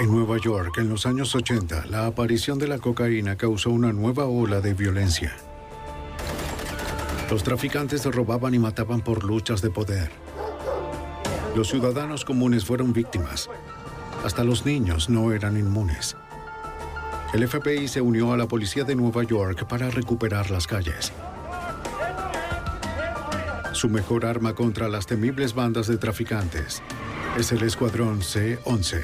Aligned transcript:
En 0.00 0.10
Nueva 0.10 0.36
York, 0.38 0.78
en 0.78 0.88
los 0.88 1.06
años 1.06 1.34
80, 1.34 1.86
la 1.86 2.06
aparición 2.06 2.58
de 2.58 2.66
la 2.66 2.78
cocaína 2.78 3.36
causó 3.36 3.70
una 3.70 3.92
nueva 3.92 4.24
ola 4.24 4.60
de 4.60 4.74
violencia. 4.74 5.36
Los 7.30 7.44
traficantes 7.44 8.04
robaban 8.04 8.52
y 8.54 8.58
mataban 8.58 9.00
por 9.00 9.22
luchas 9.22 9.62
de 9.62 9.70
poder. 9.70 10.10
Los 11.54 11.68
ciudadanos 11.68 12.24
comunes 12.24 12.64
fueron 12.64 12.92
víctimas. 12.92 13.48
Hasta 14.24 14.42
los 14.44 14.66
niños 14.66 15.08
no 15.08 15.32
eran 15.32 15.56
inmunes. 15.56 16.16
El 17.32 17.46
FBI 17.46 17.88
se 17.88 18.00
unió 18.00 18.32
a 18.32 18.36
la 18.36 18.48
policía 18.48 18.84
de 18.84 18.94
Nueva 18.94 19.22
York 19.22 19.66
para 19.68 19.88
recuperar 19.88 20.50
las 20.50 20.66
calles. 20.66 21.12
Su 23.72 23.88
mejor 23.88 24.26
arma 24.26 24.54
contra 24.54 24.88
las 24.88 25.06
temibles 25.06 25.54
bandas 25.54 25.86
de 25.86 25.96
traficantes 25.96 26.82
es 27.38 27.52
el 27.52 27.62
Escuadrón 27.62 28.22
C-11. 28.22 29.02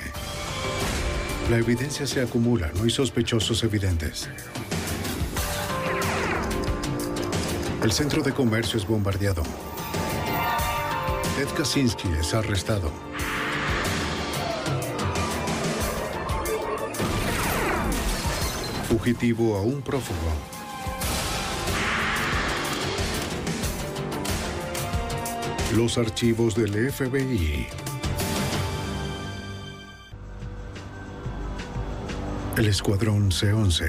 La 1.50 1.56
evidencia 1.56 2.06
se 2.06 2.20
acumula, 2.20 2.70
no 2.76 2.84
hay 2.84 2.90
sospechosos 2.90 3.64
evidentes. 3.64 4.28
El 7.82 7.92
centro 7.92 8.22
de 8.22 8.32
comercio 8.32 8.78
es 8.78 8.86
bombardeado. 8.86 9.42
Ted 11.36 11.48
Kaczynski 11.56 12.08
es 12.20 12.34
arrestado. 12.34 12.92
Fugitivo 18.88 19.56
a 19.56 19.62
un 19.62 19.80
prófugo. 19.80 20.57
Los 25.76 25.98
archivos 25.98 26.54
del 26.54 26.90
FBI. 26.90 27.66
El 32.56 32.66
Escuadrón 32.66 33.30
C-11. 33.30 33.84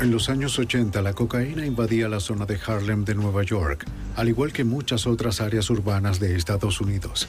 En 0.00 0.10
los 0.10 0.30
años 0.30 0.58
80, 0.58 1.02
la 1.02 1.12
cocaína 1.12 1.66
invadía 1.66 2.08
la 2.08 2.20
zona 2.20 2.46
de 2.46 2.58
Harlem 2.66 3.04
de 3.04 3.14
Nueva 3.14 3.42
York, 3.42 3.84
al 4.16 4.30
igual 4.30 4.50
que 4.50 4.64
muchas 4.64 5.06
otras 5.06 5.42
áreas 5.42 5.68
urbanas 5.68 6.18
de 6.18 6.34
Estados 6.34 6.80
Unidos. 6.80 7.28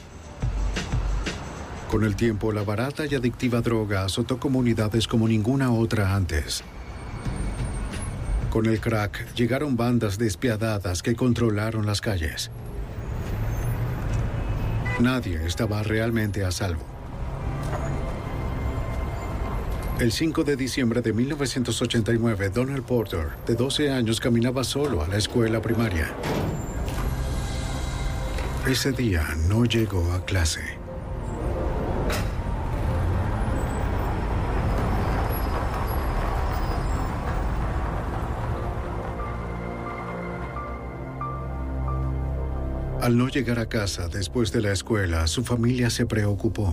Con 1.90 2.04
el 2.04 2.16
tiempo, 2.16 2.50
la 2.52 2.64
barata 2.64 3.04
y 3.04 3.14
adictiva 3.14 3.60
droga 3.60 4.06
azotó 4.06 4.40
comunidades 4.40 5.06
como 5.06 5.28
ninguna 5.28 5.70
otra 5.70 6.16
antes. 6.16 6.64
Con 8.52 8.66
el 8.66 8.82
crack 8.82 9.34
llegaron 9.34 9.78
bandas 9.78 10.18
despiadadas 10.18 11.02
que 11.02 11.16
controlaron 11.16 11.86
las 11.86 12.02
calles. 12.02 12.50
Nadie 15.00 15.46
estaba 15.46 15.82
realmente 15.82 16.44
a 16.44 16.52
salvo. 16.52 16.84
El 19.98 20.12
5 20.12 20.44
de 20.44 20.56
diciembre 20.56 21.00
de 21.00 21.14
1989, 21.14 22.50
Donald 22.50 22.84
Porter, 22.84 23.28
de 23.46 23.54
12 23.54 23.90
años, 23.90 24.20
caminaba 24.20 24.64
solo 24.64 25.02
a 25.02 25.08
la 25.08 25.16
escuela 25.16 25.62
primaria. 25.62 26.12
Ese 28.68 28.92
día 28.92 29.34
no 29.48 29.64
llegó 29.64 30.12
a 30.12 30.26
clase. 30.26 30.81
Al 43.02 43.18
no 43.18 43.26
llegar 43.26 43.58
a 43.58 43.68
casa 43.68 44.06
después 44.06 44.52
de 44.52 44.60
la 44.60 44.70
escuela, 44.70 45.26
su 45.26 45.42
familia 45.42 45.90
se 45.90 46.06
preocupó. 46.06 46.72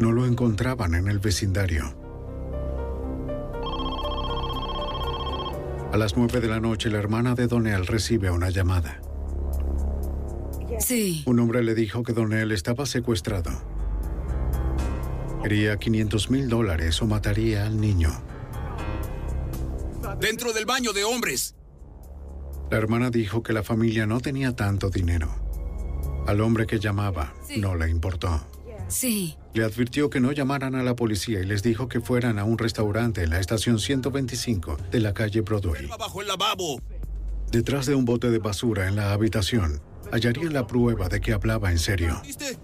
No 0.00 0.10
lo 0.10 0.24
encontraban 0.24 0.94
en 0.94 1.06
el 1.06 1.18
vecindario. 1.18 1.94
A 5.92 5.98
las 5.98 6.16
nueve 6.16 6.40
de 6.40 6.48
la 6.48 6.60
noche, 6.60 6.88
la 6.88 6.96
hermana 6.96 7.34
de 7.34 7.46
Donell 7.46 7.86
recibe 7.86 8.30
una 8.30 8.48
llamada. 8.48 9.02
Sí. 10.78 11.24
Un 11.26 11.40
hombre 11.40 11.62
le 11.62 11.74
dijo 11.74 12.02
que 12.02 12.14
Donell 12.14 12.50
estaba 12.50 12.86
secuestrado. 12.86 13.50
Quería 15.42 15.76
500 15.76 16.30
mil 16.30 16.48
dólares 16.48 17.02
o 17.02 17.06
mataría 17.06 17.66
al 17.66 17.78
niño. 17.78 18.08
Dentro 20.18 20.54
del 20.54 20.64
baño 20.64 20.94
de 20.94 21.04
hombres. 21.04 21.54
La 22.70 22.78
hermana 22.78 23.10
dijo 23.10 23.42
que 23.42 23.52
la 23.52 23.64
familia 23.64 24.06
no 24.06 24.20
tenía 24.20 24.54
tanto 24.54 24.90
dinero. 24.90 25.28
Al 26.26 26.40
hombre 26.40 26.66
que 26.66 26.78
llamaba 26.78 27.34
no 27.56 27.74
le 27.74 27.90
importó. 27.90 28.40
Sí. 28.86 29.36
Le 29.54 29.64
advirtió 29.64 30.10
que 30.10 30.20
no 30.20 30.30
llamaran 30.32 30.74
a 30.74 30.82
la 30.82 30.94
policía 30.94 31.40
y 31.40 31.46
les 31.46 31.62
dijo 31.62 31.88
que 31.88 32.00
fueran 32.00 32.38
a 32.38 32.44
un 32.44 32.58
restaurante 32.58 33.22
en 33.22 33.30
la 33.30 33.40
estación 33.40 33.78
125 33.78 34.76
de 34.90 35.00
la 35.00 35.14
calle 35.14 35.40
Broadway. 35.40 35.86
Bajo 35.86 36.22
el 36.22 36.28
lavabo. 36.28 36.80
Detrás 37.50 37.86
de 37.86 37.96
un 37.96 38.04
bote 38.04 38.30
de 38.30 38.38
basura 38.38 38.86
en 38.86 38.94
la 38.94 39.12
habitación, 39.12 39.80
hallarían 40.12 40.52
la 40.52 40.68
prueba 40.68 41.08
de 41.08 41.20
que 41.20 41.32
hablaba 41.32 41.72
en 41.72 41.78
serio. 41.78 42.20
¿Viste? 42.24 42.56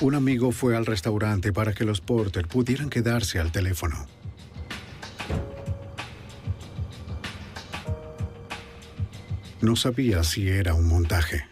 Un 0.00 0.14
amigo 0.14 0.52
fue 0.52 0.76
al 0.76 0.86
restaurante 0.86 1.52
para 1.52 1.72
que 1.72 1.84
los 1.84 2.00
Porter 2.00 2.46
pudieran 2.46 2.88
quedarse 2.88 3.40
al 3.40 3.50
teléfono. 3.50 4.06
No 9.60 9.74
sabía 9.74 10.22
si 10.22 10.48
era 10.48 10.74
un 10.74 10.86
montaje. 10.86 11.44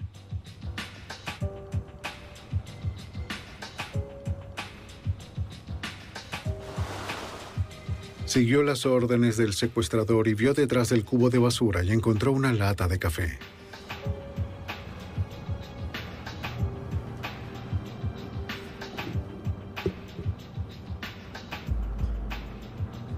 Siguió 8.26 8.62
las 8.62 8.86
órdenes 8.86 9.36
del 9.36 9.54
secuestrador 9.54 10.28
y 10.28 10.34
vio 10.34 10.54
detrás 10.54 10.90
del 10.90 11.04
cubo 11.04 11.30
de 11.30 11.38
basura 11.38 11.82
y 11.82 11.90
encontró 11.90 12.30
una 12.30 12.52
lata 12.52 12.86
de 12.86 13.00
café. 13.00 13.38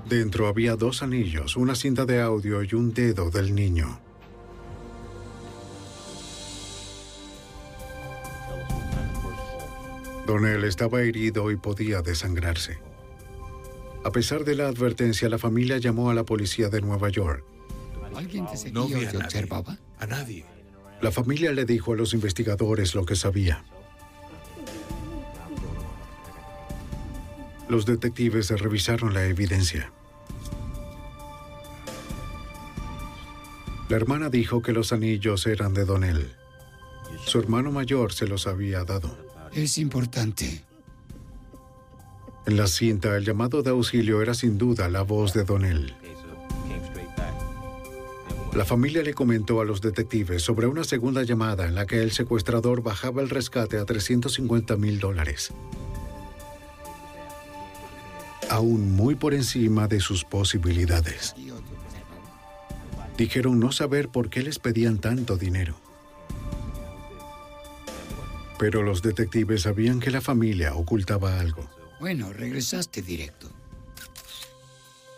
Dentro 0.09 0.49
había 0.49 0.75
dos 0.77 1.03
anillos, 1.03 1.57
una 1.57 1.75
cinta 1.75 2.07
de 2.07 2.21
audio 2.23 2.63
y 2.63 2.75
un 2.75 2.95
dedo 2.95 3.31
del 3.31 3.55
niño. 3.55 4.01
Donell 10.27 10.65
estaba 10.65 11.01
herido 11.03 11.51
y 11.51 11.57
podía 11.57 12.03
desangrarse. 12.03 12.79
A 14.05 14.11
pesar 14.11 14.45
de 14.45 14.55
la 14.55 14.69
advertencia, 14.69 15.29
la 15.29 15.39
familia 15.39 15.79
llamó 15.79 16.11
a 16.11 16.15
la 16.15 16.25
policía 16.25 16.69
de 16.69 16.81
Nueva 16.81 17.09
York. 17.09 17.45
¿Alguien 18.15 18.47
te 18.47 18.57
seguía 18.57 18.73
No 18.75 18.87
vi 18.87 18.95
a 18.95 18.99
te 18.99 19.05
nadie. 19.15 19.25
observaba? 19.25 19.79
A 19.99 20.07
nadie. 20.07 20.45
La 21.01 21.13
familia 21.13 21.53
le 21.53 21.65
dijo 21.65 21.93
a 21.93 21.97
los 21.97 22.15
investigadores 22.15 22.95
lo 22.95 23.07
que 23.07 23.15
sabía. 23.17 23.65
Los 27.69 27.87
detectives 27.87 28.51
revisaron 28.51 29.15
la 29.15 29.25
evidencia. 29.27 29.93
La 33.89 33.97
hermana 33.97 34.29
dijo 34.29 34.61
que 34.61 34.73
los 34.73 34.93
anillos 34.93 35.47
eran 35.47 35.73
de 35.73 35.87
Donnell. 35.87 36.31
Su 37.25 37.39
hermano 37.39 37.73
mayor 37.73 38.13
se 38.13 38.27
los 38.27 38.47
había 38.47 38.85
dado. 38.85 39.17
Es 39.53 39.79
importante. 39.79 40.65
En 42.47 42.57
la 42.57 42.67
cinta, 42.67 43.17
el 43.17 43.25
llamado 43.25 43.63
de 43.63 43.71
auxilio 43.71 44.21
era 44.21 44.35
sin 44.35 44.59
duda 44.59 44.89
la 44.91 45.03
voz 45.03 45.33
de 45.33 45.45
Donnell. 45.45 45.95
La 48.55 48.65
familia 48.65 49.03
le 49.03 49.15
comentó 49.15 49.61
a 49.61 49.65
los 49.65 49.81
detectives 49.81 50.43
sobre 50.43 50.67
una 50.67 50.85
segunda 50.85 51.23
llamada 51.23 51.67
en 51.67 51.75
la 51.75 51.87
que 51.87 52.03
el 52.03 52.13
secuestrador 52.13 52.83
bajaba 52.83 53.23
el 53.23 53.31
rescate 53.31 53.79
a 53.79 53.85
350 53.85 54.77
mil 54.77 54.99
dólares. 54.99 55.53
Aún 58.51 58.93
muy 58.93 59.15
por 59.15 59.35
encima 59.35 59.89
de 59.89 60.01
sus 60.01 60.25
posibilidades. 60.25 61.35
Dijeron 63.19 63.59
no 63.59 63.73
saber 63.73 64.09
por 64.09 64.31
qué 64.31 64.43
les 64.45 64.61
pedían 64.61 64.99
tanto 64.99 65.37
dinero. 65.37 65.75
Pero 68.61 68.85
los 68.85 69.03
detectives 69.03 69.63
sabían 69.63 69.99
que 69.99 70.13
la 70.13 70.21
familia 70.21 70.77
ocultaba 70.77 71.41
algo. 71.41 71.69
Bueno, 71.99 72.33
regresaste 72.33 73.03
directo. 73.03 73.51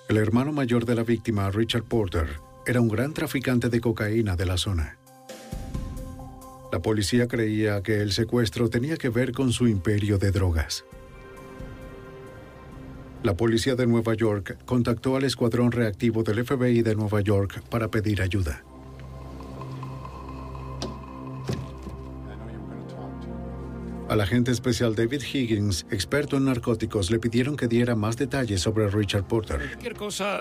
El 0.09 0.17
hermano 0.17 0.51
mayor 0.51 0.87
de 0.87 0.95
la 0.95 1.05
víctima, 1.05 1.51
Richard 1.51 1.85
Porter, 1.85 2.41
era 2.67 2.81
un 2.81 2.89
gran 2.89 3.13
traficante 3.13 3.69
de 3.69 3.83
cocaína 3.83 4.35
de 4.35 4.47
la 4.47 4.57
zona. 4.57 4.97
La 6.73 6.81
policía 6.81 7.29
creía 7.29 7.83
que 7.83 8.01
el 8.01 8.13
secuestro 8.13 8.71
tenía 8.71 8.97
que 8.97 9.11
ver 9.11 9.33
con 9.33 9.53
su 9.53 9.69
imperio 9.69 10.17
de 10.17 10.31
drogas. 10.31 10.85
La 13.23 13.37
policía 13.37 13.75
de 13.75 13.87
Nueva 13.87 14.15
York 14.15 14.57
contactó 14.65 15.17
al 15.17 15.25
escuadrón 15.25 15.73
reactivo 15.73 16.23
del 16.23 16.43
FBI 16.45 16.81
de 16.81 16.95
Nueva 16.95 17.21
York 17.21 17.63
para 17.69 17.89
pedir 17.89 18.23
ayuda. 18.23 18.65
Al 24.09 24.21
agente 24.21 24.51
especial 24.51 24.95
David 24.97 25.23
Higgins, 25.23 25.87
experto 25.91 26.39
en 26.39 26.47
narcóticos, 26.47 27.11
le 27.11 27.21
pidieron 27.21 27.57
que 27.57 27.69
diera 27.69 27.95
más 27.95 28.17
detalles 28.17 28.61
sobre 28.61 28.89
Richard 28.89 29.25
Porter. 29.25 29.59
Cualquier 29.59 29.95
cosa. 29.95 30.41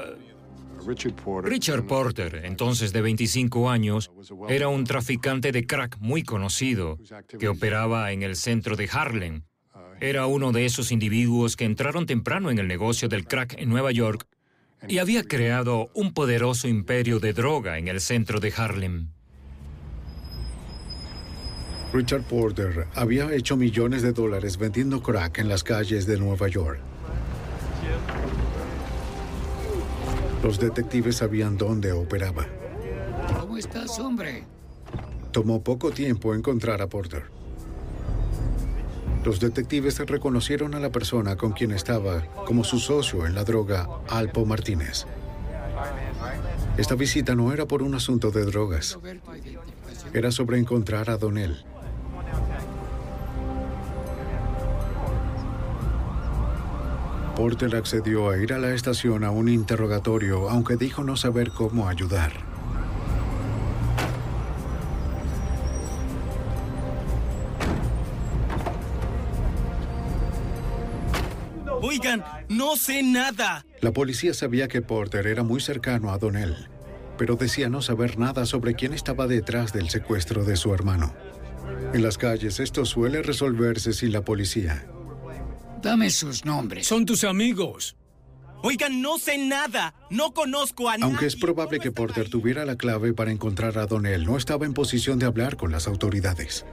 Richard 1.43 1.85
Porter, 1.85 2.41
entonces 2.45 2.93
de 2.93 3.01
25 3.01 3.69
años, 3.69 4.09
era 4.47 4.69
un 4.69 4.85
traficante 4.85 5.51
de 5.51 5.67
crack 5.67 5.97
muy 5.99 6.23
conocido 6.23 6.97
que 7.37 7.49
operaba 7.49 8.11
en 8.13 8.23
el 8.23 8.37
centro 8.37 8.75
de 8.77 8.89
Harlem. 8.91 9.43
Era 10.01 10.27
uno 10.27 10.53
de 10.53 10.65
esos 10.65 10.91
individuos 10.93 11.57
que 11.57 11.65
entraron 11.65 12.05
temprano 12.05 12.51
en 12.51 12.59
el 12.59 12.67
negocio 12.67 13.09
del 13.09 13.27
crack 13.27 13.55
en 13.57 13.67
Nueva 13.67 13.91
York 13.91 14.25
y 14.87 14.99
había 14.99 15.23
creado 15.23 15.89
un 15.93 16.13
poderoso 16.13 16.69
imperio 16.69 17.19
de 17.19 17.33
droga 17.33 17.77
en 17.77 17.89
el 17.89 17.99
centro 17.99 18.39
de 18.39 18.53
Harlem. 18.55 19.09
Richard 21.91 22.23
Porter 22.23 22.87
había 22.95 23.33
hecho 23.33 23.57
millones 23.57 24.01
de 24.01 24.13
dólares 24.13 24.57
vendiendo 24.57 25.01
crack 25.01 25.39
en 25.39 25.49
las 25.49 25.63
calles 25.63 26.05
de 26.05 26.17
Nueva 26.17 26.47
York. 26.47 26.79
Los 30.41 30.59
detectives 30.59 31.17
sabían 31.17 31.57
dónde 31.57 31.91
operaba. 31.91 32.47
¿Cómo 33.37 33.57
estás, 33.57 33.99
hombre? 33.99 34.45
Tomó 35.33 35.61
poco 35.61 35.91
tiempo 35.91 36.33
encontrar 36.33 36.81
a 36.81 36.87
Porter. 36.87 37.38
Los 39.23 39.39
detectives 39.39 39.99
reconocieron 39.99 40.75
a 40.75 40.79
la 40.79 40.91
persona 40.91 41.35
con 41.35 41.51
quien 41.51 41.71
estaba 41.71 42.21
como 42.45 42.63
su 42.63 42.79
socio 42.79 43.25
en 43.25 43.35
la 43.35 43.43
droga, 43.43 43.87
Alpo 44.07 44.45
Martínez. 44.45 45.05
Esta 46.77 46.95
visita 46.95 47.35
no 47.35 47.51
era 47.51 47.65
por 47.65 47.83
un 47.83 47.95
asunto 47.95 48.31
de 48.31 48.45
drogas. 48.45 48.97
Era 50.13 50.31
sobre 50.31 50.57
encontrar 50.57 51.09
a 51.09 51.17
Donnell. 51.17 51.65
Porter 57.35 57.75
accedió 57.75 58.29
a 58.29 58.37
ir 58.37 58.53
a 58.53 58.57
la 58.57 58.73
estación 58.73 59.23
a 59.23 59.31
un 59.31 59.47
interrogatorio, 59.47 60.49
aunque 60.49 60.75
dijo 60.75 61.03
no 61.03 61.15
saber 61.15 61.51
cómo 61.51 61.87
ayudar. 61.87 62.48
Oigan, 71.99 72.23
no 72.47 72.77
sé 72.77 73.03
nada. 73.03 73.65
La 73.81 73.91
policía 73.91 74.33
sabía 74.33 74.69
que 74.69 74.81
Porter 74.81 75.27
era 75.27 75.43
muy 75.43 75.59
cercano 75.59 76.11
a 76.13 76.17
Donnell, 76.17 76.69
pero 77.17 77.35
decía 77.35 77.67
no 77.67 77.81
saber 77.81 78.17
nada 78.17 78.45
sobre 78.45 78.73
quién 78.73 78.93
estaba 78.93 79.27
detrás 79.27 79.73
del 79.73 79.89
secuestro 79.89 80.45
de 80.45 80.55
su 80.55 80.73
hermano. 80.73 81.13
En 81.93 82.01
las 82.01 82.17
calles 82.17 82.61
esto 82.61 82.85
suele 82.85 83.21
resolverse 83.21 83.91
sin 83.91 84.13
la 84.13 84.21
policía. 84.21 84.85
Dame 85.81 86.09
sus 86.09 86.45
nombres. 86.45 86.87
Son 86.87 87.05
tus 87.05 87.25
amigos. 87.25 87.97
Oigan, 88.63 89.01
no 89.01 89.17
sé 89.17 89.37
nada. 89.37 89.93
No 90.09 90.33
conozco 90.33 90.87
a 90.87 90.93
nadie. 90.93 91.03
Aunque 91.03 91.25
es 91.25 91.35
probable 91.35 91.79
¿Cómo 91.79 91.83
que 91.83 91.91
Porter 91.91 92.23
ahí? 92.25 92.29
tuviera 92.29 92.63
la 92.63 92.77
clave 92.77 93.13
para 93.13 93.31
encontrar 93.31 93.77
a 93.77 93.87
Donnell, 93.87 94.25
no 94.25 94.37
estaba 94.37 94.65
en 94.65 94.73
posición 94.73 95.19
de 95.19 95.25
hablar 95.25 95.57
con 95.57 95.71
las 95.73 95.85
autoridades. 95.85 96.65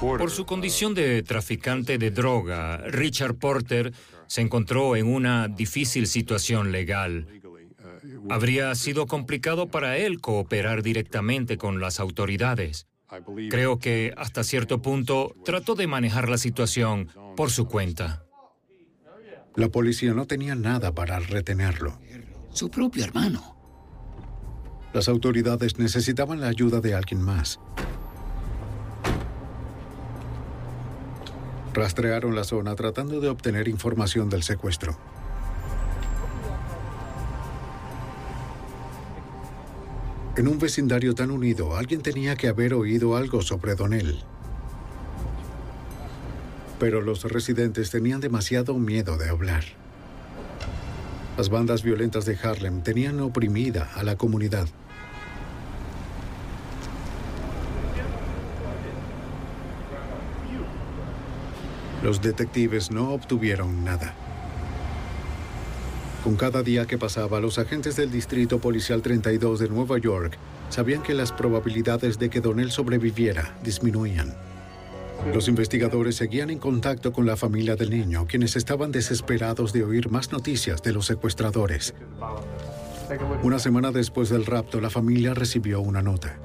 Por 0.00 0.30
su 0.32 0.46
condición 0.46 0.94
de 0.94 1.22
traficante 1.22 1.96
de 1.96 2.10
droga, 2.10 2.78
Richard 2.88 3.36
Porter 3.36 3.92
se 4.34 4.40
encontró 4.40 4.96
en 4.96 5.06
una 5.06 5.46
difícil 5.46 6.08
situación 6.08 6.72
legal. 6.72 7.28
Habría 8.28 8.74
sido 8.74 9.06
complicado 9.06 9.68
para 9.68 9.96
él 9.96 10.20
cooperar 10.20 10.82
directamente 10.82 11.56
con 11.56 11.78
las 11.80 12.00
autoridades. 12.00 12.88
Creo 13.48 13.78
que 13.78 14.12
hasta 14.16 14.42
cierto 14.42 14.82
punto 14.82 15.36
trató 15.44 15.76
de 15.76 15.86
manejar 15.86 16.28
la 16.28 16.36
situación 16.36 17.10
por 17.36 17.52
su 17.52 17.66
cuenta. 17.66 18.24
La 19.54 19.68
policía 19.68 20.14
no 20.14 20.26
tenía 20.26 20.56
nada 20.56 20.92
para 20.92 21.20
retenerlo. 21.20 22.00
Su 22.50 22.72
propio 22.72 23.04
hermano. 23.04 23.56
Las 24.92 25.06
autoridades 25.06 25.78
necesitaban 25.78 26.40
la 26.40 26.48
ayuda 26.48 26.80
de 26.80 26.96
alguien 26.96 27.22
más. 27.22 27.60
Rastrearon 31.74 32.36
la 32.36 32.44
zona 32.44 32.76
tratando 32.76 33.20
de 33.20 33.28
obtener 33.28 33.66
información 33.66 34.30
del 34.30 34.44
secuestro. 34.44 34.96
En 40.36 40.46
un 40.46 40.60
vecindario 40.60 41.16
tan 41.16 41.32
unido, 41.32 41.76
alguien 41.76 42.00
tenía 42.00 42.36
que 42.36 42.46
haber 42.46 42.74
oído 42.74 43.16
algo 43.16 43.42
sobre 43.42 43.74
Donnell. 43.74 44.20
Pero 46.78 47.00
los 47.00 47.24
residentes 47.24 47.90
tenían 47.90 48.20
demasiado 48.20 48.74
miedo 48.74 49.16
de 49.16 49.28
hablar. 49.28 49.64
Las 51.36 51.48
bandas 51.48 51.82
violentas 51.82 52.24
de 52.24 52.38
Harlem 52.40 52.82
tenían 52.82 53.18
oprimida 53.18 53.90
a 53.94 54.04
la 54.04 54.16
comunidad. 54.16 54.68
Los 62.04 62.20
detectives 62.20 62.90
no 62.90 63.14
obtuvieron 63.14 63.82
nada. 63.82 64.14
Con 66.22 66.36
cada 66.36 66.62
día 66.62 66.84
que 66.84 66.98
pasaba, 66.98 67.40
los 67.40 67.58
agentes 67.58 67.96
del 67.96 68.10
Distrito 68.10 68.58
Policial 68.58 69.00
32 69.00 69.58
de 69.58 69.70
Nueva 69.70 69.96
York 69.96 70.36
sabían 70.68 71.02
que 71.02 71.14
las 71.14 71.32
probabilidades 71.32 72.18
de 72.18 72.28
que 72.28 72.42
Donnell 72.42 72.70
sobreviviera 72.70 73.56
disminuían. 73.64 74.34
Los 75.32 75.48
investigadores 75.48 76.16
seguían 76.16 76.50
en 76.50 76.58
contacto 76.58 77.10
con 77.10 77.24
la 77.24 77.38
familia 77.38 77.74
del 77.74 77.88
niño, 77.88 78.26
quienes 78.26 78.54
estaban 78.54 78.92
desesperados 78.92 79.72
de 79.72 79.84
oír 79.84 80.10
más 80.10 80.30
noticias 80.30 80.82
de 80.82 80.92
los 80.92 81.06
secuestradores. 81.06 81.94
Una 83.42 83.58
semana 83.58 83.92
después 83.92 84.28
del 84.28 84.44
rapto, 84.44 84.78
la 84.78 84.90
familia 84.90 85.32
recibió 85.32 85.80
una 85.80 86.02
nota. 86.02 86.36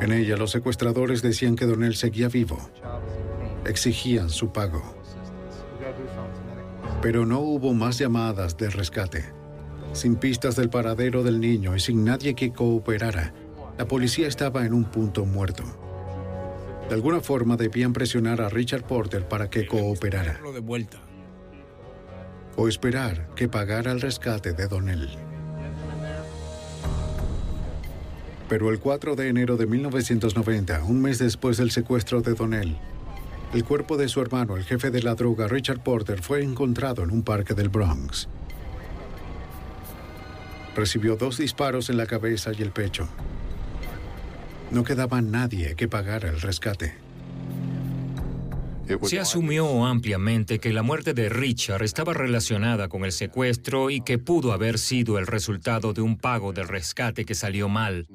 En 0.00 0.10
ella, 0.10 0.38
los 0.38 0.52
secuestradores 0.52 1.20
decían 1.20 1.54
que 1.54 1.66
Donnell 1.66 1.96
seguía 1.96 2.28
vivo. 2.28 2.70
Exigían 3.68 4.30
su 4.30 4.50
pago. 4.50 4.82
Pero 7.02 7.26
no 7.26 7.40
hubo 7.40 7.74
más 7.74 7.98
llamadas 7.98 8.56
de 8.56 8.70
rescate. 8.70 9.32
Sin 9.92 10.16
pistas 10.16 10.56
del 10.56 10.70
paradero 10.70 11.22
del 11.22 11.38
niño 11.40 11.76
y 11.76 11.80
sin 11.80 12.04
nadie 12.04 12.34
que 12.34 12.52
cooperara, 12.52 13.32
la 13.76 13.86
policía 13.86 14.26
estaba 14.26 14.64
en 14.64 14.72
un 14.72 14.84
punto 14.84 15.24
muerto. 15.24 15.64
De 16.88 16.94
alguna 16.94 17.20
forma 17.20 17.56
debían 17.56 17.92
presionar 17.92 18.40
a 18.40 18.48
Richard 18.48 18.84
Porter 18.84 19.28
para 19.28 19.50
que 19.50 19.66
cooperara 19.66 20.40
o 22.56 22.66
esperar 22.66 23.28
que 23.36 23.48
pagara 23.48 23.92
el 23.92 24.00
rescate 24.00 24.52
de 24.52 24.66
Donnell. 24.66 25.08
Pero 28.48 28.70
el 28.70 28.80
4 28.80 29.14
de 29.14 29.28
enero 29.28 29.56
de 29.56 29.66
1990, 29.66 30.82
un 30.84 31.00
mes 31.00 31.18
después 31.18 31.58
del 31.58 31.70
secuestro 31.70 32.20
de 32.20 32.34
Donnell, 32.34 32.76
El 33.54 33.64
cuerpo 33.64 33.96
de 33.96 34.08
su 34.08 34.20
hermano, 34.20 34.56
el 34.56 34.64
jefe 34.64 34.90
de 34.90 35.02
la 35.02 35.14
droga, 35.14 35.48
Richard 35.48 35.82
Porter, 35.82 36.22
fue 36.22 36.42
encontrado 36.42 37.02
en 37.02 37.10
un 37.10 37.22
parque 37.22 37.54
del 37.54 37.70
Bronx. 37.70 38.28
Recibió 40.76 41.16
dos 41.16 41.38
disparos 41.38 41.88
en 41.88 41.96
la 41.96 42.06
cabeza 42.06 42.52
y 42.56 42.60
el 42.60 42.72
pecho. 42.72 43.08
No 44.70 44.84
quedaba 44.84 45.22
nadie 45.22 45.74
que 45.76 45.88
pagara 45.88 46.28
el 46.28 46.42
rescate. 46.42 47.07
Se 49.02 49.18
asumió 49.18 49.84
ampliamente 49.84 50.58
que 50.58 50.72
la 50.72 50.82
muerte 50.82 51.14
de 51.14 51.28
Richard 51.28 51.82
estaba 51.82 52.14
relacionada 52.14 52.88
con 52.88 53.04
el 53.04 53.12
secuestro 53.12 53.90
y 53.90 54.00
que 54.00 54.18
pudo 54.18 54.52
haber 54.52 54.78
sido 54.78 55.18
el 55.18 55.26
resultado 55.26 55.92
de 55.92 56.00
un 56.00 56.16
pago 56.16 56.52
del 56.52 56.68
rescate 56.68 57.24
que 57.24 57.34
salió 57.34 57.68
mal. 57.68 58.06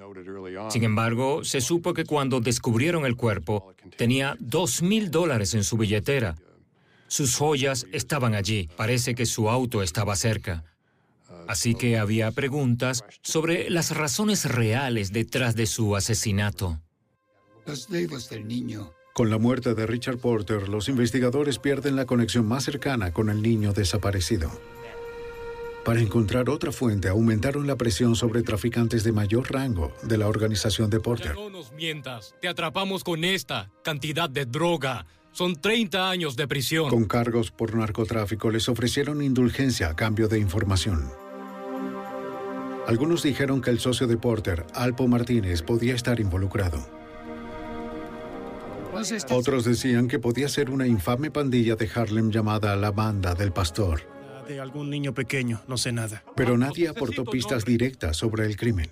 Sin 0.69 0.83
embargo, 0.83 1.43
se 1.43 1.61
supo 1.61 1.93
que 1.93 2.05
cuando 2.05 2.39
descubrieron 2.39 3.05
el 3.05 3.15
cuerpo, 3.15 3.73
tenía 3.97 4.35
dos 4.39 4.81
mil 4.81 5.11
dólares 5.11 5.53
en 5.53 5.63
su 5.63 5.77
billetera. 5.77 6.35
Sus 7.07 7.35
joyas 7.35 7.85
estaban 7.91 8.33
allí. 8.33 8.69
Parece 8.75 9.13
que 9.13 9.25
su 9.25 9.49
auto 9.49 9.83
estaba 9.83 10.15
cerca. 10.15 10.63
Así 11.47 11.75
que 11.75 11.97
había 11.97 12.31
preguntas 12.31 13.03
sobre 13.21 13.69
las 13.69 13.95
razones 13.95 14.45
reales 14.45 15.11
detrás 15.11 15.55
de 15.55 15.67
su 15.67 15.95
asesinato. 15.95 16.79
Los 17.65 17.89
dedos 17.89 18.29
del 18.29 18.47
niño. 18.47 18.91
Con 19.13 19.29
la 19.29 19.37
muerte 19.37 19.75
de 19.75 19.85
Richard 19.85 20.17
Porter, 20.17 20.69
los 20.69 20.89
investigadores 20.89 21.59
pierden 21.59 21.95
la 21.95 22.07
conexión 22.07 22.47
más 22.47 22.63
cercana 22.63 23.13
con 23.13 23.29
el 23.29 23.43
niño 23.43 23.71
desaparecido. 23.71 24.49
Para 25.85 26.01
encontrar 26.01 26.49
otra 26.49 26.71
fuente, 26.71 27.09
aumentaron 27.09 27.67
la 27.67 27.75
presión 27.75 28.15
sobre 28.15 28.41
traficantes 28.41 29.03
de 29.03 29.11
mayor 29.11 29.51
rango 29.51 29.93
de 30.01 30.17
la 30.17 30.27
organización 30.27 30.89
de 30.89 30.99
Porter. 30.99 31.35
no 31.35 31.51
nos 31.51 31.71
mientas. 31.73 32.33
Te 32.41 32.47
atrapamos 32.47 33.03
con 33.03 33.23
esta 33.23 33.69
cantidad 33.83 34.31
de 34.31 34.47
droga. 34.47 35.05
Son 35.31 35.61
30 35.61 36.09
años 36.09 36.35
de 36.35 36.47
prisión. 36.47 36.89
Con 36.89 37.05
cargos 37.05 37.51
por 37.51 37.75
narcotráfico 37.75 38.49
les 38.49 38.67
ofrecieron 38.67 39.21
indulgencia 39.21 39.89
a 39.89 39.95
cambio 39.95 40.27
de 40.27 40.39
información. 40.39 41.11
Algunos 42.87 43.21
dijeron 43.21 43.61
que 43.61 43.69
el 43.69 43.79
socio 43.79 44.07
de 44.07 44.17
Porter, 44.17 44.65
Alpo 44.73 45.07
Martínez, 45.07 45.61
podía 45.61 45.93
estar 45.93 46.19
involucrado. 46.19 47.02
Otros 49.31 49.65
decían 49.65 50.07
que 50.07 50.19
podía 50.19 50.47
ser 50.47 50.69
una 50.69 50.87
infame 50.87 51.31
pandilla 51.31 51.75
de 51.75 51.89
Harlem 51.93 52.29
llamada 52.31 52.75
la 52.75 52.91
Banda 52.91 53.33
del 53.33 53.51
Pastor. 53.51 54.01
De 54.47 54.59
algún 54.59 54.89
niño 54.89 55.13
pequeño, 55.13 55.61
no 55.67 55.77
sé 55.77 55.91
nada. 55.91 56.23
Pero 56.35 56.57
nadie 56.57 56.89
aportó 56.89 57.23
pistas 57.23 57.65
directas 57.65 58.17
sobre 58.17 58.45
el 58.45 58.55
crimen. 58.55 58.91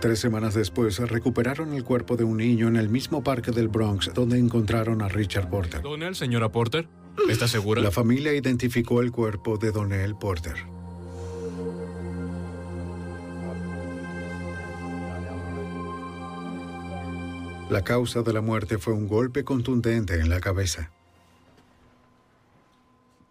Tres 0.00 0.18
semanas 0.18 0.54
después, 0.54 0.98
recuperaron 0.98 1.74
el 1.74 1.84
cuerpo 1.84 2.16
de 2.16 2.24
un 2.24 2.38
niño 2.38 2.68
en 2.68 2.76
el 2.76 2.88
mismo 2.88 3.22
parque 3.22 3.50
del 3.50 3.68
Bronx 3.68 4.10
donde 4.14 4.38
encontraron 4.38 5.02
a 5.02 5.08
Richard 5.08 5.50
Porter. 5.50 5.82
¿Donel, 5.82 6.14
señora 6.14 6.50
Porter? 6.50 6.88
¿Está 7.28 7.46
segura? 7.46 7.82
La 7.82 7.90
familia 7.90 8.32
identificó 8.32 9.02
el 9.02 9.12
cuerpo 9.12 9.58
de 9.58 9.72
Donell 9.72 10.16
Porter. 10.16 10.54
La 17.70 17.84
causa 17.84 18.22
de 18.22 18.32
la 18.32 18.40
muerte 18.40 18.78
fue 18.78 18.94
un 18.94 19.06
golpe 19.06 19.44
contundente 19.44 20.14
en 20.14 20.28
la 20.28 20.40
cabeza. 20.40 20.90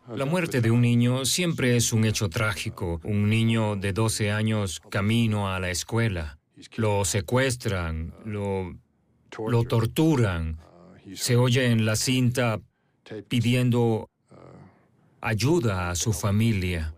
La 0.08 0.24
muerte 0.24 0.62
de 0.62 0.72
un 0.72 0.79
niño 0.79 1.25
siempre 1.25 1.75
es 1.75 1.91
un 1.91 2.05
hecho 2.05 2.29
trágico. 2.29 3.01
Un 3.03 3.29
niño 3.29 3.75
de 3.75 3.91
12 3.91 4.31
años 4.31 4.79
camino 4.89 5.51
a 5.53 5.60
la 5.60 5.72
escuela. 5.72 6.39
Lo 6.77 7.03
secuestran, 7.03 8.13
lo, 8.24 8.74
lo 9.46 9.63
torturan. 9.65 10.58
Se 11.15 11.36
oye 11.36 11.65
en 11.69 11.86
la 11.86 11.98
cinta 11.98 12.62
pidiendo 13.27 14.10
ayuda 15.19 15.89
a 15.89 15.96
su 15.96 16.13
familia. 16.13 16.96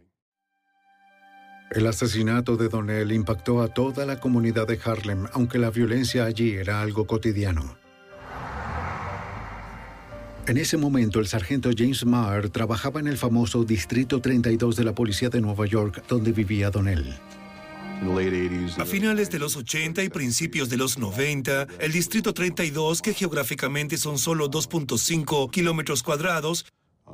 El 1.71 1.87
asesinato 1.87 2.57
de 2.57 2.67
Donnell 2.67 3.13
impactó 3.13 3.61
a 3.61 3.69
toda 3.69 4.05
la 4.05 4.19
comunidad 4.19 4.67
de 4.67 4.77
Harlem, 4.83 5.27
aunque 5.31 5.57
la 5.57 5.71
violencia 5.71 6.25
allí 6.25 6.51
era 6.51 6.81
algo 6.81 7.07
cotidiano. 7.07 7.77
En 10.47 10.57
ese 10.57 10.75
momento, 10.75 11.21
el 11.21 11.27
sargento 11.27 11.69
James 11.73 12.05
Marr 12.05 12.49
trabajaba 12.49 12.99
en 12.99 13.07
el 13.07 13.17
famoso 13.17 13.63
Distrito 13.63 14.19
32 14.19 14.75
de 14.75 14.83
la 14.83 14.93
Policía 14.93 15.29
de 15.29 15.39
Nueva 15.39 15.65
York, 15.65 16.03
donde 16.09 16.33
vivía 16.33 16.71
Donnell. 16.71 17.15
A 18.77 18.85
finales 18.85 19.29
de 19.29 19.39
los 19.39 19.55
80 19.55 20.03
y 20.03 20.09
principios 20.09 20.69
de 20.69 20.75
los 20.75 20.97
90, 20.97 21.67
el 21.79 21.91
Distrito 21.93 22.33
32, 22.33 23.01
que 23.01 23.13
geográficamente 23.13 23.95
son 23.95 24.17
solo 24.17 24.49
2.5 24.49 25.49
kilómetros 25.51 26.03
cuadrados, 26.03 26.65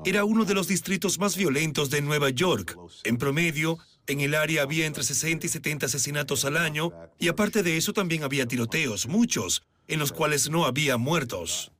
era 0.05 0.23
uno 0.23 0.45
de 0.45 0.53
los 0.53 0.67
distritos 0.67 1.19
más 1.19 1.35
violentos 1.35 1.89
de 1.89 2.01
Nueva 2.01 2.29
York. 2.29 2.77
En 3.03 3.17
promedio, 3.17 3.79
en 4.07 4.21
el 4.21 4.35
área 4.35 4.63
había 4.63 4.85
entre 4.85 5.03
60 5.03 5.45
y 5.45 5.49
70 5.49 5.85
asesinatos 5.85 6.45
al 6.45 6.57
año, 6.57 6.91
y 7.19 7.27
aparte 7.27 7.61
de 7.61 7.77
eso 7.77 7.93
también 7.93 8.23
había 8.23 8.47
tiroteos, 8.47 9.07
muchos, 9.07 9.63
en 9.87 9.99
los 9.99 10.11
cuales 10.11 10.49
no 10.49 10.65
había 10.65 10.97
muertos. 10.97 11.71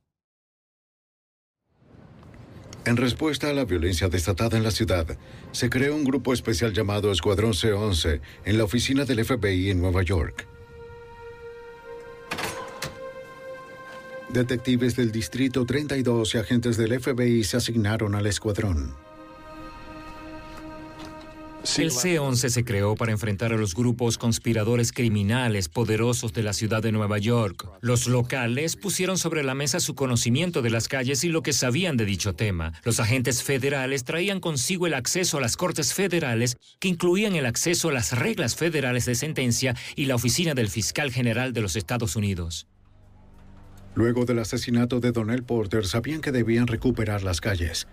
En 2.86 2.96
respuesta 2.96 3.50
a 3.50 3.53
la 3.53 3.65
violencia 3.65 4.07
desatada 4.07 4.55
en 4.55 4.63
la 4.63 4.72
ciudad, 4.72 5.17
se 5.51 5.69
creó 5.69 5.96
un 5.96 6.05
grupo 6.05 6.34
especial 6.34 6.74
llamado 6.74 7.12
Escuadrón 7.12 7.53
C-11 7.53 8.22
en 8.46 8.57
la 8.57 8.63
oficina 8.63 9.03
del 9.03 9.25
FBI 9.25 9.72
en 9.72 9.81
Nueva 9.81 10.03
York. 10.03 10.48
Detectives 14.29 14.96
del 14.96 15.12
Distrito 15.12 15.65
32 15.65 16.36
y 16.36 16.38
agentes 16.38 16.77
del 16.77 17.00
FBI 17.00 17.43
se 17.43 17.57
asignaron 17.57 18.15
al 18.15 18.25
escuadrón. 18.25 19.07
El 21.75 21.91
C-11 21.91 22.50
se 22.50 22.63
creó 22.63 22.95
para 22.95 23.12
enfrentar 23.12 23.53
a 23.53 23.57
los 23.57 23.75
grupos 23.75 24.17
conspiradores 24.17 24.91
criminales 24.91 25.69
poderosos 25.69 26.33
de 26.33 26.41
la 26.41 26.53
ciudad 26.53 26.81
de 26.81 26.91
Nueva 26.91 27.19
York. 27.19 27.69
Los 27.81 28.07
locales 28.07 28.75
pusieron 28.75 29.17
sobre 29.17 29.43
la 29.43 29.53
mesa 29.53 29.79
su 29.79 29.93
conocimiento 29.93 30.62
de 30.62 30.71
las 30.71 30.88
calles 30.88 31.24
y 31.24 31.29
lo 31.29 31.43
que 31.43 31.53
sabían 31.53 31.95
de 31.95 32.05
dicho 32.05 32.33
tema. 32.33 32.74
Los 32.83 33.00
agentes 33.00 33.43
federales 33.43 34.05
traían 34.05 34.39
consigo 34.39 34.88
el 34.88 34.95
acceso 34.95 35.38
a 35.38 35.41
las 35.41 35.55
cortes 35.55 35.93
federales, 35.93 36.57
que 36.79 36.88
incluían 36.88 37.36
el 37.36 37.45
acceso 37.45 37.89
a 37.89 37.93
las 37.93 38.17
reglas 38.17 38.55
federales 38.55 39.05
de 39.05 39.13
sentencia 39.13 39.75
y 39.95 40.05
la 40.05 40.15
oficina 40.15 40.55
del 40.55 40.69
fiscal 40.69 41.12
general 41.12 41.53
de 41.53 41.62
los 41.62 41.75
Estados 41.75 42.15
Unidos. 42.15 42.67
Luego 43.93 44.25
del 44.25 44.39
asesinato 44.39 45.00
de 45.00 45.12
Donnell 45.12 45.43
Porter, 45.43 45.86
sabían 45.86 46.21
que 46.21 46.31
debían 46.31 46.67
recuperar 46.67 47.24
las 47.24 47.41
calles. 47.41 47.88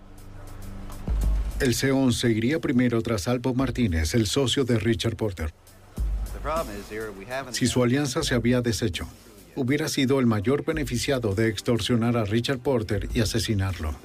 El 1.59 1.73
C-11 1.73 2.35
iría 2.35 2.59
primero 2.59 3.01
tras 3.01 3.29
Alpo 3.29 3.53
Martínez, 3.53 4.13
el 4.13 4.27
socio 4.27 4.65
de 4.65 4.77
Richard 4.77 5.15
Porter. 5.15 5.53
Si 7.51 7.67
su 7.67 7.81
alianza 7.81 8.23
se 8.23 8.35
había 8.35 8.61
deshecho, 8.61 9.07
hubiera 9.55 9.87
sido 9.87 10.19
el 10.19 10.25
mayor 10.25 10.65
beneficiado 10.65 11.33
de 11.33 11.47
extorsionar 11.47 12.17
a 12.17 12.25
Richard 12.25 12.59
Porter 12.59 13.07
y 13.13 13.21
asesinarlo. 13.21 13.95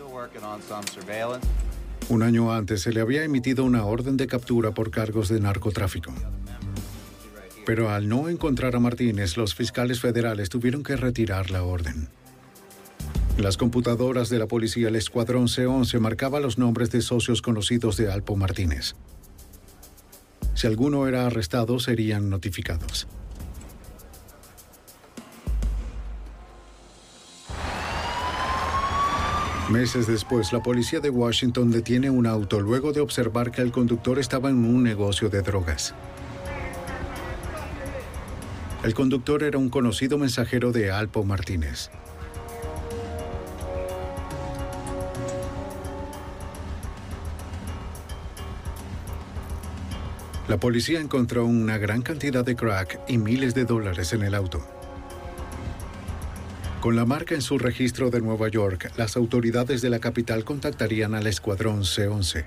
Un 2.08 2.22
año 2.22 2.52
antes 2.52 2.82
se 2.82 2.92
le 2.92 3.00
había 3.00 3.24
emitido 3.24 3.64
una 3.64 3.84
orden 3.84 4.16
de 4.16 4.28
captura 4.28 4.70
por 4.70 4.92
cargos 4.92 5.28
de 5.28 5.40
narcotráfico. 5.40 6.12
Pero 7.66 7.90
al 7.90 8.08
no 8.08 8.28
encontrar 8.28 8.76
a 8.76 8.80
Martínez, 8.80 9.36
los 9.36 9.56
fiscales 9.56 10.00
federales 10.00 10.48
tuvieron 10.48 10.84
que 10.84 10.96
retirar 10.96 11.50
la 11.50 11.64
orden. 11.64 12.08
Las 13.38 13.56
computadoras 13.56 14.28
de 14.28 14.38
la 14.38 14.46
policía, 14.46 14.88
el 14.88 14.96
escuadrón 14.96 15.48
C-11 15.48 15.98
marcaba 15.98 16.40
los 16.40 16.58
nombres 16.58 16.90
de 16.90 17.00
socios 17.00 17.40
conocidos 17.40 17.96
de 17.96 18.12
Alpo 18.12 18.36
Martínez. 18.36 18.94
Si 20.54 20.66
alguno 20.66 21.06
era 21.08 21.26
arrestado, 21.26 21.78
serían 21.78 22.28
notificados. 22.28 23.08
Meses 29.70 30.08
después, 30.08 30.52
la 30.52 30.62
policía 30.62 30.98
de 30.98 31.10
Washington 31.10 31.70
detiene 31.70 32.10
un 32.10 32.26
auto 32.26 32.60
luego 32.60 32.92
de 32.92 33.00
observar 33.00 33.52
que 33.52 33.62
el 33.62 33.70
conductor 33.70 34.18
estaba 34.18 34.50
en 34.50 34.64
un 34.64 34.82
negocio 34.82 35.30
de 35.30 35.42
drogas. 35.42 35.94
El 38.82 38.94
conductor 38.94 39.44
era 39.44 39.58
un 39.58 39.68
conocido 39.68 40.18
mensajero 40.18 40.72
de 40.72 40.90
Alpo 40.90 41.22
Martínez. 41.22 41.90
La 50.50 50.58
policía 50.58 51.00
encontró 51.00 51.46
una 51.46 51.78
gran 51.78 52.02
cantidad 52.02 52.44
de 52.44 52.56
crack 52.56 52.98
y 53.06 53.18
miles 53.18 53.54
de 53.54 53.64
dólares 53.64 54.12
en 54.14 54.24
el 54.24 54.34
auto. 54.34 54.60
Con 56.80 56.96
la 56.96 57.04
marca 57.04 57.36
en 57.36 57.40
su 57.40 57.56
registro 57.56 58.10
de 58.10 58.20
Nueva 58.20 58.48
York, 58.48 58.90
las 58.96 59.16
autoridades 59.16 59.80
de 59.80 59.90
la 59.90 60.00
capital 60.00 60.42
contactarían 60.44 61.14
al 61.14 61.28
escuadrón 61.28 61.84
C-11. 61.84 62.46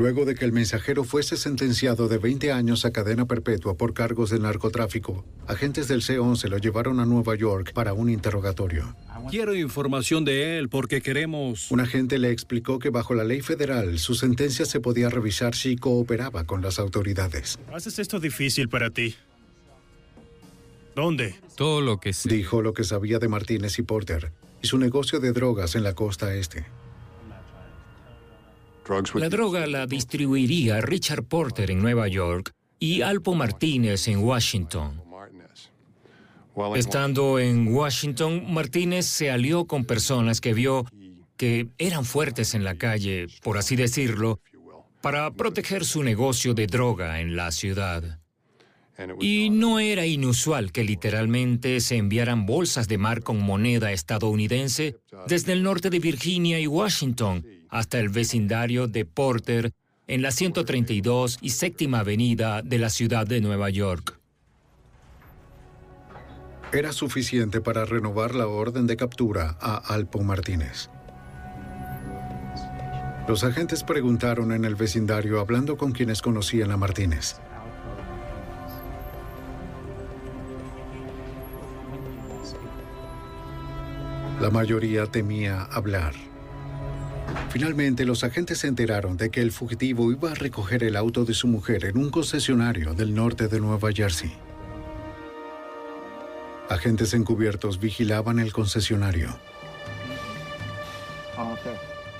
Luego 0.00 0.24
de 0.24 0.34
que 0.34 0.46
el 0.46 0.52
mensajero 0.52 1.04
fuese 1.04 1.36
sentenciado 1.36 2.08
de 2.08 2.16
20 2.16 2.52
años 2.52 2.86
a 2.86 2.90
cadena 2.90 3.26
perpetua 3.26 3.76
por 3.76 3.92
cargos 3.92 4.30
de 4.30 4.38
narcotráfico, 4.38 5.26
agentes 5.46 5.88
del 5.88 6.00
C-11 6.00 6.48
lo 6.48 6.56
llevaron 6.56 7.00
a 7.00 7.04
Nueva 7.04 7.34
York 7.34 7.74
para 7.74 7.92
un 7.92 8.08
interrogatorio. 8.08 8.96
Quiero 9.28 9.54
información 9.54 10.24
de 10.24 10.56
él 10.56 10.70
porque 10.70 11.02
queremos... 11.02 11.70
Un 11.70 11.80
agente 11.80 12.16
le 12.16 12.30
explicó 12.30 12.78
que 12.78 12.88
bajo 12.88 13.12
la 13.12 13.24
ley 13.24 13.42
federal 13.42 13.98
su 13.98 14.14
sentencia 14.14 14.64
se 14.64 14.80
podía 14.80 15.10
revisar 15.10 15.54
si 15.54 15.76
cooperaba 15.76 16.44
con 16.44 16.62
las 16.62 16.78
autoridades. 16.78 17.58
Haces 17.70 17.98
esto 17.98 18.20
difícil 18.20 18.70
para 18.70 18.88
ti. 18.88 19.16
¿Dónde? 20.96 21.34
Todo 21.56 21.82
lo 21.82 22.00
que 22.00 22.14
sé. 22.14 22.30
Dijo 22.30 22.62
lo 22.62 22.72
que 22.72 22.84
sabía 22.84 23.18
de 23.18 23.28
Martínez 23.28 23.78
y 23.78 23.82
Porter 23.82 24.32
y 24.62 24.66
su 24.66 24.78
negocio 24.78 25.20
de 25.20 25.32
drogas 25.32 25.74
en 25.74 25.82
la 25.82 25.94
costa 25.94 26.34
este. 26.34 26.64
La 29.14 29.28
droga 29.28 29.68
la 29.68 29.86
distribuiría 29.86 30.80
Richard 30.80 31.22
Porter 31.22 31.70
en 31.70 31.80
Nueva 31.80 32.08
York 32.08 32.52
y 32.80 33.02
Alpo 33.02 33.36
Martínez 33.36 34.08
en 34.08 34.18
Washington. 34.18 35.00
Estando 36.74 37.38
en 37.38 37.68
Washington, 37.72 38.52
Martínez 38.52 39.06
se 39.06 39.30
alió 39.30 39.66
con 39.66 39.84
personas 39.84 40.40
que 40.40 40.54
vio 40.54 40.86
que 41.36 41.68
eran 41.78 42.04
fuertes 42.04 42.54
en 42.54 42.64
la 42.64 42.74
calle, 42.74 43.28
por 43.42 43.58
así 43.58 43.76
decirlo, 43.76 44.40
para 45.00 45.30
proteger 45.30 45.84
su 45.84 46.02
negocio 46.02 46.52
de 46.52 46.66
droga 46.66 47.20
en 47.20 47.36
la 47.36 47.52
ciudad. 47.52 48.18
Y 49.20 49.50
no 49.50 49.78
era 49.78 50.04
inusual 50.04 50.72
que 50.72 50.82
literalmente 50.82 51.80
se 51.80 51.96
enviaran 51.96 52.44
bolsas 52.44 52.88
de 52.88 52.98
mar 52.98 53.22
con 53.22 53.40
moneda 53.40 53.92
estadounidense 53.92 54.96
desde 55.28 55.52
el 55.52 55.62
norte 55.62 55.90
de 55.90 56.00
Virginia 56.00 56.58
y 56.58 56.66
Washington 56.66 57.46
hasta 57.70 57.98
el 57.98 58.08
vecindario 58.08 58.86
de 58.86 59.04
Porter 59.04 59.72
en 60.06 60.22
la 60.22 60.32
132 60.32 61.38
y 61.40 61.50
séptima 61.50 62.00
avenida 62.00 62.62
de 62.62 62.78
la 62.78 62.90
ciudad 62.90 63.26
de 63.26 63.40
Nueva 63.40 63.70
York. 63.70 64.18
Era 66.72 66.92
suficiente 66.92 67.60
para 67.60 67.84
renovar 67.84 68.34
la 68.34 68.46
orden 68.46 68.86
de 68.86 68.96
captura 68.96 69.56
a 69.60 69.76
Alpo 69.76 70.22
Martínez. 70.22 70.88
Los 73.26 73.44
agentes 73.44 73.84
preguntaron 73.84 74.52
en 74.52 74.64
el 74.64 74.74
vecindario 74.74 75.40
hablando 75.40 75.76
con 75.76 75.92
quienes 75.92 76.22
conocían 76.22 76.72
a 76.72 76.76
Martínez. 76.76 77.36
La 84.40 84.50
mayoría 84.50 85.06
temía 85.06 85.62
hablar. 85.64 86.14
Finalmente, 87.50 88.04
los 88.04 88.22
agentes 88.24 88.58
se 88.58 88.68
enteraron 88.68 89.16
de 89.16 89.30
que 89.30 89.40
el 89.40 89.52
fugitivo 89.52 90.12
iba 90.12 90.30
a 90.30 90.34
recoger 90.34 90.84
el 90.84 90.96
auto 90.96 91.24
de 91.24 91.34
su 91.34 91.48
mujer 91.48 91.84
en 91.84 91.98
un 91.98 92.10
concesionario 92.10 92.94
del 92.94 93.14
norte 93.14 93.48
de 93.48 93.60
Nueva 93.60 93.90
Jersey. 93.92 94.32
Agentes 96.68 97.14
encubiertos 97.14 97.80
vigilaban 97.80 98.38
el 98.38 98.52
concesionario. 98.52 99.36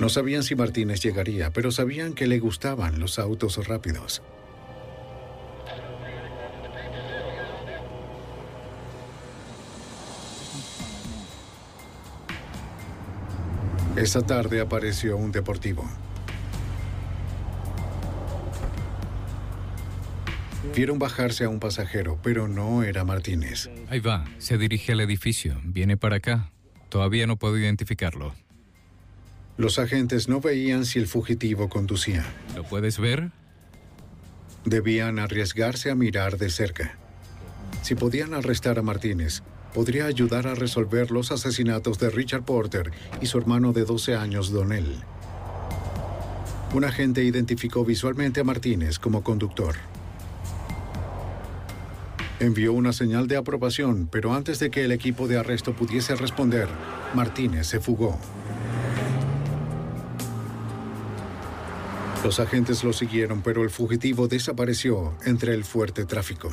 No 0.01 0.09
sabían 0.09 0.43
si 0.43 0.55
Martínez 0.55 1.01
llegaría, 1.01 1.53
pero 1.53 1.71
sabían 1.71 2.15
que 2.15 2.27
le 2.27 2.39
gustaban 2.41 2.99
los 2.99 3.19
autos 3.19 3.65
rápidos. 3.69 4.23
Esa 14.01 14.23
tarde 14.23 14.61
apareció 14.61 15.19
un 15.19 15.31
deportivo. 15.31 15.87
Vieron 20.75 20.99
bajarse 20.99 21.45
a 21.45 21.51
un 21.51 21.61
pasajero, 21.61 22.19
pero 22.23 22.49
no 22.49 22.83
era 22.83 23.05
Martínez. 23.05 23.69
Ahí 23.91 24.01
va, 24.01 24.25
se 24.39 24.57
dirige 24.57 24.93
al 24.93 25.01
edificio, 25.01 25.61
viene 25.65 25.99
para 25.99 26.17
acá. 26.17 26.51
Todavía 26.89 27.27
no 27.27 27.37
puedo 27.37 27.59
identificarlo. 27.59 28.35
Los 29.59 29.79
agentes 29.79 30.31
no 30.31 30.41
veían 30.41 30.87
si 30.87 30.99
el 30.99 31.07
fugitivo 31.07 31.69
conducía. 31.69 32.25
¿Lo 32.57 32.65
puedes 32.65 32.99
ver? 32.99 33.33
Debían 34.65 35.19
arriesgarse 35.19 35.91
a 35.91 35.95
mirar 35.95 36.39
de 36.39 36.49
cerca. 36.49 36.97
Si 37.83 37.95
podían 37.95 38.33
arrestar 38.33 38.79
a 38.79 38.83
Martínez, 38.83 39.43
podría 39.75 40.07
ayudar 40.07 40.47
a 40.47 40.55
resolver 40.55 41.11
los 41.11 41.33
asesinatos 41.33 41.99
de 41.99 42.11
Richard 42.11 42.43
Porter 42.43 42.91
y 43.21 43.27
su 43.27 43.39
hermano 43.39 43.73
de 43.73 43.85
12 43.85 44.17
años, 44.17 44.51
Donnell. 44.51 44.97
Un 46.73 46.85
agente 46.85 47.25
identificó 47.25 47.85
visualmente 47.85 48.41
a 48.41 48.45
Martínez 48.45 48.99
como 48.99 49.25
conductor. 49.25 49.75
Envió 52.39 52.73
una 52.73 52.93
señal 52.93 53.27
de 53.29 53.37
aprobación, 53.37 54.09
pero 54.11 54.33
antes 54.33 54.61
de 54.61 54.71
que 54.71 54.85
el 54.85 54.93
equipo 54.93 55.29
de 55.29 55.39
arresto 55.39 55.75
pudiese 55.75 56.15
responder, 56.17 56.69
Martínez 57.15 57.67
se 57.67 57.81
fugó. 57.81 58.19
Los 62.25 62.39
agentes 62.39 62.85
lo 62.85 62.93
siguieron, 62.93 63.43
pero 63.43 63.63
el 63.63 63.71
fugitivo 63.71 64.29
desapareció 64.29 65.15
entre 65.25 65.55
el 65.55 65.65
fuerte 65.65 66.05
tráfico. 66.05 66.51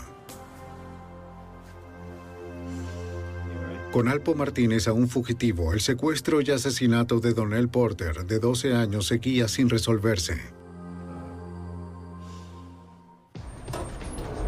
Con 3.98 4.10
Alpo 4.10 4.36
Martínez 4.36 4.88
a 4.88 4.94
un 4.94 5.10
fugitivo, 5.10 5.74
el 5.74 5.82
secuestro 5.82 6.40
y 6.42 6.52
asesinato 6.52 7.20
de 7.20 7.34
Donnell 7.34 7.68
Porter, 7.68 8.28
de 8.28 8.38
12 8.38 8.76
años, 8.76 9.08
seguía 9.08 9.48
sin 9.48 9.72
resolverse. 9.72 10.38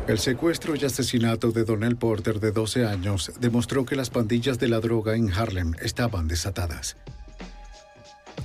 El 0.07 0.19
secuestro 0.19 0.75
y 0.75 0.85
asesinato 0.85 1.51
de 1.51 1.63
Donnell 1.63 1.97
Porter, 1.97 2.39
de 2.39 2.51
12 2.51 2.85
años, 2.85 3.31
demostró 3.39 3.85
que 3.85 3.95
las 3.95 4.11
pandillas 4.11 4.59
de 4.59 4.67
la 4.67 4.79
droga 4.81 5.15
en 5.15 5.33
Harlem 5.33 5.73
estaban 5.81 6.27
desatadas. 6.27 6.95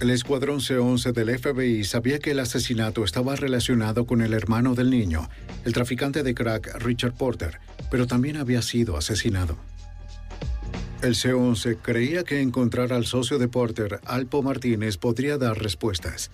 El 0.01 0.09
escuadrón 0.09 0.63
C-11 0.63 1.13
del 1.13 1.39
FBI 1.39 1.85
sabía 1.85 2.19
que 2.19 2.31
el 2.31 2.41
asesinato 2.41 3.05
estaba 3.05 3.37
relacionado 3.37 4.07
con 4.07 4.23
el 4.23 4.33
hermano 4.33 4.75
del 4.75 4.89
niño, 4.89 5.29
el 5.67 5.75
traficante 5.75 6.23
de 6.23 6.35
crack 6.35 6.83
Richard 6.83 7.13
Porter, 7.13 7.61
pero 7.91 8.07
también 8.07 8.39
había 8.39 8.63
sido 8.63 8.97
asesinado. 8.97 9.59
El 11.05 11.17
C-11 11.17 11.81
creía 11.83 12.25
que 12.25 12.41
encontrar 12.41 12.95
al 12.95 13.05
socio 13.05 13.37
de 13.37 13.47
Porter, 13.47 14.01
Alpo 14.07 14.43
Martínez, 14.43 14.97
podría 14.97 15.37
dar 15.37 15.63
respuestas. 15.63 16.31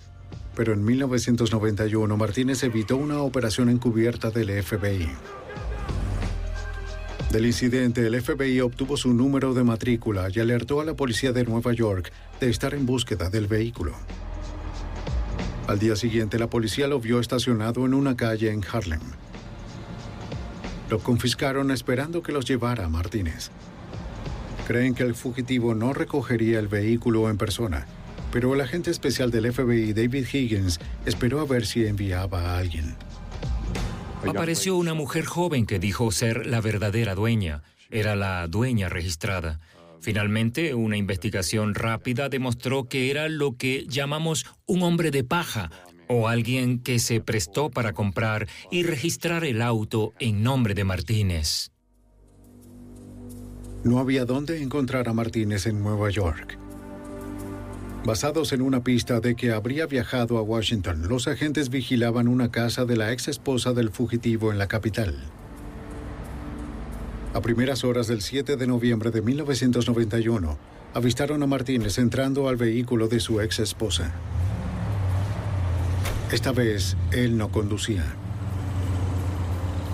Pero 0.55 0.71
en 0.71 0.85
1991 0.85 2.15
Martínez 2.15 2.63
evitó 2.63 2.95
una 2.95 3.19
operación 3.21 3.67
encubierta 3.67 4.31
del 4.31 4.63
FBI. 4.63 5.09
Del 7.33 7.45
incidente, 7.47 8.07
el 8.07 8.21
FBI 8.21 8.61
obtuvo 8.61 8.95
su 8.95 9.13
número 9.13 9.53
de 9.53 9.65
matrícula 9.65 10.29
y 10.33 10.39
alertó 10.39 10.79
a 10.79 10.85
la 10.85 10.93
policía 10.93 11.33
de 11.33 11.43
Nueva 11.43 11.73
York 11.73 12.09
de 12.39 12.49
estar 12.49 12.73
en 12.73 12.85
búsqueda 12.85 13.29
del 13.29 13.47
vehículo. 13.47 13.91
Al 15.67 15.79
día 15.79 15.97
siguiente, 15.97 16.39
la 16.39 16.49
policía 16.49 16.87
lo 16.87 17.01
vio 17.01 17.19
estacionado 17.19 17.85
en 17.85 17.93
una 17.93 18.15
calle 18.15 18.49
en 18.49 18.63
Harlem. 18.71 19.01
Lo 20.89 20.99
confiscaron 20.99 21.71
esperando 21.71 22.23
que 22.23 22.31
los 22.31 22.45
llevara 22.45 22.85
a 22.85 22.89
Martínez. 22.89 23.51
Creen 24.71 24.95
que 24.95 25.03
el 25.03 25.15
fugitivo 25.15 25.75
no 25.75 25.91
recogería 25.91 26.57
el 26.57 26.69
vehículo 26.69 27.29
en 27.29 27.37
persona, 27.37 27.85
pero 28.31 28.53
el 28.53 28.61
agente 28.61 28.89
especial 28.89 29.29
del 29.29 29.51
FBI, 29.51 29.91
David 29.91 30.25
Higgins, 30.31 30.79
esperó 31.05 31.41
a 31.41 31.45
ver 31.45 31.65
si 31.65 31.85
enviaba 31.85 32.39
a 32.39 32.57
alguien. 32.57 32.95
Apareció 34.25 34.77
una 34.77 34.93
mujer 34.93 35.25
joven 35.25 35.65
que 35.65 35.77
dijo 35.77 36.09
ser 36.11 36.45
la 36.45 36.61
verdadera 36.61 37.15
dueña. 37.15 37.63
Era 37.89 38.15
la 38.15 38.47
dueña 38.47 38.87
registrada. 38.87 39.59
Finalmente, 39.99 40.73
una 40.73 40.95
investigación 40.95 41.75
rápida 41.75 42.29
demostró 42.29 42.85
que 42.85 43.11
era 43.11 43.27
lo 43.27 43.57
que 43.57 43.85
llamamos 43.89 44.45
un 44.67 44.83
hombre 44.83 45.11
de 45.11 45.25
paja 45.25 45.69
o 46.07 46.29
alguien 46.29 46.79
que 46.79 46.99
se 46.99 47.19
prestó 47.19 47.69
para 47.71 47.91
comprar 47.91 48.47
y 48.71 48.83
registrar 48.83 49.43
el 49.43 49.61
auto 49.61 50.13
en 50.19 50.43
nombre 50.43 50.75
de 50.75 50.85
Martínez. 50.85 51.71
No 53.83 53.97
había 53.97 54.25
dónde 54.25 54.61
encontrar 54.61 55.09
a 55.09 55.13
Martínez 55.13 55.65
en 55.65 55.81
Nueva 55.81 56.11
York. 56.11 56.57
Basados 58.05 58.53
en 58.53 58.61
una 58.61 58.83
pista 58.83 59.19
de 59.19 59.35
que 59.35 59.51
habría 59.51 59.87
viajado 59.87 60.37
a 60.37 60.43
Washington, 60.43 61.07
los 61.07 61.27
agentes 61.27 61.69
vigilaban 61.69 62.27
una 62.27 62.51
casa 62.51 62.85
de 62.85 62.95
la 62.95 63.11
ex 63.11 63.27
esposa 63.27 63.73
del 63.73 63.89
fugitivo 63.89 64.51
en 64.51 64.59
la 64.59 64.67
capital. 64.67 65.15
A 67.33 67.41
primeras 67.41 67.83
horas 67.83 68.05
del 68.05 68.21
7 68.21 68.55
de 68.55 68.67
noviembre 68.67 69.09
de 69.09 69.23
1991, 69.23 70.59
avistaron 70.93 71.41
a 71.41 71.47
Martínez 71.47 71.97
entrando 71.97 72.49
al 72.49 72.57
vehículo 72.57 73.07
de 73.07 73.19
su 73.19 73.41
ex 73.41 73.59
esposa. 73.59 74.11
Esta 76.31 76.51
vez, 76.51 76.97
él 77.11 77.35
no 77.35 77.51
conducía. 77.51 78.05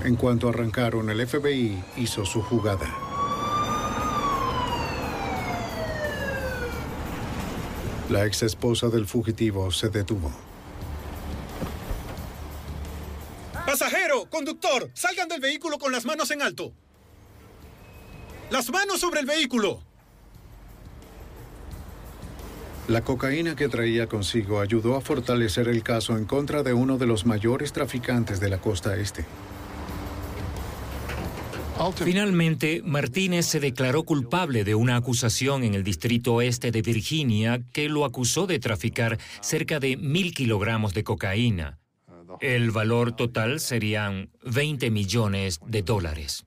En 0.03 0.17
cuanto 0.17 0.49
arrancaron, 0.49 1.09
el 1.09 1.25
FBI 1.25 1.83
hizo 1.95 2.25
su 2.25 2.41
jugada. 2.41 3.06
La 8.09 8.25
ex 8.25 8.43
esposa 8.43 8.87
del 8.89 9.05
fugitivo 9.05 9.71
se 9.71 9.89
detuvo. 9.89 10.31
Primero, 14.07 14.29
conductor, 14.29 14.89
salgan 14.93 15.27
del 15.27 15.41
vehículo 15.41 15.77
con 15.77 15.91
las 15.91 16.05
manos 16.05 16.31
en 16.31 16.41
alto. 16.41 16.71
Las 18.49 18.69
manos 18.71 19.01
sobre 19.01 19.19
el 19.19 19.25
vehículo. 19.25 19.81
La 22.87 23.01
cocaína 23.01 23.57
que 23.57 23.67
traía 23.67 24.07
consigo 24.07 24.61
ayudó 24.61 24.95
a 24.95 25.01
fortalecer 25.01 25.67
el 25.67 25.83
caso 25.83 26.15
en 26.15 26.23
contra 26.23 26.63
de 26.63 26.71
uno 26.71 26.97
de 26.97 27.05
los 27.05 27.25
mayores 27.25 27.73
traficantes 27.73 28.39
de 28.39 28.47
la 28.47 28.61
costa 28.61 28.95
este. 28.95 29.25
Finalmente, 31.95 32.81
Martínez 32.83 33.45
se 33.45 33.59
declaró 33.59 34.03
culpable 34.03 34.63
de 34.63 34.75
una 34.75 34.95
acusación 34.95 35.63
en 35.63 35.73
el 35.73 35.83
distrito 35.83 36.35
oeste 36.35 36.71
de 36.71 36.81
Virginia 36.81 37.61
que 37.71 37.87
lo 37.87 38.03
acusó 38.03 38.47
de 38.47 38.59
traficar 38.59 39.17
cerca 39.41 39.79
de 39.79 39.95
mil 39.95 40.33
kilogramos 40.33 40.93
de 40.93 41.03
cocaína. 41.03 41.79
El 42.41 42.71
valor 42.71 43.15
total 43.15 43.59
serían 43.59 44.29
20 44.43 44.89
millones 44.91 45.59
de 45.65 45.81
dólares. 45.81 46.45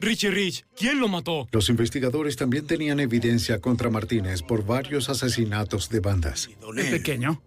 Richie 0.00 0.30
Rich, 0.30 0.66
¿quién 0.76 1.00
lo 1.00 1.08
mató? 1.08 1.48
Los 1.50 1.68
investigadores 1.68 2.36
también 2.36 2.66
tenían 2.66 3.00
evidencia 3.00 3.60
contra 3.60 3.88
Martínez 3.90 4.42
por 4.42 4.64
varios 4.64 5.08
asesinatos 5.08 5.88
de 5.88 6.00
bandas. 6.00 6.50
¿El 6.76 6.90
pequeño? 6.90 7.42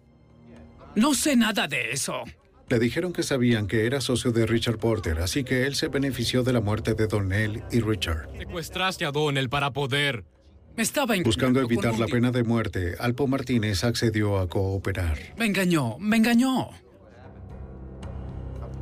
No 0.96 1.14
sé 1.14 1.36
nada 1.36 1.68
de 1.68 1.92
eso. 1.92 2.24
Le 2.70 2.78
dijeron 2.78 3.12
que 3.12 3.22
sabían 3.22 3.66
que 3.66 3.86
era 3.86 4.00
socio 4.00 4.30
de 4.30 4.46
Richard 4.46 4.78
Porter, 4.78 5.20
así 5.20 5.42
que 5.42 5.66
él 5.66 5.74
se 5.74 5.88
benefició 5.88 6.42
de 6.42 6.52
la 6.52 6.60
muerte 6.60 6.94
de 6.94 7.06
Donnell 7.06 7.62
y 7.72 7.80
Richard. 7.80 8.28
Secuestraste 8.36 9.06
a 9.06 9.10
Donnell 9.10 9.48
para 9.48 9.72
poder. 9.72 10.24
Me 10.76 10.82
estaba 10.82 11.16
Buscando 11.24 11.60
evitar 11.60 11.98
la 11.98 12.06
pena 12.06 12.30
de 12.30 12.44
muerte, 12.44 12.94
Alpo 13.00 13.26
Martínez 13.26 13.82
accedió 13.84 14.38
a 14.38 14.48
cooperar. 14.48 15.18
Me 15.36 15.46
engañó, 15.46 15.98
me 15.98 16.18
engañó. 16.18 16.68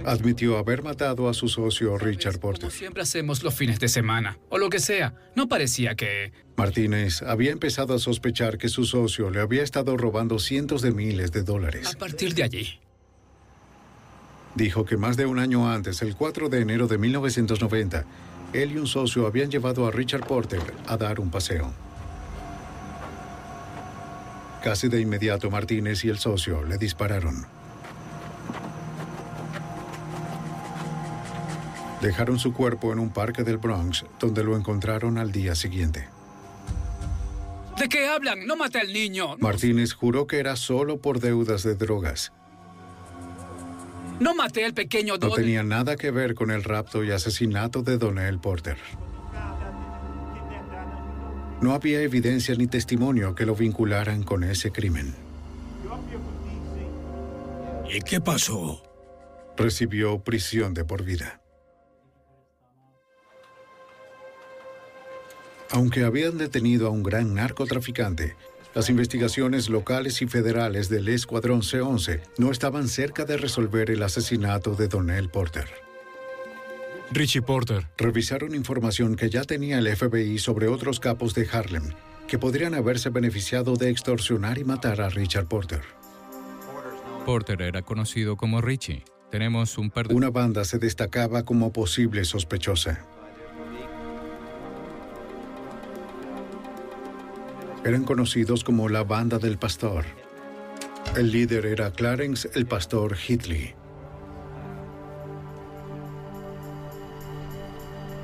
Admitió 0.04 0.58
haber 0.58 0.82
matado 0.82 1.28
a 1.28 1.34
su 1.34 1.48
socio 1.48 1.96
Richard 1.96 2.38
Porter. 2.38 2.70
Siempre 2.70 3.02
hacemos 3.02 3.42
los 3.42 3.54
fines 3.54 3.80
de 3.80 3.88
semana, 3.88 4.38
o 4.50 4.58
lo 4.58 4.68
que 4.68 4.78
sea. 4.78 5.14
No 5.34 5.48
parecía 5.48 5.94
que... 5.94 6.32
Martínez 6.56 7.22
había 7.22 7.50
empezado 7.50 7.94
a 7.94 7.98
sospechar 7.98 8.58
que 8.58 8.68
su 8.68 8.84
socio 8.84 9.30
le 9.30 9.40
había 9.40 9.62
estado 9.62 9.96
robando 9.96 10.38
cientos 10.38 10.82
de 10.82 10.92
miles 10.92 11.32
de 11.32 11.44
dólares. 11.44 11.94
A 11.94 11.98
partir 11.98 12.34
de 12.34 12.42
allí, 12.42 12.78
Dijo 14.56 14.86
que 14.86 14.96
más 14.96 15.18
de 15.18 15.26
un 15.26 15.38
año 15.38 15.70
antes, 15.70 16.00
el 16.00 16.16
4 16.16 16.48
de 16.48 16.60
enero 16.62 16.88
de 16.88 16.96
1990, 16.96 18.04
él 18.54 18.72
y 18.72 18.78
un 18.78 18.86
socio 18.86 19.26
habían 19.26 19.50
llevado 19.50 19.86
a 19.86 19.90
Richard 19.90 20.26
Porter 20.26 20.62
a 20.86 20.96
dar 20.96 21.20
un 21.20 21.30
paseo. 21.30 21.72
Casi 24.62 24.88
de 24.88 25.00
inmediato 25.00 25.50
Martínez 25.50 26.04
y 26.04 26.08
el 26.08 26.18
socio 26.18 26.64
le 26.64 26.78
dispararon. 26.78 27.46
Dejaron 32.00 32.38
su 32.38 32.54
cuerpo 32.54 32.92
en 32.92 32.98
un 32.98 33.10
parque 33.10 33.44
del 33.44 33.58
Bronx, 33.58 34.06
donde 34.18 34.42
lo 34.42 34.56
encontraron 34.56 35.18
al 35.18 35.32
día 35.32 35.54
siguiente. 35.54 36.08
¿De 37.78 37.90
qué 37.90 38.08
hablan? 38.08 38.46
No 38.46 38.56
maté 38.56 38.80
al 38.80 38.92
niño. 38.92 39.36
Martínez 39.38 39.92
juró 39.92 40.26
que 40.26 40.38
era 40.38 40.56
solo 40.56 40.98
por 40.98 41.20
deudas 41.20 41.62
de 41.62 41.74
drogas. 41.74 42.32
No 44.20 44.34
maté 44.34 44.64
al 44.64 44.74
pequeño 44.74 45.14
No 45.14 45.18
Donnell. 45.18 45.36
tenía 45.44 45.62
nada 45.62 45.96
que 45.96 46.10
ver 46.10 46.34
con 46.34 46.50
el 46.50 46.64
rapto 46.64 47.04
y 47.04 47.10
asesinato 47.10 47.82
de 47.82 47.98
Donnell 47.98 48.38
Porter. 48.38 48.78
No 51.60 51.72
había 51.72 52.00
evidencia 52.02 52.54
ni 52.54 52.66
testimonio 52.66 53.34
que 53.34 53.46
lo 53.46 53.54
vincularan 53.54 54.22
con 54.22 54.44
ese 54.44 54.70
crimen. 54.72 55.14
¿Y 57.92 58.00
qué 58.00 58.20
pasó? 58.20 58.82
Recibió 59.56 60.18
prisión 60.22 60.74
de 60.74 60.84
por 60.84 61.02
vida. 61.02 61.40
Aunque 65.70 66.04
habían 66.04 66.38
detenido 66.38 66.86
a 66.86 66.90
un 66.90 67.02
gran 67.02 67.34
narcotraficante, 67.34 68.36
las 68.76 68.90
investigaciones 68.90 69.70
locales 69.70 70.20
y 70.20 70.26
federales 70.26 70.90
del 70.90 71.08
Escuadrón 71.08 71.62
C-11 71.62 72.20
no 72.36 72.52
estaban 72.52 72.88
cerca 72.88 73.24
de 73.24 73.38
resolver 73.38 73.90
el 73.90 74.02
asesinato 74.02 74.74
de 74.74 74.86
Donnell 74.86 75.30
Porter. 75.30 75.66
Richie 77.10 77.40
Porter. 77.40 77.86
Revisaron 77.96 78.54
información 78.54 79.16
que 79.16 79.30
ya 79.30 79.44
tenía 79.44 79.78
el 79.78 79.96
FBI 79.96 80.38
sobre 80.38 80.68
otros 80.68 81.00
capos 81.00 81.34
de 81.34 81.48
Harlem 81.50 81.94
que 82.28 82.38
podrían 82.38 82.74
haberse 82.74 83.08
beneficiado 83.08 83.76
de 83.76 83.88
extorsionar 83.88 84.58
y 84.58 84.64
matar 84.64 85.00
a 85.00 85.08
Richard 85.08 85.46
Porter. 85.46 85.80
Porter 87.24 87.62
era 87.62 87.80
conocido 87.80 88.36
como 88.36 88.60
Richie. 88.60 89.04
Tenemos 89.30 89.78
un 89.78 89.88
par 89.88 90.08
de... 90.08 90.14
Una 90.14 90.28
banda 90.28 90.66
se 90.66 90.78
destacaba 90.78 91.46
como 91.46 91.72
posible 91.72 92.26
sospechosa. 92.26 93.06
Eran 97.84 98.04
conocidos 98.04 98.64
como 98.64 98.88
la 98.88 99.04
Banda 99.04 99.38
del 99.38 99.58
Pastor. 99.58 100.04
El 101.16 101.30
líder 101.30 101.66
era 101.66 101.92
Clarence 101.92 102.48
el 102.54 102.66
Pastor 102.66 103.16
Hitley. 103.16 103.74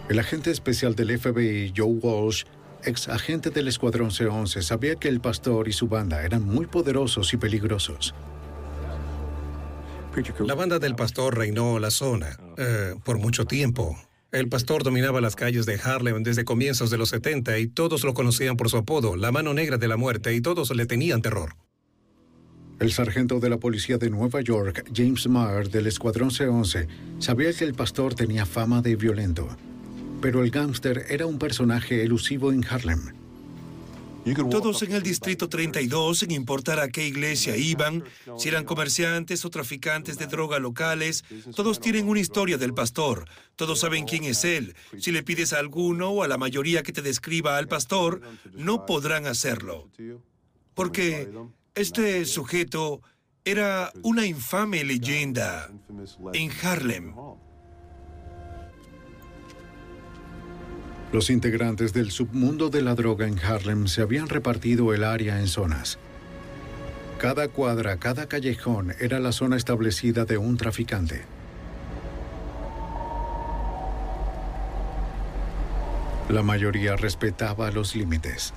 El 0.08 0.18
agente 0.18 0.50
especial 0.50 0.94
del 0.94 1.18
FBI, 1.18 1.72
Joe 1.74 1.86
Walsh, 1.86 2.44
ex 2.84 3.08
agente 3.08 3.50
del 3.50 3.68
Escuadrón 3.68 4.10
C-11, 4.10 4.60
sabía 4.62 4.96
que 4.96 5.08
el 5.08 5.20
pastor 5.20 5.68
y 5.68 5.72
su 5.72 5.88
banda 5.88 6.22
eran 6.22 6.42
muy 6.42 6.66
poderosos 6.66 7.32
y 7.32 7.36
peligrosos. 7.36 8.14
La 10.40 10.54
banda 10.54 10.78
del 10.78 10.94
pastor 10.94 11.38
reinó 11.38 11.78
la 11.78 11.90
zona 11.90 12.36
eh, 12.58 12.94
por 13.02 13.18
mucho 13.18 13.46
tiempo. 13.46 13.96
El 14.32 14.48
pastor 14.48 14.82
dominaba 14.82 15.20
las 15.20 15.36
calles 15.36 15.66
de 15.66 15.78
Harlem 15.78 16.22
desde 16.22 16.46
comienzos 16.46 16.90
de 16.90 16.96
los 16.96 17.10
70 17.10 17.58
y 17.58 17.66
todos 17.66 18.02
lo 18.02 18.14
conocían 18.14 18.56
por 18.56 18.70
su 18.70 18.78
apodo, 18.78 19.14
la 19.14 19.30
mano 19.30 19.52
negra 19.52 19.76
de 19.76 19.88
la 19.88 19.98
muerte, 19.98 20.34
y 20.34 20.40
todos 20.40 20.74
le 20.74 20.86
tenían 20.86 21.20
terror. 21.20 21.54
El 22.80 22.92
sargento 22.92 23.40
de 23.40 23.50
la 23.50 23.58
policía 23.58 23.98
de 23.98 24.08
Nueva 24.08 24.40
York, 24.40 24.90
James 24.94 25.28
Maher, 25.28 25.68
del 25.68 25.86
Escuadrón 25.86 26.30
C-11, 26.30 26.88
sabía 27.18 27.52
que 27.52 27.64
el 27.64 27.74
pastor 27.74 28.14
tenía 28.14 28.46
fama 28.46 28.80
de 28.80 28.96
violento. 28.96 29.54
Pero 30.22 30.42
el 30.42 30.50
gángster 30.50 31.04
era 31.10 31.26
un 31.26 31.38
personaje 31.38 32.02
elusivo 32.02 32.52
en 32.52 32.64
Harlem. 32.64 33.21
Todos 34.50 34.82
en 34.82 34.92
el 34.92 35.02
Distrito 35.02 35.48
32, 35.48 36.20
sin 36.20 36.30
importar 36.30 36.78
a 36.78 36.88
qué 36.88 37.06
iglesia 37.06 37.56
iban, 37.56 38.04
si 38.38 38.48
eran 38.48 38.64
comerciantes 38.64 39.44
o 39.44 39.50
traficantes 39.50 40.16
de 40.16 40.26
droga 40.26 40.58
locales, 40.60 41.24
todos 41.56 41.80
tienen 41.80 42.08
una 42.08 42.20
historia 42.20 42.56
del 42.56 42.72
pastor. 42.72 43.28
Todos 43.56 43.80
saben 43.80 44.04
quién 44.04 44.24
es 44.24 44.44
él. 44.44 44.76
Si 44.98 45.10
le 45.10 45.22
pides 45.22 45.52
a 45.52 45.58
alguno 45.58 46.10
o 46.10 46.22
a 46.22 46.28
la 46.28 46.38
mayoría 46.38 46.82
que 46.82 46.92
te 46.92 47.02
describa 47.02 47.56
al 47.56 47.66
pastor, 47.66 48.20
no 48.52 48.86
podrán 48.86 49.26
hacerlo. 49.26 49.90
Porque 50.74 51.28
este 51.74 52.24
sujeto 52.24 53.02
era 53.44 53.92
una 54.02 54.24
infame 54.24 54.84
leyenda 54.84 55.70
en 56.32 56.50
Harlem. 56.62 57.14
Los 61.12 61.28
integrantes 61.28 61.92
del 61.92 62.10
submundo 62.10 62.70
de 62.70 62.80
la 62.80 62.94
droga 62.94 63.26
en 63.26 63.38
Harlem 63.38 63.86
se 63.86 64.00
habían 64.00 64.30
repartido 64.30 64.94
el 64.94 65.04
área 65.04 65.38
en 65.38 65.46
zonas. 65.46 65.98
Cada 67.18 67.48
cuadra, 67.48 67.98
cada 67.98 68.26
callejón 68.28 68.94
era 68.98 69.20
la 69.20 69.32
zona 69.32 69.56
establecida 69.56 70.24
de 70.24 70.38
un 70.38 70.56
traficante. 70.56 71.22
La 76.30 76.42
mayoría 76.42 76.96
respetaba 76.96 77.70
los 77.70 77.94
límites. 77.94 78.54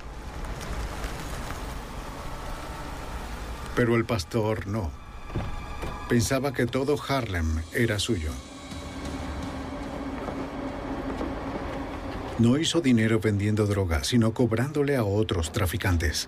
Pero 3.76 3.98
el 3.98 4.06
pastor 4.06 4.66
no. 4.66 4.92
Pensaba 6.08 6.54
que 6.54 6.66
todo 6.68 6.96
Harlem 7.06 7.62
era 7.74 8.00
suyo. 8.00 8.32
No 12.38 12.58
hizo 12.58 12.82
dinero 12.82 13.20
vendiendo 13.22 13.66
droga, 13.66 14.04
sino 14.04 14.34
cobrándole 14.34 14.98
a 14.98 15.06
otros 15.06 15.54
traficantes. 15.54 16.28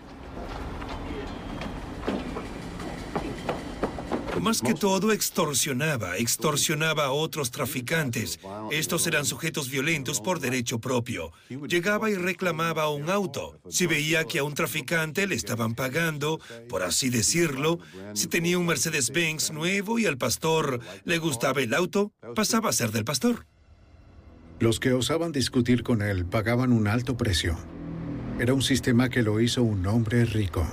Más 4.42 4.62
que 4.62 4.74
todo 4.74 5.12
extorsionaba, 5.12 6.16
extorsionaba 6.16 7.06
a 7.06 7.12
otros 7.12 7.52
traficantes. 7.52 8.40
Estos 8.72 9.06
eran 9.08 9.26
sujetos 9.26 9.70
violentos 9.70 10.22
por 10.22 10.40
derecho 10.40 10.80
propio. 10.80 11.34
Llegaba 11.50 12.10
y 12.10 12.16
reclamaba 12.16 12.90
un 12.90 13.10
auto. 13.10 13.60
Si 13.68 13.88
veía 13.88 14.24
que 14.24 14.40
a 14.40 14.46
un 14.46 14.54
traficante 14.54 15.28
le 15.28 15.36
estaban 15.36 15.76
pagando, 15.76 16.40
por 16.70 16.84
así 16.84 17.10
decirlo, 17.10 17.80
si 18.14 18.28
tenía 18.28 18.58
un 18.58 18.68
Mercedes-Benz 18.68 19.52
nuevo 19.52 20.00
y 20.00 20.06
al 20.06 20.18
pastor 20.18 20.80
le 21.04 21.18
gustaba 21.18 21.62
el 21.62 21.74
auto, 21.74 22.14
pasaba 22.34 22.70
a 22.70 22.74
ser 22.74 22.92
del 22.92 23.04
pastor. 23.04 23.46
Los 24.60 24.80
que 24.80 24.94
osaban 24.94 25.32
discutir 25.32 25.84
con 25.84 26.02
él 26.02 26.26
pagaban 26.26 26.72
un 26.72 26.88
alto 26.88 27.16
precio. 27.16 27.58
Era 28.40 28.54
un 28.54 28.64
sistema 28.64 29.10
que 29.10 29.22
lo 29.22 29.40
hizo 29.40 29.62
un 29.62 29.86
hombre 29.86 30.26
rico. 30.26 30.68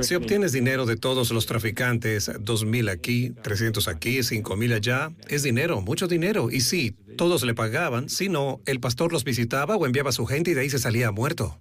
Si 0.00 0.14
obtienes 0.14 0.52
dinero 0.52 0.86
de 0.86 0.96
todos 0.96 1.30
los 1.30 1.46
traficantes, 1.46 2.30
dos 2.40 2.64
mil 2.64 2.88
aquí, 2.88 3.30
300 3.42 3.86
aquí, 3.88 4.22
cinco 4.22 4.56
mil 4.56 4.72
allá, 4.72 5.12
es 5.28 5.42
dinero, 5.42 5.80
mucho 5.82 6.08
dinero. 6.08 6.50
Y 6.50 6.60
sí, 6.60 6.96
todos 7.16 7.42
le 7.44 7.54
pagaban, 7.54 8.08
si 8.08 8.28
no, 8.28 8.60
el 8.66 8.80
pastor 8.80 9.12
los 9.12 9.24
visitaba 9.24 9.76
o 9.76 9.86
enviaba 9.86 10.12
su 10.12 10.24
gente 10.26 10.50
y 10.50 10.54
de 10.54 10.62
ahí 10.62 10.70
se 10.70 10.78
salía 10.78 11.10
muerto. 11.10 11.60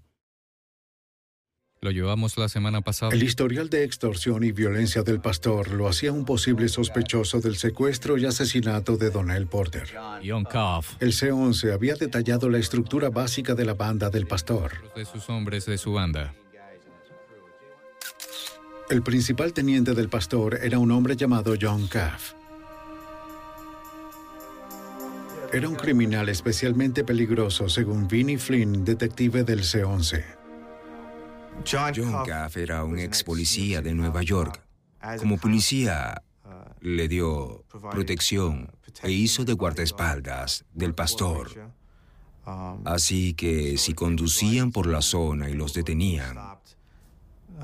Lo 1.83 1.91
llevamos 1.91 2.37
la 2.37 2.47
semana 2.47 2.79
pasada. 2.79 3.13
El 3.13 3.23
historial 3.23 3.69
de 3.69 3.83
extorsión 3.83 4.45
y 4.45 4.53
violencia 4.53 5.03
del 5.03 5.19
pastor 5.19 5.73
lo 5.73 5.89
hacía 5.89 6.13
un 6.13 6.23
posible 6.23 6.69
sospechoso 6.69 7.41
del 7.41 7.57
secuestro 7.57 8.17
y 8.17 8.25
asesinato 8.25 8.95
de 8.95 9.09
Donnell 9.09 9.47
Porter. 9.47 9.89
El 11.01 11.11
C-11 11.11 11.73
había 11.73 11.95
detallado 11.95 12.49
la 12.49 12.57
estructura 12.57 13.09
básica 13.09 13.53
de 13.53 13.65
la 13.65 13.73
banda 13.73 14.09
del 14.09 14.27
pastor. 14.27 14.71
De 14.95 15.03
sus 15.03 15.29
hombres 15.29 15.65
de 15.65 15.77
su 15.77 15.91
banda. 15.91 16.33
El 18.89 19.03
principal 19.03 19.51
teniente 19.51 19.93
del 19.93 20.07
pastor 20.07 20.59
era 20.63 20.79
un 20.79 20.89
hombre 20.89 21.17
llamado 21.17 21.53
John 21.61 21.87
Caff. 21.87 22.31
Era 25.51 25.67
un 25.67 25.75
criminal 25.75 26.29
especialmente 26.29 27.03
peligroso, 27.03 27.67
según 27.67 28.07
Vinnie 28.07 28.37
Flynn, 28.37 28.85
detective 28.85 29.43
del 29.43 29.65
C-11. 29.65 30.42
John 31.65 32.25
Caff 32.25 32.57
era 32.57 32.83
un 32.83 32.99
ex 32.99 33.23
policía 33.23 33.81
de 33.81 33.93
Nueva 33.93 34.21
York. 34.21 34.61
Como 35.19 35.37
policía, 35.37 36.21
le 36.81 37.07
dio 37.07 37.65
protección 37.91 38.69
e 39.01 39.11
hizo 39.11 39.45
de 39.45 39.53
guardaespaldas 39.53 40.65
del 40.73 40.93
pastor. 40.93 41.71
Así 42.85 43.33
que 43.33 43.77
si 43.77 43.93
conducían 43.93 44.71
por 44.71 44.87
la 44.87 45.01
zona 45.01 45.49
y 45.49 45.53
los 45.53 45.73
detenían, 45.73 46.37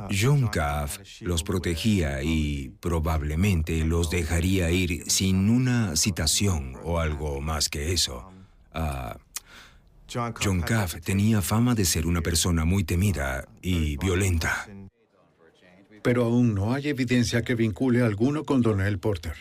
John 0.10 0.48
Caff 0.48 1.00
los 1.22 1.44
protegía 1.44 2.24
y 2.24 2.70
probablemente 2.80 3.84
los 3.84 4.10
dejaría 4.10 4.72
ir 4.72 5.04
sin 5.10 5.50
una 5.50 5.96
citación 5.96 6.78
o 6.84 7.00
algo 7.00 7.42
más 7.42 7.68
que 7.68 7.92
eso. 7.92 8.32
Ah, 8.74 9.18
John 10.12 10.62
Caff 10.62 10.96
tenía 11.04 11.42
fama 11.42 11.76
de 11.76 11.86
ser 11.86 12.08
una 12.08 12.22
persona 12.22 12.66
muy 12.66 12.84
temida 12.84 13.48
y 13.62 13.98
violenta. 13.98 14.68
Pero 16.02 16.26
aún 16.26 16.56
no 16.56 16.74
hay 16.74 16.88
evidencia 16.88 17.44
que 17.44 17.56
vincule 17.56 18.02
a 18.02 18.06
alguno 18.06 18.44
con 18.44 18.62
Donnell 18.62 19.00
Porter. 19.00 19.34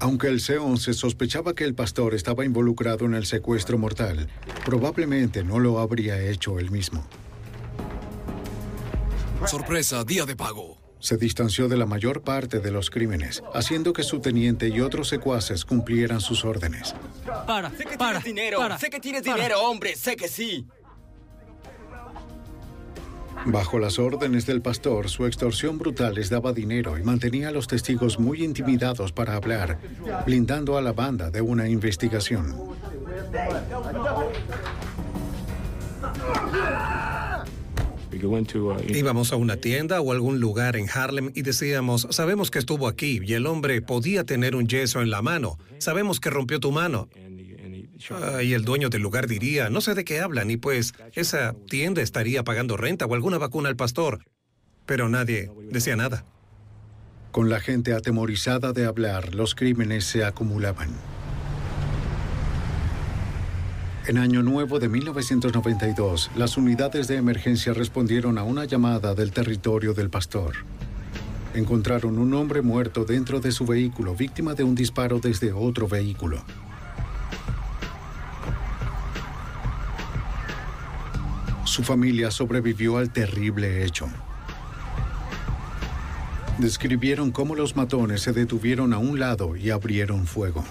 Aunque 0.00 0.28
el 0.28 0.40
C-11 0.40 0.92
sospechaba 0.92 1.54
que 1.54 1.64
el 1.64 1.74
pastor 1.74 2.14
estaba 2.14 2.44
involucrado 2.44 3.06
en 3.06 3.14
el 3.14 3.26
secuestro 3.26 3.78
mortal, 3.78 4.28
probablemente 4.64 5.42
no 5.42 5.58
lo 5.58 5.78
habría 5.78 6.20
hecho 6.20 6.58
él 6.58 6.70
mismo. 6.70 7.06
Sorpresa, 9.46 10.04
día 10.04 10.26
de 10.26 10.36
pago 10.36 10.83
se 11.04 11.18
distanció 11.18 11.68
de 11.68 11.76
la 11.76 11.84
mayor 11.84 12.22
parte 12.22 12.60
de 12.60 12.70
los 12.70 12.88
crímenes, 12.88 13.42
haciendo 13.52 13.92
que 13.92 14.02
su 14.02 14.20
teniente 14.20 14.68
y 14.68 14.80
otros 14.80 15.06
secuaces 15.08 15.66
cumplieran 15.66 16.22
sus 16.22 16.46
órdenes. 16.46 16.94
Para, 17.46 17.68
sé 17.72 17.84
que 17.84 17.98
tienes 17.98 18.24
dinero, 18.24 18.78
sé 18.78 18.88
que 18.88 19.00
tienes 19.00 19.22
dinero, 19.22 19.60
hombre, 19.60 19.96
sé 19.96 20.16
que 20.16 20.28
sí. 20.28 20.66
Bajo 23.44 23.78
las 23.78 23.98
órdenes 23.98 24.46
del 24.46 24.62
pastor, 24.62 25.10
su 25.10 25.26
extorsión 25.26 25.76
brutal 25.76 26.14
les 26.14 26.30
daba 26.30 26.54
dinero 26.54 26.96
y 26.96 27.02
mantenía 27.02 27.48
a 27.48 27.52
los 27.52 27.66
testigos 27.66 28.18
muy 28.18 28.42
intimidados 28.42 29.12
para 29.12 29.34
hablar, 29.34 29.78
blindando 30.24 30.78
a 30.78 30.80
la 30.80 30.94
banda 30.94 31.30
de 31.30 31.42
una 31.42 31.68
investigación. 31.68 32.56
Uh, 38.22 38.76
Íbamos 38.88 39.32
a 39.32 39.36
una 39.36 39.56
tienda 39.56 40.00
o 40.00 40.12
algún 40.12 40.40
lugar 40.40 40.76
en 40.76 40.88
Harlem 40.88 41.32
y 41.34 41.42
decíamos, 41.42 42.06
sabemos 42.10 42.50
que 42.50 42.58
estuvo 42.58 42.88
aquí 42.88 43.20
y 43.24 43.34
el 43.34 43.46
hombre 43.46 43.80
podía 43.82 44.24
tener 44.24 44.56
un 44.56 44.66
yeso 44.66 45.02
en 45.02 45.10
la 45.10 45.22
mano. 45.22 45.58
Sabemos 45.78 46.20
que 46.20 46.30
rompió 46.30 46.60
tu 46.60 46.72
mano. 46.72 47.08
y 48.42 48.52
el 48.52 48.64
dueño 48.64 48.88
del 48.88 49.02
lugar 49.02 49.26
diría, 49.26 49.70
no 49.70 49.80
sé 49.80 49.94
de 49.94 50.04
qué 50.04 50.20
hablan 50.20 50.50
y 50.50 50.56
pues 50.56 50.94
esa 51.14 51.54
tienda 51.68 52.02
estaría 52.02 52.44
pagando 52.44 52.76
renta 52.76 53.06
o 53.06 53.14
alguna 53.14 53.38
vacuna 53.38 53.68
al 53.68 53.76
pastor. 53.76 54.24
Pero 54.86 55.08
nadie 55.08 55.50
decía 55.70 55.96
nada. 55.96 56.24
Con 57.32 57.48
la 57.48 57.60
gente 57.60 57.92
atemorizada 57.92 58.72
de 58.72 58.84
hablar, 58.84 59.34
los 59.34 59.54
crímenes 59.54 60.04
se 60.04 60.24
acumulaban. 60.24 60.90
En 64.06 64.18
Año 64.18 64.42
Nuevo 64.42 64.78
de 64.80 64.90
1992, 64.90 66.30
las 66.36 66.58
unidades 66.58 67.08
de 67.08 67.16
emergencia 67.16 67.72
respondieron 67.72 68.36
a 68.36 68.42
una 68.42 68.66
llamada 68.66 69.14
del 69.14 69.32
territorio 69.32 69.94
del 69.94 70.10
pastor. 70.10 70.56
Encontraron 71.54 72.18
un 72.18 72.34
hombre 72.34 72.60
muerto 72.60 73.06
dentro 73.06 73.40
de 73.40 73.50
su 73.50 73.64
vehículo, 73.64 74.14
víctima 74.14 74.52
de 74.52 74.62
un 74.62 74.74
disparo 74.74 75.20
desde 75.20 75.54
otro 75.54 75.88
vehículo. 75.88 76.44
Su 81.64 81.82
familia 81.82 82.30
sobrevivió 82.30 82.98
al 82.98 83.10
terrible 83.10 83.86
hecho. 83.86 84.06
Describieron 86.58 87.30
cómo 87.30 87.54
los 87.54 87.74
matones 87.74 88.20
se 88.20 88.34
detuvieron 88.34 88.92
a 88.92 88.98
un 88.98 89.18
lado 89.18 89.56
y 89.56 89.70
abrieron 89.70 90.26
fuego. 90.26 90.62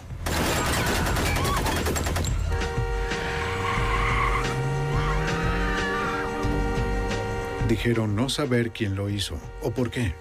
Dijeron 7.68 8.16
no 8.16 8.30
saber 8.30 8.72
quién 8.72 8.96
lo 8.96 9.10
hizo 9.10 9.40
o 9.62 9.72
por 9.72 9.90
qué. 9.90 10.14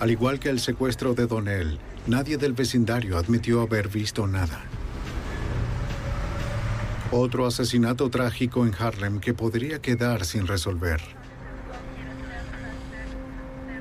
Al 0.00 0.10
igual 0.10 0.38
que 0.38 0.50
el 0.50 0.60
secuestro 0.60 1.14
de 1.14 1.26
Donnell, 1.26 1.78
nadie 2.06 2.36
del 2.36 2.52
vecindario 2.52 3.16
admitió 3.16 3.62
haber 3.62 3.88
visto 3.88 4.26
nada. 4.26 4.64
Otro 7.10 7.46
asesinato 7.46 8.10
trágico 8.10 8.66
en 8.66 8.74
Harlem 8.74 9.20
que 9.20 9.34
podría 9.34 9.80
quedar 9.80 10.24
sin 10.24 10.46
resolver. 10.46 11.00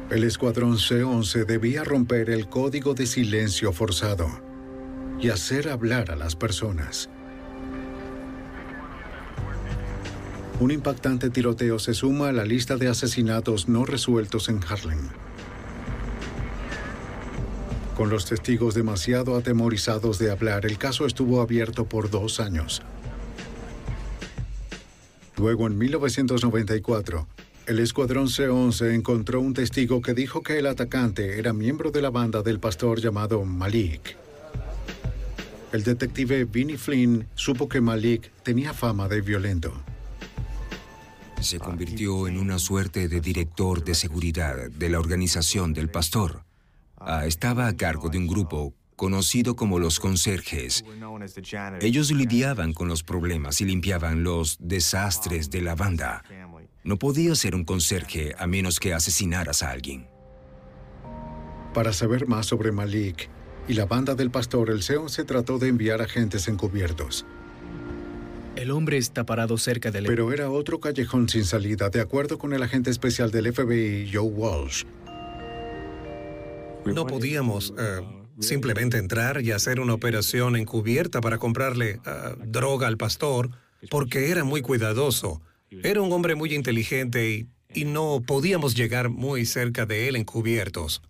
El 0.10 0.26
escuadrón 0.26 0.78
C-11 0.78 1.46
debía 1.46 1.86
romper 1.86 2.30
el 2.30 2.50
código 2.50 2.94
de 2.94 3.08
silencio 3.08 3.72
forzado 3.72 4.28
y 5.22 5.30
hacer 5.30 5.70
hablar 5.70 6.12
a 6.12 6.16
las 6.16 6.36
personas. 6.36 7.10
Un 10.62 10.70
impactante 10.70 11.32
tiroteo 11.32 11.80
se 11.80 11.96
suma 11.96 12.30
a 12.30 12.32
la 12.32 12.46
lista 12.46 12.78
de 12.78 12.88
asesinatos 12.88 13.68
no 13.68 13.84
resueltos 13.84 14.48
en 14.48 14.60
Harlem. 14.64 15.00
Con 17.98 18.12
los 18.12 18.26
testigos 18.26 18.76
demasiado 18.76 19.36
atemorizados 19.36 20.20
de 20.20 20.30
hablar, 20.30 20.68
el 20.68 20.78
caso 20.78 21.08
estuvo 21.08 21.42
abierto 21.42 21.86
por 21.86 22.12
dos 22.12 22.40
años. 22.40 22.84
Luego, 25.36 25.66
en 25.66 25.80
1994, 25.80 27.28
el 27.66 27.80
Escuadrón 27.80 28.30
C-11 28.30 28.94
encontró 28.94 29.42
un 29.42 29.56
testigo 29.56 30.00
que 30.04 30.14
dijo 30.14 30.44
que 30.44 30.60
el 30.60 30.68
atacante 30.68 31.40
era 31.40 31.54
miembro 31.54 31.90
de 31.90 32.04
la 32.04 32.12
banda 32.12 32.44
del 32.44 32.60
pastor 32.60 33.02
llamado 33.02 33.44
Malik. 33.46 34.16
El 35.72 35.84
detective 35.84 36.46
Vinnie 36.46 36.78
Flynn 36.78 37.26
supo 37.34 37.68
que 37.68 37.82
Malik 37.82 38.32
tenía 38.44 38.76
fama 38.76 39.08
de 39.08 39.22
violento 39.22 39.74
se 41.44 41.60
convirtió 41.60 42.28
en 42.28 42.38
una 42.38 42.60
suerte 42.60 43.08
de 43.08 43.22
director 43.22 43.84
de 43.84 43.96
seguridad 43.96 44.70
de 44.70 44.90
la 44.90 45.00
organización 45.00 45.74
del 45.74 45.90
pastor. 45.90 46.44
Ah, 46.98 47.26
estaba 47.26 47.68
a 47.68 47.76
cargo 47.76 48.10
de 48.10 48.18
un 48.18 48.28
grupo 48.28 48.74
conocido 48.96 49.56
como 49.56 49.80
los 49.80 50.00
conserjes. 50.00 50.86
Ellos 51.82 52.12
lidiaban 52.12 52.74
con 52.74 52.88
los 52.88 53.02
problemas 53.02 53.60
y 53.60 53.66
limpiaban 53.66 54.24
los 54.24 54.58
desastres 54.60 55.50
de 55.50 55.62
la 55.62 55.74
banda. 55.74 56.24
No 56.84 56.98
podía 56.98 57.34
ser 57.34 57.56
un 57.56 57.64
conserje 57.64 58.36
a 58.38 58.46
menos 58.46 58.80
que 58.80 58.94
asesinaras 58.94 59.64
a 59.64 59.72
alguien. 59.72 60.08
Para 61.74 61.94
saber 61.94 62.28
más 62.28 62.46
sobre 62.46 62.72
Malik 62.72 63.30
y 63.68 63.74
la 63.74 63.86
banda 63.86 64.14
del 64.14 64.30
pastor, 64.30 64.70
el 64.70 64.84
CEO 64.84 65.10
se 65.10 65.24
trató 65.24 65.58
de 65.58 65.70
enviar 65.70 66.02
agentes 66.02 66.48
encubiertos. 66.48 67.26
El 68.62 68.70
hombre 68.70 68.98
está 68.98 69.26
parado 69.26 69.58
cerca 69.58 69.90
del... 69.90 70.06
Pero 70.06 70.32
era 70.32 70.52
otro 70.52 70.80
callejón 70.80 71.28
sin 71.28 71.46
salida, 71.46 71.90
de 71.90 72.00
acuerdo 72.00 72.38
con 72.38 72.54
el 72.54 72.62
agente 72.62 72.92
especial 72.92 73.32
del 73.32 73.52
FBI, 73.52 74.12
Joe 74.14 74.22
Walsh. 74.22 74.84
No 76.86 77.08
podíamos 77.08 77.74
eh, 77.80 78.02
simplemente 78.38 79.00
entrar 79.00 79.42
y 79.42 79.52
hacer 79.52 79.80
una 79.80 79.96
operación 79.96 80.56
encubierta 80.56 81.22
para 81.22 81.40
comprarle 81.40 81.94
eh, 81.94 82.00
droga 82.46 82.86
al 82.86 82.98
pastor, 82.98 83.50
porque 83.90 84.30
era 84.30 84.44
muy 84.44 84.62
cuidadoso. 84.62 85.42
Era 85.72 86.04
un 86.04 86.12
hombre 86.12 86.36
muy 86.36 86.54
inteligente 86.54 87.32
y, 87.32 87.48
y 87.74 87.86
no 87.86 88.22
podíamos 88.24 88.76
llegar 88.76 89.10
muy 89.10 89.48
cerca 89.48 89.88
de 89.88 90.08
él 90.08 90.16
encubiertos. 90.18 91.02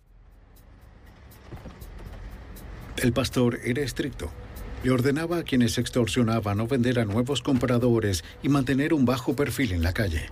El 2.96 3.12
pastor 3.12 3.58
era 3.62 3.82
estricto 3.82 4.32
le 4.82 4.90
ordenaba 4.90 5.38
a 5.38 5.42
quienes 5.42 5.78
extorsionaban 5.78 6.58
no 6.58 6.66
vender 6.66 6.98
a 6.98 7.04
nuevos 7.04 7.42
compradores 7.42 8.24
y 8.42 8.48
mantener 8.48 8.92
un 8.92 9.04
bajo 9.04 9.34
perfil 9.34 9.72
en 9.72 9.82
la 9.82 9.92
calle. 9.92 10.30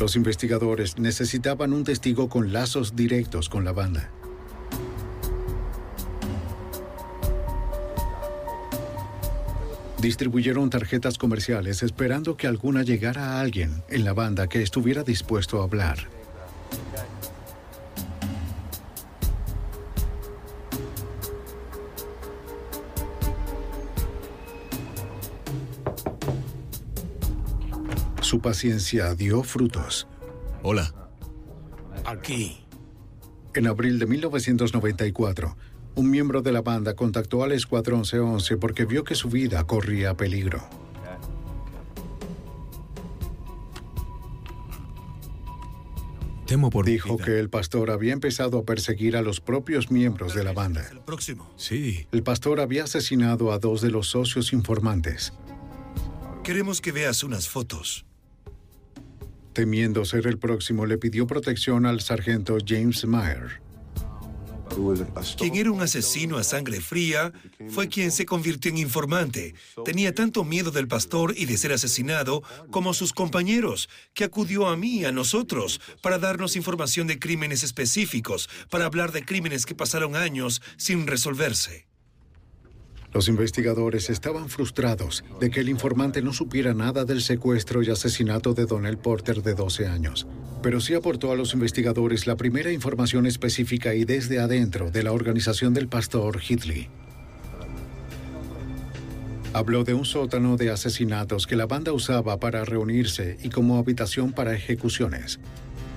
Los 0.00 0.16
investigadores 0.16 0.98
necesitaban 0.98 1.72
un 1.72 1.84
testigo 1.84 2.28
con 2.28 2.52
lazos 2.52 2.96
directos 2.96 3.48
con 3.48 3.64
la 3.64 3.72
banda. 3.72 4.10
Distribuyeron 10.00 10.68
tarjetas 10.68 11.16
comerciales 11.16 11.82
esperando 11.82 12.36
que 12.36 12.46
alguna 12.46 12.82
llegara 12.82 13.36
a 13.36 13.40
alguien 13.40 13.82
en 13.88 14.04
la 14.04 14.12
banda 14.12 14.48
que 14.48 14.60
estuviera 14.60 15.02
dispuesto 15.02 15.60
a 15.60 15.64
hablar. 15.64 16.08
Su 28.34 28.40
paciencia 28.40 29.14
dio 29.14 29.44
frutos. 29.44 30.08
Hola. 30.64 30.92
Aquí. 32.04 32.56
En 33.54 33.68
abril 33.68 34.00
de 34.00 34.06
1994, 34.06 35.56
un 35.94 36.10
miembro 36.10 36.42
de 36.42 36.50
la 36.50 36.60
banda 36.60 36.96
contactó 36.96 37.44
al 37.44 37.52
Escuadrón 37.52 38.04
C-11 38.04 38.58
porque 38.58 38.86
vio 38.86 39.04
que 39.04 39.14
su 39.14 39.28
vida 39.28 39.64
corría 39.68 40.16
peligro. 40.16 40.68
Temo 46.46 46.70
por 46.70 46.86
Dijo 46.86 47.16
que 47.18 47.38
el 47.38 47.48
pastor 47.50 47.92
había 47.92 48.14
empezado 48.14 48.58
a 48.58 48.64
perseguir 48.64 49.16
a 49.16 49.22
los 49.22 49.40
propios 49.40 49.92
miembros 49.92 50.34
de 50.34 50.42
la 50.42 50.52
banda. 50.52 50.84
El 50.90 51.02
próximo. 51.02 51.52
Sí. 51.54 52.08
El 52.10 52.24
pastor 52.24 52.58
había 52.58 52.82
asesinado 52.82 53.52
a 53.52 53.60
dos 53.60 53.80
de 53.80 53.92
los 53.92 54.08
socios 54.08 54.52
informantes. 54.52 55.32
Queremos 56.42 56.80
que 56.80 56.90
veas 56.90 57.22
unas 57.22 57.48
fotos. 57.48 58.04
Temiendo 59.54 60.04
ser 60.04 60.26
el 60.26 60.38
próximo, 60.38 60.84
le 60.84 60.98
pidió 60.98 61.28
protección 61.28 61.86
al 61.86 62.00
sargento 62.00 62.58
James 62.66 63.06
Meyer. 63.06 63.62
Quien 65.38 65.54
era 65.54 65.70
un 65.70 65.80
asesino 65.80 66.38
a 66.38 66.42
sangre 66.42 66.80
fría 66.80 67.32
fue 67.68 67.88
quien 67.88 68.10
se 68.10 68.26
convirtió 68.26 68.72
en 68.72 68.78
informante. 68.78 69.54
Tenía 69.84 70.12
tanto 70.12 70.42
miedo 70.42 70.72
del 70.72 70.88
pastor 70.88 71.34
y 71.36 71.44
de 71.44 71.56
ser 71.56 71.72
asesinado 71.72 72.42
como 72.72 72.94
sus 72.94 73.12
compañeros, 73.12 73.88
que 74.12 74.24
acudió 74.24 74.66
a 74.66 74.76
mí, 74.76 75.04
a 75.04 75.12
nosotros, 75.12 75.80
para 76.02 76.18
darnos 76.18 76.56
información 76.56 77.06
de 77.06 77.20
crímenes 77.20 77.62
específicos, 77.62 78.48
para 78.70 78.86
hablar 78.86 79.12
de 79.12 79.24
crímenes 79.24 79.66
que 79.66 79.76
pasaron 79.76 80.16
años 80.16 80.62
sin 80.76 81.06
resolverse. 81.06 81.86
Los 83.14 83.28
investigadores 83.28 84.10
estaban 84.10 84.48
frustrados 84.48 85.22
de 85.38 85.48
que 85.48 85.60
el 85.60 85.68
informante 85.68 86.20
no 86.20 86.32
supiera 86.32 86.74
nada 86.74 87.04
del 87.04 87.22
secuestro 87.22 87.80
y 87.80 87.90
asesinato 87.90 88.54
de 88.54 88.66
Donnell 88.66 88.98
Porter 88.98 89.40
de 89.40 89.54
12 89.54 89.86
años, 89.86 90.26
pero 90.64 90.80
sí 90.80 90.94
aportó 90.94 91.30
a 91.30 91.36
los 91.36 91.54
investigadores 91.54 92.26
la 92.26 92.34
primera 92.34 92.72
información 92.72 93.26
específica 93.26 93.94
y 93.94 94.04
desde 94.04 94.40
adentro 94.40 94.90
de 94.90 95.04
la 95.04 95.12
organización 95.12 95.74
del 95.74 95.86
pastor 95.86 96.40
Hitley. 96.42 96.88
Habló 99.52 99.84
de 99.84 99.94
un 99.94 100.04
sótano 100.04 100.56
de 100.56 100.70
asesinatos 100.70 101.46
que 101.46 101.54
la 101.54 101.66
banda 101.66 101.92
usaba 101.92 102.40
para 102.40 102.64
reunirse 102.64 103.38
y 103.44 103.50
como 103.50 103.78
habitación 103.78 104.32
para 104.32 104.56
ejecuciones. 104.56 105.38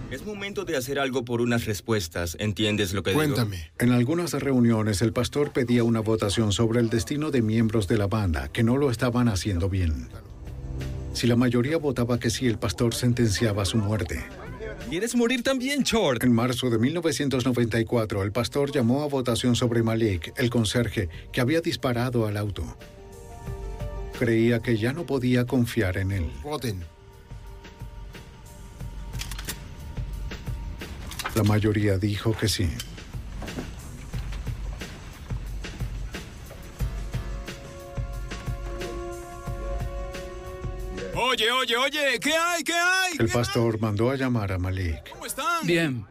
Es 0.09 0.25
momento 0.25 0.63
de 0.63 0.77
hacer 0.77 0.99
algo 0.99 1.25
por 1.25 1.41
unas 1.41 1.65
respuestas. 1.65 2.37
¿Entiendes 2.39 2.93
lo 2.93 3.03
que 3.03 3.11
Cuéntame. 3.11 3.57
digo? 3.57 3.67
En 3.79 3.91
algunas 3.91 4.31
reuniones 4.33 5.01
el 5.01 5.11
pastor 5.11 5.51
pedía 5.51 5.83
una 5.83 5.99
votación 5.99 6.53
sobre 6.53 6.79
el 6.79 6.89
destino 6.89 7.29
de 7.29 7.41
miembros 7.41 7.89
de 7.89 7.97
la 7.97 8.07
banda 8.07 8.47
que 8.47 8.63
no 8.63 8.77
lo 8.77 8.89
estaban 8.89 9.27
haciendo 9.27 9.67
bien. 9.69 10.07
Si 11.11 11.27
la 11.27 11.35
mayoría 11.35 11.77
votaba 11.77 12.19
que 12.19 12.29
sí, 12.29 12.47
el 12.47 12.57
pastor 12.57 12.93
sentenciaba 12.93 13.65
su 13.65 13.77
muerte. 13.77 14.23
¿Quieres 14.89 15.15
morir 15.15 15.43
también, 15.43 15.83
Short? 15.83 16.23
En 16.23 16.31
marzo 16.31 16.69
de 16.69 16.77
1994, 16.77 18.23
el 18.23 18.31
pastor 18.31 18.71
llamó 18.71 19.03
a 19.03 19.07
votación 19.07 19.57
sobre 19.57 19.83
Malik, 19.83 20.31
el 20.37 20.49
conserje, 20.49 21.09
que 21.33 21.41
había 21.41 21.59
disparado 21.59 22.27
al 22.27 22.37
auto. 22.37 22.63
Creía 24.17 24.61
que 24.61 24.77
ya 24.77 24.93
no 24.93 25.05
podía 25.05 25.45
confiar 25.45 25.97
en 25.97 26.13
él. 26.13 26.31
Voten. 26.43 26.96
La 31.35 31.43
mayoría 31.43 31.97
dijo 31.97 32.35
que 32.35 32.47
sí. 32.47 32.69
Oye, 41.15 41.51
oye, 41.51 41.75
oye, 41.77 42.19
¿qué 42.19 42.35
hay? 42.35 42.63
¿Qué 42.63 42.73
hay? 42.73 43.13
El 43.19 43.29
pastor 43.29 43.79
mandó 43.79 44.09
a 44.11 44.15
llamar 44.15 44.51
a 44.51 44.57
Malik. 44.59 45.11
¿Cómo 45.11 45.25
están? 45.25 45.65
Bien. 45.65 46.05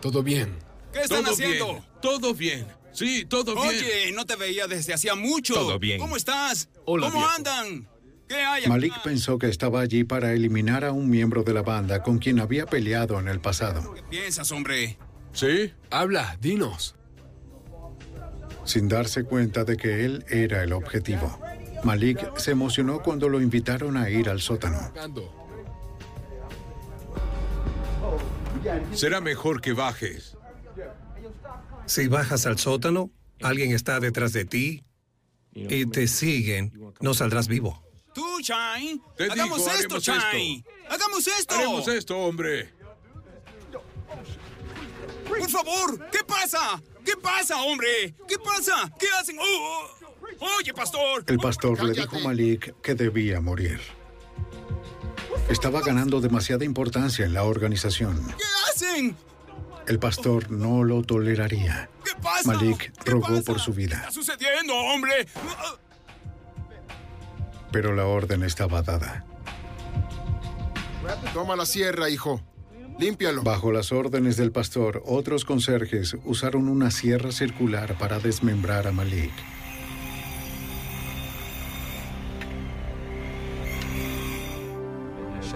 Todo 0.00 0.22
bien. 0.22 0.58
¿Qué 0.92 1.00
están 1.00 1.22
todo 1.24 1.32
haciendo? 1.32 1.66
Bien. 1.72 1.84
Todo 2.00 2.34
bien. 2.34 2.66
Sí, 2.92 3.24
todo 3.24 3.54
bien. 3.54 3.66
Oye, 3.68 4.12
no 4.12 4.26
te 4.26 4.36
veía 4.36 4.66
desde 4.66 4.92
hacía 4.94 5.14
mucho. 5.14 5.54
Todo 5.54 5.78
bien. 5.78 5.98
¿Cómo 5.98 6.16
estás? 6.16 6.68
Hola, 6.84 7.06
¿Cómo 7.06 7.18
viejo. 7.20 7.34
andan? 7.34 7.88
¿Qué 8.30 8.36
hay? 8.36 8.64
Malik 8.68 8.94
pensó 9.02 9.40
que 9.40 9.48
estaba 9.48 9.80
allí 9.80 10.04
para 10.04 10.32
eliminar 10.32 10.84
a 10.84 10.92
un 10.92 11.10
miembro 11.10 11.42
de 11.42 11.52
la 11.52 11.62
banda 11.62 12.00
con 12.04 12.18
quien 12.20 12.38
había 12.38 12.64
peleado 12.64 13.18
en 13.18 13.26
el 13.26 13.40
pasado. 13.40 13.92
¿Qué 13.92 14.04
piensas, 14.04 14.52
hombre? 14.52 14.96
Sí, 15.32 15.72
habla, 15.90 16.38
dinos. 16.40 16.94
Sin 18.64 18.86
darse 18.86 19.24
cuenta 19.24 19.64
de 19.64 19.76
que 19.76 20.04
él 20.04 20.24
era 20.28 20.62
el 20.62 20.72
objetivo. 20.72 21.40
Malik 21.82 22.36
se 22.36 22.52
emocionó 22.52 23.02
cuando 23.02 23.28
lo 23.28 23.40
invitaron 23.40 23.96
a 23.96 24.08
ir 24.10 24.28
al 24.28 24.40
sótano. 24.40 24.78
Será 28.92 29.20
mejor 29.20 29.60
que 29.60 29.72
bajes. 29.72 30.36
Si 31.86 32.06
bajas 32.06 32.46
al 32.46 32.60
sótano, 32.60 33.10
alguien 33.42 33.72
está 33.72 33.98
detrás 33.98 34.32
de 34.32 34.44
ti 34.44 34.84
y 35.52 35.86
te 35.86 36.06
siguen, 36.06 36.72
no 37.00 37.12
saldrás 37.12 37.48
vivo. 37.48 37.89
Tú, 38.40 38.52
Shine. 38.52 39.00
Te 39.16 39.24
digo, 39.24 39.34
Hagamos 39.34 39.66
esto. 39.66 39.98
Shine. 39.98 40.64
Hagamos 40.88 41.26
esto. 41.26 41.54
Haremos 41.54 41.88
esto, 41.88 42.18
hombre. 42.18 42.72
Por 45.28 45.50
favor, 45.50 46.10
¿qué 46.10 46.24
pasa? 46.24 46.82
¿Qué 47.04 47.16
pasa, 47.16 47.62
hombre? 47.62 48.14
¿Qué 48.26 48.38
pasa? 48.38 48.92
¿Qué 48.98 49.06
hacen? 49.18 49.38
Oh, 49.38 49.88
oh. 50.40 50.56
Oye, 50.58 50.72
pastor. 50.72 51.24
El 51.26 51.38
pastor 51.38 51.82
le 51.82 51.92
dijo 51.92 52.16
a 52.16 52.20
Malik 52.20 52.74
que 52.80 52.94
debía 52.94 53.40
morir. 53.40 53.80
Estaba 55.48 55.80
ganando 55.82 56.20
demasiada 56.20 56.64
importancia 56.64 57.24
en 57.24 57.34
la 57.34 57.44
organización. 57.44 58.26
¿Qué 58.36 58.44
hacen? 58.70 59.16
El 59.86 59.98
pastor 59.98 60.50
no 60.50 60.84
lo 60.84 61.02
toleraría. 61.02 61.90
¿Qué 62.04 62.12
pasa? 62.20 62.52
Malik 62.52 62.92
rogó 63.04 63.42
por 63.42 63.60
su 63.60 63.72
vida, 63.72 63.96
está 63.96 64.12
sucediendo, 64.12 64.74
hombre? 64.74 65.26
Pero 67.72 67.94
la 67.94 68.06
orden 68.06 68.42
estaba 68.42 68.82
dada. 68.82 69.24
Toma 71.34 71.56
la 71.56 71.66
sierra, 71.66 72.08
hijo. 72.08 72.40
Límpialo. 72.98 73.42
Bajo 73.42 73.72
las 73.72 73.92
órdenes 73.92 74.36
del 74.36 74.52
pastor, 74.52 75.02
otros 75.06 75.44
conserjes 75.44 76.16
usaron 76.24 76.68
una 76.68 76.90
sierra 76.90 77.32
circular 77.32 77.96
para 77.98 78.18
desmembrar 78.18 78.86
a 78.86 78.92
Malik. 78.92 79.32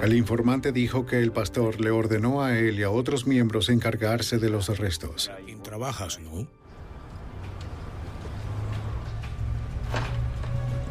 El 0.03 0.15
informante 0.15 0.73
dijo 0.73 1.07
que 1.07 1.21
el 1.21 1.33
pastor 1.33 1.81
le 1.81 1.91
ordenó 1.91 2.43
a 2.43 2.59
él 2.59 2.79
y 2.79 2.83
a 2.83 2.91
otros 2.91 3.27
miembros 3.27 3.71
encargarse 3.71 4.39
de 4.39 4.51
los 4.51 4.79
restos. 4.79 5.31
¿Quién 5.47 5.63
trabajas, 5.63 6.19
no? 6.21 6.47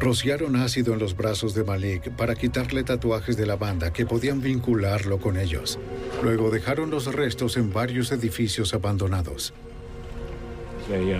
Rociaron 0.00 0.56
ácido 0.56 0.92
en 0.92 0.98
los 0.98 1.16
brazos 1.16 1.54
de 1.54 1.64
Malik 1.64 2.10
para 2.10 2.34
quitarle 2.34 2.82
tatuajes 2.82 3.36
de 3.36 3.46
la 3.46 3.56
banda 3.56 3.92
que 3.92 4.04
podían 4.04 4.40
vincularlo 4.40 5.18
con 5.18 5.38
ellos. 5.38 5.78
Luego 6.22 6.50
dejaron 6.50 6.90
los 6.90 7.12
restos 7.12 7.56
en 7.56 7.72
varios 7.72 8.12
edificios 8.12 8.74
abandonados. 8.74 9.54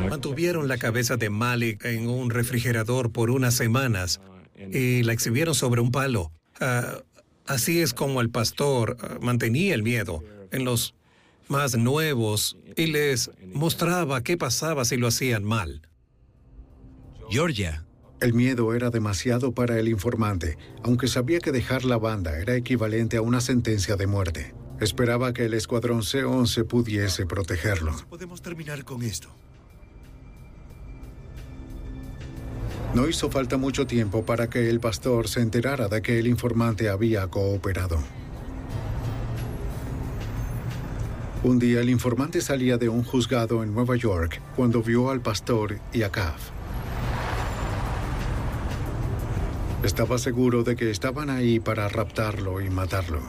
Mantuvieron 0.08 0.68
la 0.68 0.76
cabeza 0.76 1.16
de 1.16 1.30
Malik 1.30 1.84
en 1.84 2.08
un 2.08 2.30
refrigerador 2.30 3.10
por 3.12 3.30
unas 3.30 3.54
semanas 3.54 4.20
y 4.70 5.02
la 5.02 5.12
exhibieron 5.12 5.54
sobre 5.54 5.80
un 5.80 5.90
palo. 5.90 6.32
Ah, 6.60 6.98
así 7.46 7.80
es 7.80 7.94
como 7.94 8.20
el 8.20 8.30
pastor 8.30 8.96
ah, 9.00 9.18
mantenía 9.20 9.74
el 9.74 9.82
miedo 9.82 10.22
en 10.50 10.64
los 10.64 10.94
más 11.48 11.76
nuevos 11.76 12.56
y 12.76 12.86
les 12.86 13.30
mostraba 13.52 14.22
qué 14.22 14.36
pasaba 14.36 14.84
si 14.84 14.96
lo 14.96 15.06
hacían 15.06 15.44
mal. 15.44 15.82
Georgia. 17.30 17.84
El 18.24 18.32
miedo 18.32 18.72
era 18.72 18.88
demasiado 18.88 19.52
para 19.52 19.78
el 19.78 19.86
informante, 19.86 20.56
aunque 20.82 21.08
sabía 21.08 21.40
que 21.40 21.52
dejar 21.52 21.84
la 21.84 21.98
banda 21.98 22.38
era 22.38 22.56
equivalente 22.56 23.18
a 23.18 23.20
una 23.20 23.42
sentencia 23.42 23.96
de 23.96 24.06
muerte. 24.06 24.54
Esperaba 24.80 25.34
que 25.34 25.44
el 25.44 25.52
escuadrón 25.52 26.02
C-11 26.02 26.66
pudiese 26.66 27.26
protegerlo. 27.26 27.92
Podemos 28.08 28.40
terminar 28.40 28.82
con 28.86 29.02
esto. 29.02 29.28
No 32.94 33.06
hizo 33.10 33.30
falta 33.30 33.58
mucho 33.58 33.86
tiempo 33.86 34.24
para 34.24 34.48
que 34.48 34.70
el 34.70 34.80
pastor 34.80 35.28
se 35.28 35.42
enterara 35.42 35.88
de 35.88 36.00
que 36.00 36.18
el 36.18 36.26
informante 36.26 36.88
había 36.88 37.26
cooperado. 37.26 37.98
Un 41.42 41.58
día 41.58 41.82
el 41.82 41.90
informante 41.90 42.40
salía 42.40 42.78
de 42.78 42.88
un 42.88 43.04
juzgado 43.04 43.62
en 43.62 43.74
Nueva 43.74 43.96
York 43.96 44.40
cuando 44.56 44.82
vio 44.82 45.10
al 45.10 45.20
pastor 45.20 45.78
y 45.92 46.04
a 46.04 46.10
Cav. 46.10 46.53
Estaba 49.84 50.16
seguro 50.16 50.64
de 50.64 50.76
que 50.76 50.90
estaban 50.90 51.28
ahí 51.28 51.60
para 51.60 51.90
raptarlo 51.90 52.62
y 52.62 52.70
matarlo. 52.70 53.20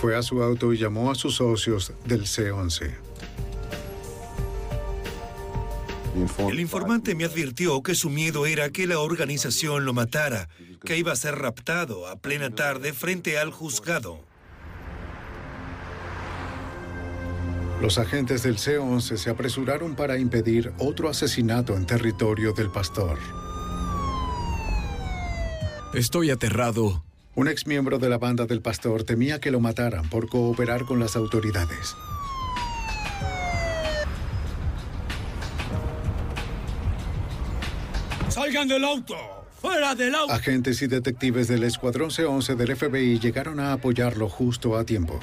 Fue 0.00 0.16
a 0.16 0.22
su 0.22 0.42
auto 0.42 0.72
y 0.72 0.78
llamó 0.78 1.10
a 1.10 1.14
sus 1.14 1.36
socios 1.36 1.92
del 2.06 2.26
C-11. 2.26 2.94
El 6.50 6.58
informante 6.58 7.14
me 7.14 7.24
advirtió 7.24 7.82
que 7.82 7.94
su 7.94 8.08
miedo 8.08 8.46
era 8.46 8.70
que 8.70 8.86
la 8.86 9.00
organización 9.00 9.84
lo 9.84 9.92
matara, 9.92 10.48
que 10.84 10.96
iba 10.96 11.12
a 11.12 11.16
ser 11.16 11.36
raptado 11.36 12.08
a 12.08 12.16
plena 12.16 12.50
tarde 12.50 12.94
frente 12.94 13.38
al 13.38 13.50
juzgado. 13.50 14.24
Los 17.82 17.98
agentes 17.98 18.44
del 18.44 18.58
C-11 18.58 19.16
se 19.16 19.28
apresuraron 19.28 19.96
para 19.96 20.16
impedir 20.16 20.72
otro 20.78 21.08
asesinato 21.08 21.74
en 21.74 21.84
territorio 21.84 22.52
del 22.52 22.70
pastor. 22.70 23.18
Estoy 25.92 26.30
aterrado. 26.30 27.02
Un 27.34 27.48
exmiembro 27.48 27.98
de 27.98 28.08
la 28.08 28.18
banda 28.18 28.46
del 28.46 28.62
pastor 28.62 29.02
temía 29.02 29.40
que 29.40 29.50
lo 29.50 29.58
mataran 29.58 30.08
por 30.08 30.28
cooperar 30.28 30.84
con 30.84 31.00
las 31.00 31.16
autoridades. 31.16 31.96
¡Salgan 38.28 38.68
del 38.68 38.84
auto! 38.84 39.16
¡Fuera 39.60 39.96
del 39.96 40.14
auto! 40.14 40.32
Agentes 40.32 40.82
y 40.82 40.86
detectives 40.86 41.48
del 41.48 41.64
Escuadrón 41.64 42.12
C-11 42.12 42.54
del 42.54 42.76
FBI 42.76 43.18
llegaron 43.18 43.58
a 43.58 43.72
apoyarlo 43.72 44.28
justo 44.28 44.76
a 44.76 44.84
tiempo. 44.84 45.18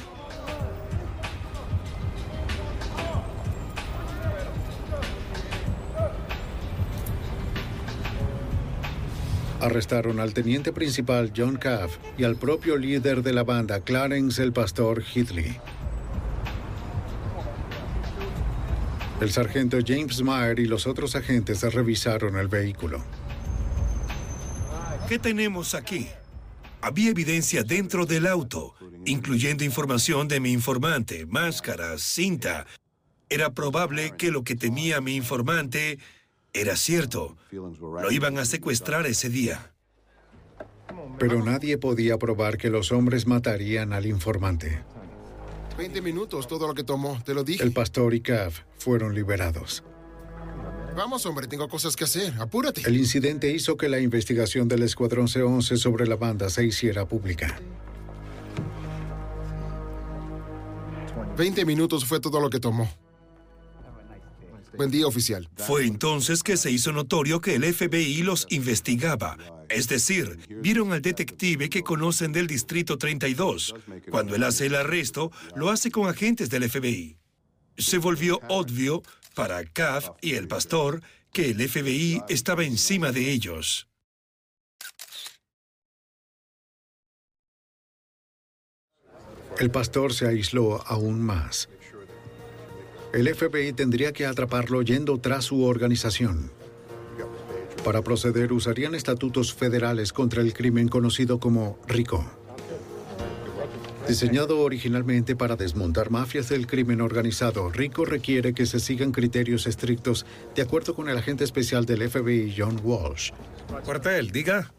Arrestaron 9.62 10.22
al 10.22 10.34
teniente 10.34 10.72
principal 10.72 11.34
John 11.36 11.58
Caff 11.58 11.98
y 12.18 12.24
al 12.24 12.38
propio 12.38 12.78
líder 12.78 13.22
de 13.24 13.34
la 13.34 13.44
banda, 13.44 13.82
Clarence 13.82 14.42
el 14.42 14.54
Pastor 14.54 15.04
Hitley. 15.04 15.58
El 19.20 19.32
sargento 19.32 19.78
James 19.86 20.22
Meyer 20.22 20.60
y 20.60 20.66
los 20.66 20.88
otros 20.88 21.14
agentes 21.16 21.62
revisaron 21.74 22.38
el 22.38 22.48
vehículo. 22.48 23.04
¿Qué 25.10 25.20
tenemos 25.20 25.76
aquí? 25.76 26.08
Había 26.82 27.10
evidencia 27.10 27.64
dentro 27.64 28.06
del 28.06 28.28
auto, 28.28 28.76
incluyendo 29.06 29.66
información 29.66 30.30
de 30.30 30.40
mi 30.40 30.54
informante, 30.54 31.26
máscaras, 31.26 32.02
cinta. 32.02 32.66
Era 33.28 33.54
probable 33.54 34.14
que 34.18 34.32
lo 34.32 34.46
que 34.46 34.56
temía 34.56 35.02
mi 35.02 35.18
informante 35.18 36.00
era 36.54 36.76
cierto. 36.76 37.38
Lo 37.52 38.12
iban 38.12 38.38
a 38.38 38.46
secuestrar 38.46 39.06
ese 39.06 39.30
día. 39.30 39.74
Pero 41.18 41.44
nadie 41.44 41.78
podía 41.78 42.18
probar 42.18 42.58
que 42.58 42.70
los 42.70 42.92
hombres 42.92 43.28
matarían 43.28 43.94
al 43.94 44.06
informante. 44.06 44.84
20 45.78 46.02
minutos, 46.02 46.48
todo 46.48 46.68
lo 46.68 46.74
que 46.74 46.84
tomó, 46.84 47.22
te 47.24 47.34
lo 47.34 47.44
dije. 47.44 47.64
El 47.64 47.72
pastor 47.72 48.14
y 48.14 48.22
Cav 48.22 48.52
fueron 48.78 49.16
liberados. 49.16 49.84
Vamos, 50.96 51.26
hombre, 51.26 51.48
tengo 51.48 51.70
cosas 51.70 51.96
que 51.96 52.04
hacer. 52.04 52.34
Apúrate. 52.40 52.82
El 52.86 52.98
incidente 52.98 53.50
hizo 53.52 53.78
que 53.78 53.88
la 53.88 54.00
investigación 54.00 54.68
del 54.68 54.84
Escuadrón 54.84 55.28
C-11 55.28 55.78
sobre 55.78 56.08
la 56.08 56.18
banda 56.18 56.50
se 56.50 56.66
hiciera 56.66 57.08
pública. 57.08 57.58
20 61.38 61.64
minutos 61.64 62.04
fue 62.04 62.20
todo 62.20 62.42
lo 62.42 62.50
que 62.50 62.60
tomó. 62.60 62.90
Buen 64.78 64.92
día, 64.92 65.08
oficial. 65.08 65.50
Fue 65.58 65.86
entonces 65.86 66.44
que 66.44 66.58
se 66.58 66.72
hizo 66.72 66.92
notorio 66.92 67.42
que 67.42 67.56
el 67.56 67.74
FBI 67.74 68.24
los 68.24 68.46
investigaba. 68.50 69.38
Es 69.70 69.88
decir, 69.88 70.40
vieron 70.62 70.92
al 70.94 71.02
detective 71.02 71.70
que 71.70 71.84
conocen 71.84 72.32
del 72.32 72.48
Distrito 72.48 72.98
32. 72.98 73.76
Cuando 74.10 74.36
él 74.36 74.44
hace 74.44 74.68
el 74.68 74.76
arresto, 74.76 75.32
lo 75.56 75.70
hace 75.70 75.92
con 75.92 76.08
agentes 76.08 76.50
del 76.50 76.70
FBI. 76.70 77.18
Se 77.78 77.98
volvió 77.98 78.40
obvio 78.50 79.04
para 79.36 79.64
Cav 79.64 80.16
y 80.22 80.34
el 80.34 80.48
pastor 80.48 81.02
que 81.32 81.52
el 81.52 81.70
FBI 81.70 82.24
estaba 82.30 82.64
encima 82.64 83.12
de 83.12 83.32
ellos. 83.32 83.88
El 89.60 89.72
pastor 89.72 90.14
se 90.14 90.26
aisló 90.26 90.82
aún 90.88 91.22
más. 91.22 91.70
El 93.12 93.34
FBI 93.34 93.74
tendría 93.74 94.14
que 94.14 94.28
atraparlo 94.28 94.84
yendo 94.84 95.18
tras 95.20 95.46
su 95.46 95.64
organización. 95.64 96.52
Para 97.84 98.04
proceder 98.04 98.54
usarían 98.54 98.94
estatutos 98.94 99.54
federales 99.54 100.14
contra 100.14 100.42
el 100.42 100.54
crimen 100.54 100.88
conocido 100.88 101.40
como 101.40 101.80
RICO. 101.88 102.24
Diseñado 104.08 104.60
originalmente 104.60 105.36
para 105.36 105.56
desmontar 105.56 106.10
mafias 106.12 106.50
del 106.50 106.68
crimen 106.68 107.02
organizado, 107.02 107.70
RICO 107.70 108.06
requiere 108.06 108.54
que 108.54 108.66
se 108.66 108.80
sigan 108.80 109.12
criterios 109.12 109.66
estrictos 109.66 110.26
de 110.56 110.62
acuerdo 110.62 110.96
con 110.96 111.10
el 111.10 111.18
agente 111.18 111.44
especial 111.44 111.86
del 111.86 112.10
FBI, 112.10 112.54
John 112.58 112.80
Walsh. 112.84 113.32
Cuartel, 113.86 114.32
diga. 114.32 114.72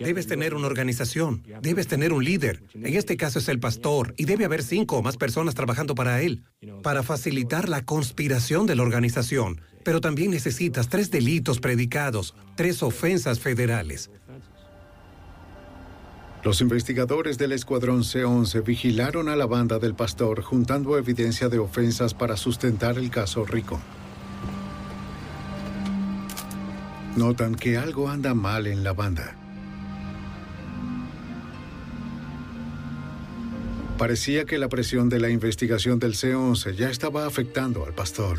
Debes 0.00 0.26
tener 0.26 0.54
una 0.54 0.66
organización, 0.66 1.42
debes 1.60 1.86
tener 1.86 2.14
un 2.14 2.24
líder. 2.24 2.62
En 2.72 2.96
este 2.96 3.18
caso 3.18 3.38
es 3.38 3.48
el 3.48 3.60
pastor 3.60 4.14
y 4.16 4.24
debe 4.24 4.46
haber 4.46 4.62
cinco 4.62 4.96
o 4.96 5.02
más 5.02 5.18
personas 5.18 5.54
trabajando 5.54 5.94
para 5.94 6.22
él, 6.22 6.42
para 6.82 7.02
facilitar 7.02 7.68
la 7.68 7.84
conspiración 7.84 8.64
de 8.66 8.76
la 8.76 8.82
organización. 8.82 9.60
Pero 9.84 10.00
también 10.00 10.30
necesitas 10.30 10.88
tres 10.88 11.10
delitos 11.10 11.60
predicados, 11.60 12.34
tres 12.56 12.82
ofensas 12.82 13.40
federales. 13.40 14.10
Los 16.42 16.62
investigadores 16.62 17.36
del 17.36 17.52
Escuadrón 17.52 18.02
C-11 18.02 18.64
vigilaron 18.64 19.28
a 19.28 19.36
la 19.36 19.44
banda 19.44 19.78
del 19.78 19.94
pastor 19.94 20.40
juntando 20.40 20.96
evidencia 20.96 21.50
de 21.50 21.58
ofensas 21.58 22.14
para 22.14 22.38
sustentar 22.38 22.96
el 22.96 23.10
caso 23.10 23.44
Rico. 23.44 23.78
Notan 27.16 27.54
que 27.54 27.76
algo 27.76 28.08
anda 28.08 28.32
mal 28.32 28.66
en 28.66 28.82
la 28.82 28.94
banda. 28.94 29.36
Parecía 34.00 34.46
que 34.46 34.56
la 34.56 34.70
presión 34.70 35.10
de 35.10 35.20
la 35.20 35.28
investigación 35.28 35.98
del 35.98 36.14
C-11 36.14 36.74
ya 36.74 36.88
estaba 36.88 37.26
afectando 37.26 37.84
al 37.84 37.92
pastor. 37.92 38.38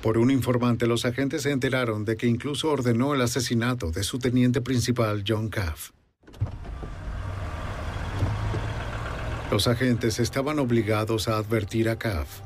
Por 0.00 0.16
un 0.16 0.30
informante, 0.30 0.86
los 0.86 1.04
agentes 1.04 1.42
se 1.42 1.50
enteraron 1.50 2.06
de 2.06 2.16
que 2.16 2.26
incluso 2.26 2.70
ordenó 2.70 3.12
el 3.12 3.20
asesinato 3.20 3.90
de 3.90 4.02
su 4.02 4.18
teniente 4.18 4.62
principal, 4.62 5.24
John 5.28 5.50
Caff. 5.50 5.90
Los 9.50 9.66
agentes 9.68 10.20
estaban 10.20 10.58
obligados 10.58 11.28
a 11.28 11.36
advertir 11.36 11.90
a 11.90 11.98
Caff. 11.98 12.40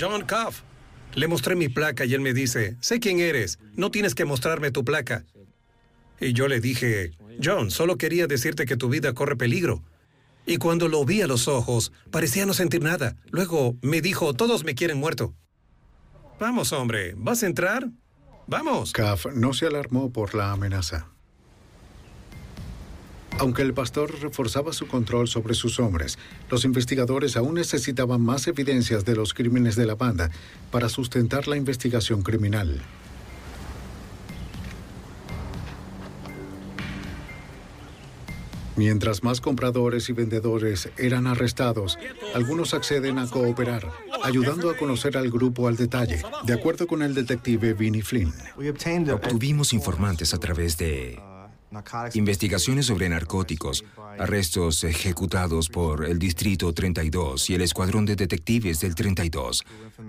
John 0.00 0.24
Caff. 0.24 0.62
Le 1.16 1.26
mostré 1.26 1.56
mi 1.56 1.68
placa 1.68 2.04
y 2.04 2.14
él 2.14 2.20
me 2.20 2.32
dice, 2.32 2.76
sé 2.78 3.00
quién 3.00 3.18
eres, 3.18 3.58
no 3.74 3.90
tienes 3.90 4.14
que 4.14 4.24
mostrarme 4.24 4.70
tu 4.70 4.84
placa. 4.84 5.24
Y 6.20 6.32
yo 6.32 6.48
le 6.48 6.60
dije, 6.60 7.12
John, 7.42 7.70
solo 7.70 7.98
quería 7.98 8.26
decirte 8.26 8.66
que 8.66 8.76
tu 8.76 8.88
vida 8.88 9.12
corre 9.12 9.36
peligro. 9.36 9.82
Y 10.46 10.58
cuando 10.58 10.88
lo 10.88 11.04
vi 11.04 11.22
a 11.22 11.26
los 11.26 11.48
ojos, 11.48 11.92
parecía 12.10 12.46
no 12.46 12.54
sentir 12.54 12.82
nada. 12.82 13.16
Luego 13.30 13.76
me 13.82 14.00
dijo, 14.00 14.34
todos 14.34 14.64
me 14.64 14.74
quieren 14.74 14.98
muerto. 14.98 15.34
Vamos, 16.38 16.72
hombre, 16.72 17.14
¿vas 17.16 17.42
a 17.42 17.46
entrar? 17.46 17.88
Vamos. 18.46 18.92
Caff 18.92 19.26
no 19.34 19.52
se 19.52 19.66
alarmó 19.66 20.12
por 20.12 20.34
la 20.34 20.52
amenaza. 20.52 21.08
Aunque 23.38 23.62
el 23.62 23.74
pastor 23.74 24.18
reforzaba 24.22 24.72
su 24.72 24.86
control 24.86 25.28
sobre 25.28 25.54
sus 25.54 25.78
hombres, 25.78 26.18
los 26.50 26.64
investigadores 26.64 27.36
aún 27.36 27.54
necesitaban 27.54 28.22
más 28.22 28.46
evidencias 28.46 29.04
de 29.04 29.14
los 29.14 29.34
crímenes 29.34 29.76
de 29.76 29.84
la 29.84 29.94
banda 29.94 30.30
para 30.70 30.88
sustentar 30.88 31.46
la 31.46 31.56
investigación 31.56 32.22
criminal. 32.22 32.80
Mientras 38.76 39.22
más 39.22 39.40
compradores 39.40 40.08
y 40.10 40.12
vendedores 40.12 40.90
eran 40.98 41.26
arrestados, 41.26 41.98
algunos 42.34 42.74
acceden 42.74 43.18
a 43.18 43.26
cooperar, 43.26 43.90
ayudando 44.22 44.70
a 44.70 44.76
conocer 44.76 45.16
al 45.16 45.30
grupo 45.30 45.66
al 45.66 45.76
detalle, 45.76 46.22
de 46.44 46.52
acuerdo 46.52 46.86
con 46.86 47.02
el 47.02 47.14
detective 47.14 47.72
Vinnie 47.72 48.02
Flynn. 48.02 48.32
Obtuvimos 49.12 49.72
informantes 49.72 50.34
a 50.34 50.38
través 50.38 50.76
de 50.76 51.18
investigaciones 52.14 52.86
sobre 52.86 53.08
narcóticos, 53.08 53.84
arrestos 54.18 54.84
ejecutados 54.84 55.68
por 55.68 56.04
el 56.04 56.18
Distrito 56.18 56.72
32 56.72 57.50
y 57.50 57.54
el 57.54 57.62
Escuadrón 57.62 58.06
de 58.06 58.16
Detectives 58.16 58.80
del 58.80 58.94
32, 58.94 59.64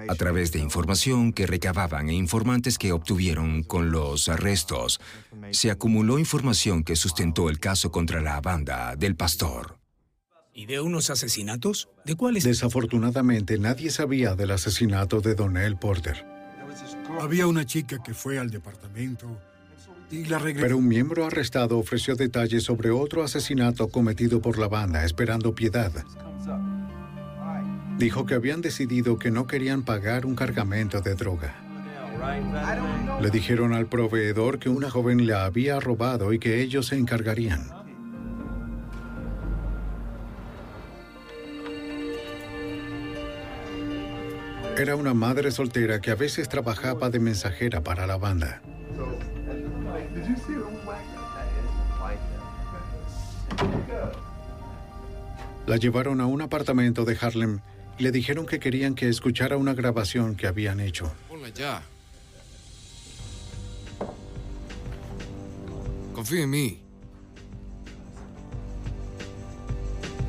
a 0.08 0.16
través 0.16 0.52
de 0.52 0.60
información 0.60 1.34
que 1.34 1.48
recababan 1.48 2.10
e 2.10 2.14
informantes 2.14 2.78
que 2.78 2.92
obtuvieron 2.92 3.64
con 3.64 3.92
los 3.92 4.30
arrestos. 4.30 5.00
Se 5.52 5.72
acumuló 5.72 6.20
información 6.20 6.84
que 6.84 6.96
sustentó 6.96 7.50
el 7.50 7.60
caso 7.60 7.92
contra 7.92 8.22
la 8.22 8.40
banda 8.42 8.96
del 8.96 9.16
pastor. 9.16 9.78
¿Y 10.54 10.66
de 10.66 10.80
unos 10.80 11.12
asesinatos? 11.12 11.88
¿De 12.04 12.16
cuáles? 12.16 12.44
Desafortunadamente, 12.44 13.60
nadie 13.60 13.92
sabía 13.92 14.34
del 14.36 14.52
asesinato 14.52 15.22
de 15.22 15.36
Donnell 15.36 15.78
Porter. 15.78 16.26
Había 17.20 17.48
una 17.48 17.66
chica 17.66 18.02
que 18.02 18.14
fue 18.14 18.40
al 18.40 18.50
departamento 18.50 19.40
la. 20.12 20.40
Pero 20.40 20.78
un 20.78 20.88
miembro 20.88 21.26
arrestado 21.26 21.78
ofreció 21.78 22.16
detalles 22.16 22.64
sobre 22.64 22.92
otro 22.92 23.24
asesinato 23.24 23.90
cometido 23.90 24.42
por 24.42 24.58
la 24.58 24.68
banda, 24.68 25.04
esperando 25.04 25.54
piedad. 25.54 25.92
Dijo 27.98 28.26
que 28.26 28.36
habían 28.36 28.62
decidido 28.62 29.18
que 29.18 29.32
no 29.32 29.48
querían 29.48 29.84
pagar 29.84 30.26
un 30.26 30.36
cargamento 30.36 31.02
de 31.02 31.16
droga. 31.16 31.56
Le 33.22 33.30
dijeron 33.30 33.74
al 33.74 33.88
proveedor 33.88 34.60
que 34.60 34.70
una 34.70 34.90
joven 34.90 35.26
le 35.26 35.34
había 35.34 35.80
robado 35.80 36.34
y 36.34 36.40
que 36.40 36.62
ellos 36.62 36.88
se 36.88 36.98
encargarían. 36.98 37.70
Era 44.78 44.96
una 44.96 45.16
madre 45.16 45.50
soltera 45.50 46.00
que 46.02 46.12
a 46.12 46.16
veces 46.16 46.50
trabajaba 46.50 47.10
de 47.10 47.20
mensajera 47.20 47.82
para 47.82 48.06
la 48.06 48.18
banda. 48.18 48.62
La 55.66 55.78
llevaron 55.78 56.22
a 56.22 56.26
un 56.26 56.42
apartamento 56.42 57.04
de 57.04 57.18
Harlem 57.20 57.60
y 57.98 58.04
le 58.04 58.12
dijeron 58.12 58.46
que 58.46 58.60
querían 58.60 58.96
que 58.96 59.10
escuchara 59.10 59.58
una 59.58 59.74
grabación 59.74 60.36
que 60.36 60.48
habían 60.48 60.80
hecho. 60.80 61.12
Ponla 61.28 61.50
ya. 61.50 61.82
Confía 66.14 66.44
en 66.44 66.50
mí. 66.50 66.82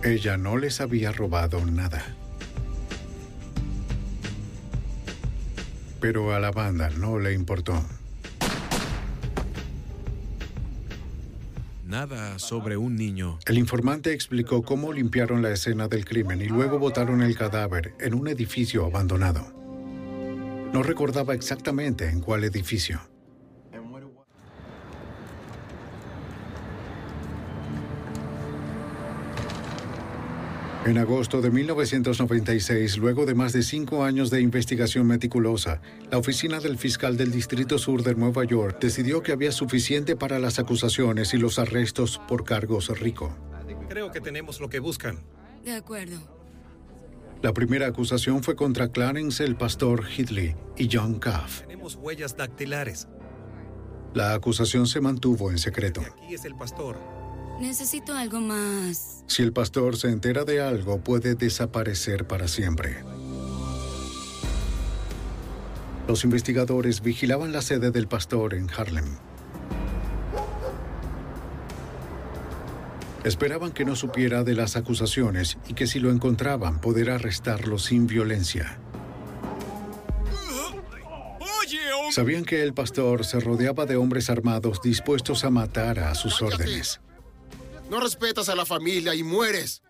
Ella 0.03 0.37
no 0.37 0.57
les 0.57 0.81
había 0.81 1.12
robado 1.12 1.64
nada. 1.64 2.05
Pero 6.01 6.35
a 6.35 6.41
la 6.41 6.51
banda 6.51 6.91
no 6.91 7.18
le 7.18 7.33
importó. 7.33 7.83
Nada 11.89 12.39
sobre 12.39 12.76
un 12.76 12.97
niño. 12.97 13.39
El 13.47 13.57
informante 13.57 14.12
explicó 14.12 14.62
cómo 14.62 14.93
limpiaron 14.93 15.41
la 15.41 15.53
escena 15.53 15.89
del 15.89 16.05
crimen 16.05 16.43
y 16.43 16.45
luego 16.45 16.78
botaron 16.78 17.22
el 17.22 17.34
cadáver 17.34 17.95
en 17.99 18.12
un 18.12 18.28
edificio 18.28 18.84
abandonado. 18.84 19.55
No 20.74 20.82
recordaba 20.82 21.32
exactamente 21.32 22.11
en 22.11 22.20
cuál 22.20 22.45
edificio. 22.45 23.01
En 30.89 30.97
agosto 30.97 31.43
de 31.43 31.51
1996, 31.51 32.97
luego 32.97 33.26
de 33.26 33.34
más 33.34 33.53
de 33.53 33.62
cinco 33.62 34.05
años 34.05 34.30
de 34.30 34.41
investigación 34.41 35.07
meticulosa, 35.07 35.82
la 36.11 36.16
oficina 36.16 36.61
del 36.61 36.78
fiscal 36.78 37.18
del 37.18 37.30
Distrito 37.30 37.76
Sur 37.76 38.03
de 38.03 38.14
Nueva 38.14 38.45
York 38.45 38.78
decidió 38.80 39.22
que 39.22 39.32
había 39.32 39.53
suficiente 39.53 40.16
para 40.16 40.39
las 40.39 40.59
acusaciones 40.59 41.34
y 41.34 41.36
los 41.36 41.59
arrestos 41.59 42.18
por 42.26 42.45
cargos 42.45 42.89
rico. 42.99 43.36
Creo 43.91 44.11
que 44.11 44.22
tenemos 44.22 44.61
lo 44.61 44.70
que 44.70 44.78
buscan. 44.78 45.18
De 45.62 45.74
acuerdo. 45.74 46.20
La 47.43 47.53
primera 47.53 47.86
acusación 47.86 48.43
fue 48.43 48.57
contra 48.57 48.89
Clarence 48.89 49.45
el 49.45 49.57
pastor 49.57 50.07
Hitley 50.09 50.57
y 50.78 50.89
John 50.91 51.20
Cuff. 51.20 51.61
Tenemos 51.61 51.97
huellas 51.97 52.34
dactilares. 52.34 53.09
La 54.14 54.32
acusación 54.32 54.86
se 54.86 55.03
mantuvo 55.03 55.51
en 55.51 55.59
secreto. 55.59 56.01
Aquí 56.01 56.32
es 56.32 56.47
el 56.47 56.55
pastor. 56.55 56.97
Necesito 57.61 58.14
algo 58.14 58.40
más. 58.40 59.24
Si 59.26 59.42
el 59.42 59.52
pastor 59.52 59.96
se 59.96 60.09
entera 60.09 60.44
de 60.44 60.61
algo, 60.61 61.00
puede 61.00 61.34
desaparecer 61.34 62.26
para 62.26 62.46
siempre. 62.46 63.04
Los 66.06 66.24
investigadores 66.24 67.02
vigilaban 67.02 67.52
la 67.52 67.61
sede 67.61 67.90
del 67.90 68.09
pastor 68.09 68.54
en 68.54 68.70
Harlem. 68.70 69.18
Esperaban 73.24 73.72
que 73.72 73.84
no 73.84 73.96
supiera 73.96 74.44
de 74.44 74.54
las 74.54 74.76
acusaciones 74.76 75.59
y 75.66 75.74
que 75.74 75.86
si 75.86 75.98
lo 75.98 76.11
encontraban, 76.11 76.80
poder 76.80 77.11
arrestarlo 77.11 77.78
sin 77.78 78.06
violencia. 78.06 78.78
Sabían 82.11 82.44
que 82.44 82.62
el 82.62 82.72
pastor 82.72 83.26
se 83.26 83.38
rodeaba 83.40 83.84
de 83.84 83.96
hombres 83.96 84.30
armados 84.30 84.80
dispuestos 84.80 85.44
a 85.44 85.50
matar 85.50 85.98
a 85.98 86.14
sus 86.14 86.40
órdenes. 86.40 87.00
No 87.91 88.01
respetas 88.01 88.49
a 88.49 88.55
la 88.55 88.66
familia 88.66 89.14
y 89.14 89.22
mueres. 89.22 89.82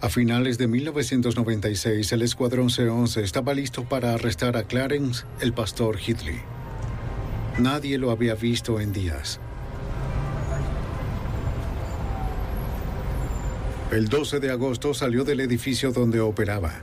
A 0.00 0.08
finales 0.08 0.58
de 0.58 0.66
1996, 0.66 2.10
el 2.12 2.22
Escuadrón 2.22 2.70
C-11 2.70 3.22
estaba 3.22 3.54
listo 3.54 3.84
para 3.84 4.14
arrestar 4.14 4.56
a 4.56 4.64
Clarence, 4.64 5.24
el 5.40 5.52
pastor 5.52 5.98
Hitley. 6.00 6.40
Nadie 7.58 7.98
lo 7.98 8.10
había 8.10 8.34
visto 8.34 8.80
en 8.80 8.92
días. 8.92 9.38
El 13.92 14.08
12 14.08 14.40
de 14.40 14.50
agosto 14.50 14.94
salió 14.94 15.22
del 15.22 15.40
edificio 15.40 15.92
donde 15.92 16.20
operaba. 16.20 16.80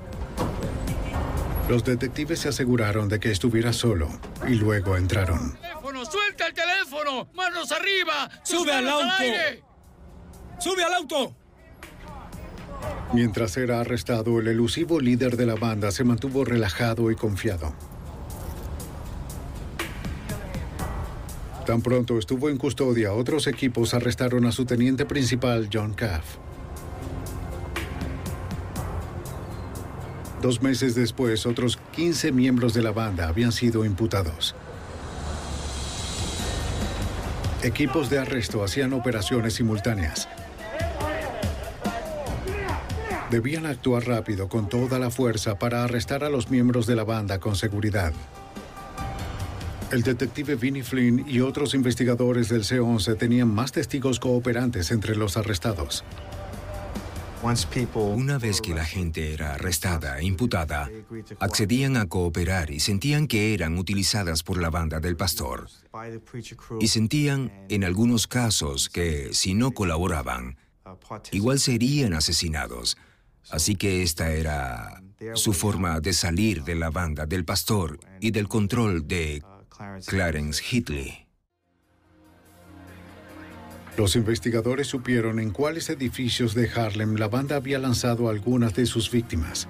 Los 1.67 1.83
detectives 1.83 2.39
se 2.39 2.49
aseguraron 2.49 3.09
de 3.09 3.19
que 3.19 3.31
estuviera 3.31 3.73
solo 3.73 4.07
y 4.47 4.53
luego 4.55 4.95
entraron. 4.95 5.57
¡Teléfono! 6.39 6.39
¡Suelta 6.39 6.47
el 6.47 6.53
teléfono! 6.53 7.29
¡Manos 7.33 7.71
arriba! 7.71 8.29
¡Sube 8.43 8.71
al 8.71 8.87
auto! 8.87 9.07
aire! 9.19 9.63
¡Sube 10.59 10.83
al 10.83 10.93
auto! 10.93 11.35
Mientras 13.13 13.57
era 13.57 13.81
arrestado, 13.81 14.39
el 14.39 14.47
elusivo 14.47 14.99
líder 14.99 15.35
de 15.35 15.45
la 15.45 15.55
banda 15.55 15.91
se 15.91 16.03
mantuvo 16.03 16.45
relajado 16.45 17.11
y 17.11 17.15
confiado. 17.15 17.73
Tan 21.65 21.81
pronto 21.81 22.17
estuvo 22.17 22.49
en 22.49 22.57
custodia, 22.57 23.13
otros 23.13 23.47
equipos 23.47 23.93
arrestaron 23.93 24.45
a 24.45 24.51
su 24.51 24.65
teniente 24.65 25.05
principal, 25.05 25.69
John 25.71 25.93
Caff. 25.93 26.37
Dos 30.41 30.61
meses 30.61 30.95
después, 30.95 31.45
otros 31.45 31.77
15 31.91 32.31
miembros 32.31 32.73
de 32.73 32.81
la 32.81 32.91
banda 32.91 33.27
habían 33.27 33.51
sido 33.51 33.83
imputados. 33.83 34.55
Equipos 37.61 38.09
de 38.09 38.17
arresto 38.19 38.63
hacían 38.63 38.93
operaciones 38.93 39.55
simultáneas. 39.55 40.29
Debían 43.29 43.65
actuar 43.65 44.07
rápido 44.07 44.47
con 44.47 44.69
toda 44.69 44.97
la 44.97 45.09
fuerza 45.09 45.59
para 45.59 45.83
arrestar 45.83 46.23
a 46.23 46.29
los 46.29 46.49
miembros 46.49 46.87
de 46.87 46.95
la 46.95 47.03
banda 47.03 47.39
con 47.39 47.57
seguridad. 47.57 48.13
El 49.91 50.03
detective 50.03 50.55
Vinnie 50.55 50.83
Flynn 50.83 51.25
y 51.27 51.41
otros 51.41 51.73
investigadores 51.73 52.47
del 52.47 52.63
C-11 52.63 53.17
tenían 53.17 53.49
más 53.49 53.73
testigos 53.73 54.21
cooperantes 54.21 54.91
entre 54.91 55.17
los 55.17 55.35
arrestados. 55.35 56.05
Una 57.95 58.37
vez 58.37 58.59
que 58.59 58.73
la 58.73 58.83
gente 58.83 59.33
era 59.33 59.53
arrestada 59.53 60.19
e 60.19 60.25
imputada, 60.25 60.89
accedían 61.39 61.95
a 61.95 62.07
cooperar 62.07 62.69
y 62.69 62.81
sentían 62.81 63.27
que 63.27 63.53
eran 63.53 63.77
utilizadas 63.77 64.43
por 64.43 64.61
la 64.61 64.69
banda 64.69 64.99
del 64.99 65.15
pastor. 65.15 65.69
Y 66.81 66.87
sentían, 66.89 67.51
en 67.69 67.85
algunos 67.85 68.27
casos, 68.27 68.89
que 68.89 69.33
si 69.33 69.53
no 69.53 69.71
colaboraban, 69.71 70.57
igual 71.31 71.59
serían 71.59 72.13
asesinados. 72.13 72.97
Así 73.49 73.75
que 73.75 74.03
esta 74.03 74.31
era 74.31 75.01
su 75.35 75.53
forma 75.53 76.01
de 76.01 76.13
salir 76.13 76.63
de 76.63 76.75
la 76.75 76.89
banda 76.89 77.25
del 77.25 77.45
pastor 77.45 77.99
y 78.19 78.31
del 78.31 78.49
control 78.49 79.07
de 79.07 79.41
Clarence 80.05 80.61
Hitley. 80.69 81.28
Los 83.99 84.15
investigadores 84.15 84.87
supieron 84.87 85.39
en 85.39 85.49
cuáles 85.49 85.89
edificios 85.89 86.55
de 86.55 86.69
Harlem 86.73 87.15
la 87.15 87.27
banda 87.27 87.57
había 87.57 87.79
lanzado 87.79 88.29
algunas 88.29 88.73
de 88.73 88.85
sus 88.85 89.11
víctimas. 89.11 89.67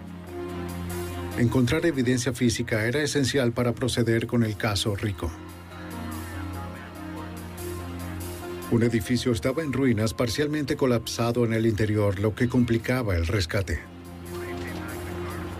Encontrar 1.39 1.83
evidencia 1.87 2.31
física 2.31 2.85
era 2.85 3.01
esencial 3.01 3.53
para 3.53 3.73
proceder 3.73 4.27
con 4.27 4.43
el 4.43 4.55
caso 4.55 4.95
Rico. 4.95 5.31
Un 8.69 8.83
edificio 8.83 9.31
estaba 9.31 9.63
en 9.63 9.73
ruinas, 9.73 10.13
parcialmente 10.13 10.75
colapsado 10.75 11.43
en 11.43 11.53
el 11.53 11.65
interior, 11.65 12.19
lo 12.19 12.35
que 12.35 12.47
complicaba 12.47 13.15
el 13.15 13.25
rescate. 13.25 13.79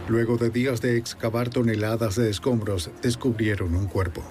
Luego 0.07 0.38
de 0.38 0.51
días 0.51 0.80
de 0.80 0.95
excavar 0.95 1.49
toneladas 1.49 2.17
de 2.17 2.30
escombros, 2.30 2.91
descubrieron 3.01 3.74
un 3.74 3.88
cuerpo. 3.88 4.24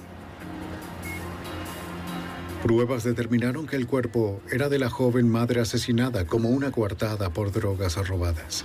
Pruebas 2.62 3.04
determinaron 3.04 3.68
que 3.68 3.76
el 3.76 3.86
cuerpo 3.86 4.42
era 4.50 4.68
de 4.68 4.80
la 4.80 4.90
joven 4.90 5.28
madre 5.28 5.60
asesinada 5.60 6.26
como 6.26 6.48
una 6.48 6.72
coartada 6.72 7.30
por 7.30 7.52
drogas 7.52 7.96
robadas. 8.08 8.64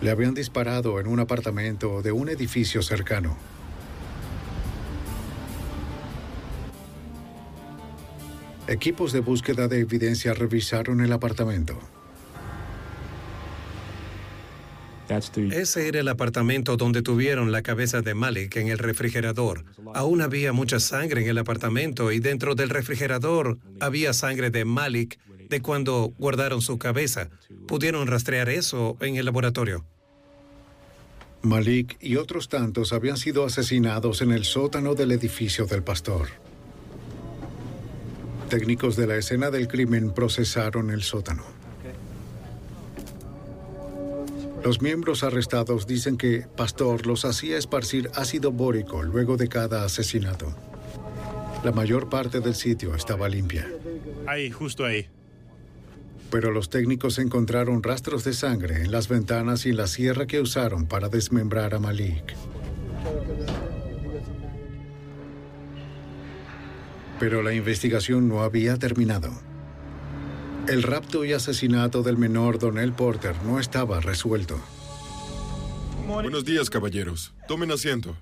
Le 0.00 0.10
habían 0.10 0.34
disparado 0.34 0.98
en 0.98 1.06
un 1.06 1.20
apartamento 1.20 2.02
de 2.02 2.10
un 2.10 2.28
edificio 2.28 2.82
cercano. 2.82 3.36
Equipos 8.66 9.12
de 9.12 9.20
búsqueda 9.20 9.68
de 9.68 9.80
evidencia 9.80 10.34
revisaron 10.34 11.00
el 11.00 11.12
apartamento. 11.12 11.78
Ese 15.50 15.88
era 15.88 16.00
el 16.00 16.08
apartamento 16.08 16.76
donde 16.76 17.02
tuvieron 17.02 17.50
la 17.50 17.62
cabeza 17.62 18.00
de 18.00 18.14
Malik 18.14 18.56
en 18.56 18.68
el 18.68 18.78
refrigerador. 18.78 19.64
Aún 19.94 20.22
había 20.22 20.52
mucha 20.52 20.78
sangre 20.78 21.22
en 21.22 21.28
el 21.28 21.38
apartamento 21.38 22.12
y 22.12 22.20
dentro 22.20 22.54
del 22.54 22.70
refrigerador 22.70 23.58
había 23.80 24.12
sangre 24.12 24.50
de 24.50 24.64
Malik 24.64 25.18
de 25.48 25.60
cuando 25.60 26.12
guardaron 26.16 26.62
su 26.62 26.78
cabeza. 26.78 27.28
Pudieron 27.66 28.06
rastrear 28.06 28.48
eso 28.48 28.96
en 29.00 29.16
el 29.16 29.24
laboratorio. 29.24 29.84
Malik 31.42 31.96
y 32.00 32.16
otros 32.16 32.48
tantos 32.48 32.92
habían 32.92 33.16
sido 33.16 33.44
asesinados 33.44 34.22
en 34.22 34.30
el 34.30 34.44
sótano 34.44 34.94
del 34.94 35.10
edificio 35.10 35.66
del 35.66 35.82
pastor. 35.82 36.28
Técnicos 38.48 38.94
de 38.96 39.06
la 39.06 39.16
escena 39.16 39.50
del 39.50 39.66
crimen 39.66 40.12
procesaron 40.12 40.90
el 40.90 41.02
sótano. 41.02 41.59
Los 44.64 44.82
miembros 44.82 45.24
arrestados 45.24 45.86
dicen 45.86 46.16
que 46.16 46.46
Pastor 46.56 47.06
los 47.06 47.24
hacía 47.24 47.56
esparcir 47.56 48.10
ácido 48.14 48.52
bórico 48.52 49.02
luego 49.02 49.36
de 49.36 49.48
cada 49.48 49.84
asesinato. 49.84 50.54
La 51.64 51.72
mayor 51.72 52.08
parte 52.08 52.40
del 52.40 52.54
sitio 52.54 52.94
estaba 52.94 53.28
limpia. 53.28 53.66
Ahí, 54.26 54.50
justo 54.50 54.84
ahí. 54.84 55.08
Pero 56.30 56.50
los 56.50 56.70
técnicos 56.70 57.18
encontraron 57.18 57.82
rastros 57.82 58.22
de 58.24 58.32
sangre 58.32 58.82
en 58.82 58.92
las 58.92 59.08
ventanas 59.08 59.66
y 59.66 59.70
en 59.70 59.78
la 59.78 59.86
sierra 59.86 60.26
que 60.26 60.40
usaron 60.40 60.86
para 60.86 61.08
desmembrar 61.08 61.74
a 61.74 61.78
Malik. 61.78 62.34
Pero 67.18 67.42
la 67.42 67.52
investigación 67.52 68.28
no 68.28 68.42
había 68.42 68.76
terminado. 68.78 69.49
El 70.70 70.84
rapto 70.84 71.24
y 71.24 71.32
asesinato 71.32 72.04
del 72.04 72.16
menor 72.16 72.60
Donnell 72.60 72.92
Porter 72.92 73.34
no 73.44 73.58
estaba 73.58 73.98
resuelto. 73.98 74.56
Buenos 76.06 76.44
días, 76.44 76.70
caballeros. 76.70 77.34
Tomen 77.48 77.72
asiento. 77.72 78.16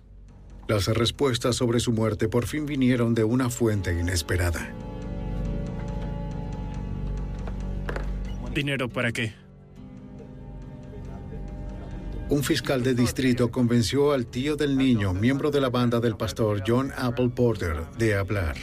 Las 0.66 0.86
respuestas 0.86 1.57
sobre 1.57 1.78
su 1.78 1.92
muerte 1.92 2.26
por 2.26 2.46
fin 2.46 2.64
vinieron 2.64 3.14
de 3.14 3.22
una 3.22 3.51
fuente 3.51 3.92
inesperada. 3.92 4.72
¿Dinero 8.55 8.88
para 8.88 9.12
qué? 9.12 9.34
Un 12.30 12.42
fiscal 12.42 12.82
de 12.82 12.94
distrito 12.94 13.51
convenció 13.51 14.12
al 14.12 14.24
tío 14.24 14.57
del 14.57 14.78
niño, 14.78 15.12
miembro 15.12 15.51
de 15.51 15.61
la 15.61 15.68
banda 15.68 16.01
del 16.01 16.16
pastor 16.16 16.62
John 16.66 16.94
Apple 16.96 17.28
Porter, 17.28 17.84
de 17.99 18.14
hablar. 18.14 18.57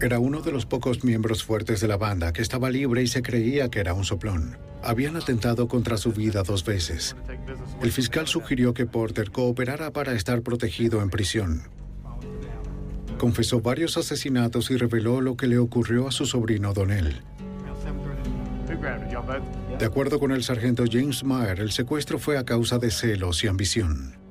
Era 0.00 0.18
uno 0.18 0.42
de 0.42 0.52
los 0.52 0.66
pocos 0.66 1.04
miembros 1.04 1.44
fuertes 1.44 1.80
de 1.80 1.88
la 1.88 1.96
banda 1.96 2.32
que 2.32 2.42
estaba 2.42 2.68
libre 2.70 3.02
y 3.02 3.06
se 3.06 3.22
creía 3.22 3.70
que 3.70 3.80
era 3.80 3.94
un 3.94 4.04
soplón. 4.04 4.58
Habían 4.82 5.16
atentado 5.16 5.66
contra 5.66 5.96
su 5.96 6.12
vida 6.12 6.42
dos 6.42 6.64
veces. 6.64 7.16
El 7.80 7.90
fiscal 7.90 8.26
sugirió 8.26 8.74
que 8.74 8.86
Porter 8.86 9.30
cooperara 9.30 9.92
para 9.92 10.12
estar 10.12 10.42
protegido 10.42 11.00
en 11.00 11.10
prisión. 11.10 11.62
Confesó 13.18 13.60
varios 13.60 13.96
asesinatos 13.96 14.70
y 14.70 14.76
reveló 14.76 15.20
lo 15.20 15.36
que 15.36 15.46
le 15.46 15.58
ocurrió 15.58 16.08
a 16.08 16.12
su 16.12 16.26
sobrino 16.26 16.74
Donnell. 16.74 17.22
De 19.78 19.84
acuerdo 19.86 20.18
con 20.18 20.32
el 20.32 20.42
sargento 20.42 20.84
James 20.90 21.24
Meyer, 21.24 21.60
el 21.60 21.70
secuestro 21.70 22.18
fue 22.18 22.36
a 22.36 22.44
causa 22.44 22.78
de 22.78 22.90
celos 22.90 23.42
y 23.44 23.46
ambición. 23.46 24.23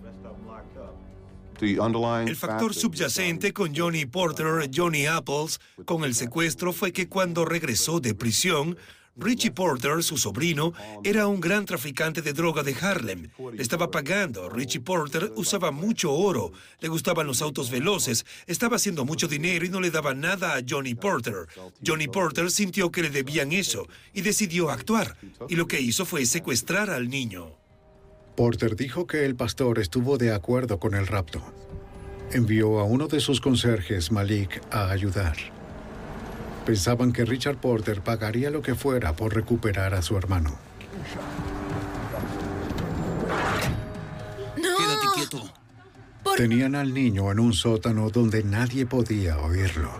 El 2.27 2.35
factor 2.35 2.73
subyacente 2.73 3.53
con 3.53 3.75
Johnny 3.75 4.05
Porter, 4.05 4.69
Johnny 4.73 5.05
Apples, 5.05 5.59
con 5.85 6.03
el 6.03 6.15
secuestro 6.15 6.73
fue 6.73 6.91
que 6.91 7.07
cuando 7.07 7.45
regresó 7.45 7.99
de 7.99 8.13
prisión, 8.13 8.77
Richie 9.15 9.51
Porter, 9.51 10.01
su 10.01 10.17
sobrino, 10.17 10.73
era 11.03 11.27
un 11.27 11.39
gran 11.39 11.65
traficante 11.65 12.23
de 12.23 12.33
droga 12.33 12.63
de 12.63 12.73
Harlem. 12.73 13.29
Le 13.53 13.61
estaba 13.61 13.91
pagando. 13.91 14.49
Richie 14.49 14.79
Porter 14.79 15.31
usaba 15.35 15.71
mucho 15.71 16.11
oro, 16.11 16.51
le 16.79 16.87
gustaban 16.87 17.27
los 17.27 17.41
autos 17.43 17.69
veloces, 17.69 18.25
estaba 18.47 18.77
haciendo 18.77 19.05
mucho 19.05 19.27
dinero 19.27 19.65
y 19.65 19.69
no 19.69 19.81
le 19.81 19.91
daba 19.91 20.15
nada 20.15 20.55
a 20.55 20.61
Johnny 20.67 20.95
Porter. 20.95 21.47
Johnny 21.85 22.07
Porter 22.07 22.49
sintió 22.49 22.91
que 22.91 23.03
le 23.03 23.09
debían 23.11 23.51
eso 23.51 23.87
y 24.13 24.21
decidió 24.21 24.71
actuar. 24.71 25.15
Y 25.47 25.55
lo 25.55 25.67
que 25.67 25.79
hizo 25.79 26.05
fue 26.05 26.25
secuestrar 26.25 26.89
al 26.89 27.07
niño. 27.07 27.62
Porter 28.35 28.75
dijo 28.75 29.05
que 29.05 29.25
el 29.25 29.35
pastor 29.35 29.77
estuvo 29.79 30.17
de 30.17 30.33
acuerdo 30.33 30.79
con 30.79 30.95
el 30.95 31.05
rapto. 31.05 31.41
Envió 32.31 32.79
a 32.79 32.83
uno 32.83 33.07
de 33.07 33.19
sus 33.19 33.39
conserjes, 33.39 34.11
Malik, 34.11 34.61
a 34.71 34.89
ayudar. 34.89 35.35
Pensaban 36.65 37.13
que 37.13 37.25
Richard 37.25 37.57
Porter 37.57 38.01
pagaría 38.01 38.49
lo 38.49 38.61
que 38.61 38.73
fuera 38.73 39.15
por 39.15 39.35
recuperar 39.35 39.93
a 39.93 40.01
su 40.01 40.17
hermano. 40.17 40.57
Quédate 44.55 45.07
quieto. 45.13 45.53
Tenían 46.35 46.73
al 46.73 46.93
niño 46.93 47.31
en 47.31 47.39
un 47.39 47.53
sótano 47.53 48.09
donde 48.09 48.43
nadie 48.43 48.87
podía 48.87 49.37
oírlo. 49.37 49.91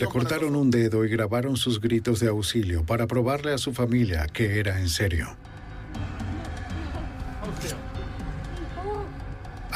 Le 0.00 0.06
cortaron 0.06 0.56
un 0.56 0.70
dedo 0.70 1.04
y 1.04 1.08
grabaron 1.08 1.56
sus 1.56 1.80
gritos 1.80 2.18
de 2.18 2.28
auxilio 2.28 2.84
para 2.84 3.06
probarle 3.06 3.52
a 3.52 3.58
su 3.58 3.72
familia 3.72 4.26
que 4.26 4.58
era 4.58 4.80
en 4.80 4.88
serio. 4.88 5.36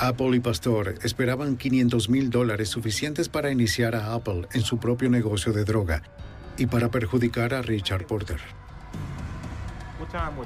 Apple 0.03 0.36
y 0.36 0.40
Pastor 0.40 0.96
esperaban 1.05 1.57
500 1.57 2.09
mil 2.09 2.28
dólares 2.28 2.68
suficientes 2.68 3.28
para 3.28 3.53
iniciar 3.53 3.94
a 3.94 4.14
Apple 4.14 4.48
en 4.53 4.62
su 4.62 4.78
propio 4.78 5.09
negocio 5.09 5.53
de 5.53 5.64
droga 5.64 6.03
y 6.59 6.66
para 6.66 6.90
perjudicar 6.90 7.55
a 7.55 7.62
Richard 7.62 8.09
Porter. 8.09 8.40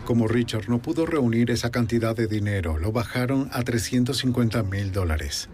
Como 0.04 0.28
Richard 0.28 0.68
no 0.68 0.80
pudo 0.80 1.06
reunir 1.06 1.50
esa 1.50 1.70
cantidad 1.70 2.14
de 2.14 2.26
dinero, 2.26 2.76
lo 2.76 2.92
bajaron 2.92 3.48
a 3.50 3.62
350 3.62 4.62
mil 4.62 4.92
dólares. 4.92 5.48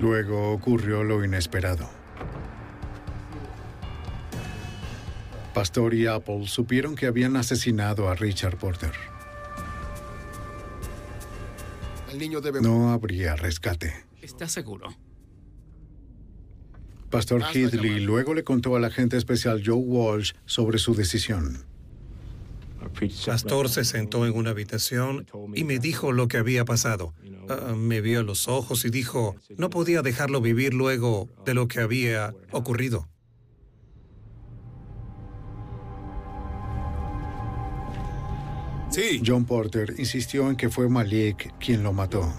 Luego 0.00 0.50
ocurrió 0.50 1.04
lo 1.04 1.24
inesperado. 1.24 1.88
Pastor 5.54 5.94
y 5.94 6.08
Apple 6.08 6.48
supieron 6.48 6.96
que 6.96 7.06
habían 7.06 7.36
asesinado 7.36 8.08
a 8.08 8.16
Richard 8.16 8.56
Porter. 8.56 9.15
El 12.10 12.18
niño 12.18 12.40
debe... 12.40 12.60
No 12.60 12.90
habría 12.90 13.36
rescate. 13.36 13.92
¿Estás 14.22 14.52
seguro? 14.52 14.88
Pastor 17.10 17.42
Headley 17.54 18.00
luego 18.00 18.34
le 18.34 18.44
contó 18.44 18.76
al 18.76 18.84
agente 18.84 19.16
especial 19.16 19.62
Joe 19.64 19.76
Walsh 19.76 20.32
sobre 20.44 20.78
su 20.78 20.94
decisión. 20.94 21.64
Pastor 23.26 23.68
se 23.68 23.84
sentó 23.84 24.26
en 24.26 24.34
una 24.34 24.50
habitación 24.50 25.26
y 25.54 25.64
me 25.64 25.78
dijo 25.78 26.12
lo 26.12 26.28
que 26.28 26.38
había 26.38 26.64
pasado. 26.64 27.14
Ah, 27.48 27.74
me 27.76 28.00
vio 28.00 28.20
a 28.20 28.22
los 28.22 28.48
ojos 28.48 28.84
y 28.84 28.90
dijo, 28.90 29.36
no 29.56 29.70
podía 29.70 30.02
dejarlo 30.02 30.40
vivir 30.40 30.74
luego 30.74 31.28
de 31.44 31.54
lo 31.54 31.68
que 31.68 31.80
había 31.80 32.34
ocurrido. 32.50 33.08
Sí. 38.96 39.20
John 39.22 39.44
Porter 39.44 39.92
insistió 39.98 40.48
en 40.48 40.56
que 40.56 40.70
fue 40.70 40.88
Malik 40.88 41.52
quien 41.58 41.82
lo 41.82 41.92
mató. 41.92 42.32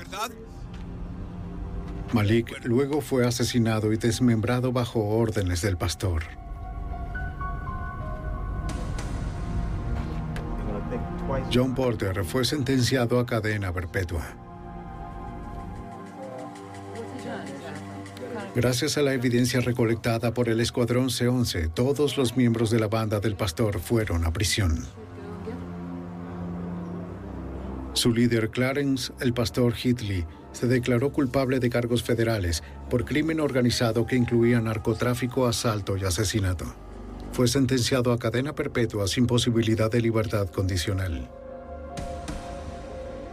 Malik 2.13 2.65
luego 2.65 2.99
fue 2.99 3.27
asesinado 3.27 3.93
y 3.93 3.97
desmembrado 3.97 4.71
bajo 4.71 4.99
órdenes 5.07 5.61
del 5.61 5.77
pastor. 5.77 6.23
John 11.53 11.75
Porter 11.75 12.25
fue 12.25 12.43
sentenciado 12.43 13.19
a 13.19 13.25
cadena 13.27 13.71
perpetua. 13.71 14.25
Gracias 18.55 18.97
a 18.97 19.03
la 19.03 19.13
evidencia 19.13 19.61
recolectada 19.61 20.33
por 20.33 20.49
el 20.49 20.59
Escuadrón 20.59 21.11
C-11, 21.11 21.71
todos 21.71 22.17
los 22.17 22.35
miembros 22.35 22.71
de 22.71 22.79
la 22.79 22.87
banda 22.87 23.19
del 23.19 23.35
pastor 23.35 23.79
fueron 23.79 24.25
a 24.25 24.33
prisión. 24.33 24.87
Su 27.97 28.13
líder, 28.13 28.51
Clarence, 28.51 29.11
el 29.21 29.33
pastor 29.33 29.73
Hitley, 29.75 30.23
se 30.51 30.67
declaró 30.67 31.11
culpable 31.11 31.59
de 31.59 31.71
cargos 31.71 32.03
federales 32.03 32.61
por 32.91 33.05
crimen 33.05 33.39
organizado 33.39 34.05
que 34.05 34.15
incluía 34.15 34.61
narcotráfico, 34.61 35.47
asalto 35.47 35.97
y 35.97 36.03
asesinato. 36.03 36.75
fue 37.31 37.47
sentenciado 37.47 38.11
a 38.11 38.19
cadena 38.19 38.53
perpetua 38.53 39.07
sin 39.07 39.25
posibilidad 39.25 39.89
de 39.89 40.01
libertad 40.01 40.47
condicional. 40.49 41.27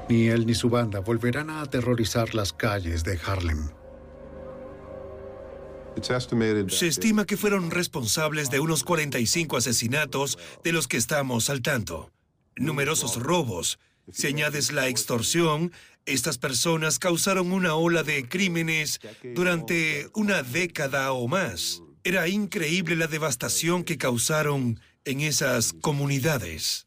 Ni 0.09 0.29
él 0.29 0.47
ni 0.47 0.55
su 0.55 0.71
banda 0.71 1.01
volverán 1.01 1.51
a 1.51 1.61
aterrorizar 1.61 2.35
las 2.35 2.55
calles 2.55 3.05
de 3.05 3.21
Harlem. 3.25 3.69
Se 6.69 6.87
estima 6.87 7.27
que 7.27 7.37
fueron 7.37 7.71
responsables 7.71 8.51
de 8.51 8.61
unos 8.61 8.83
45 8.83 9.59
asesinatos 9.59 10.39
de 10.63 10.73
los 10.73 10.89
que 10.89 10.97
estamos 10.97 11.51
al 11.51 11.61
tanto. 11.61 12.11
Numerosos 12.57 13.23
robos. 13.23 13.79
Si 14.13 14.27
añades 14.27 14.73
la 14.73 14.89
extorsión, 14.89 15.73
estas 16.07 16.39
personas 16.39 16.99
causaron 16.99 17.53
una 17.53 17.75
ola 17.75 18.03
de 18.03 18.29
crímenes 18.29 19.01
durante 19.35 20.09
una 20.15 20.43
década 20.43 21.13
o 21.13 21.27
más. 21.29 21.83
Era 22.05 22.29
increíble 22.29 22.97
la 22.97 23.07
devastación 23.07 23.83
que 23.85 23.97
causaron 23.97 24.79
en 25.05 25.21
esas 25.21 25.73
comunidades. 25.73 26.87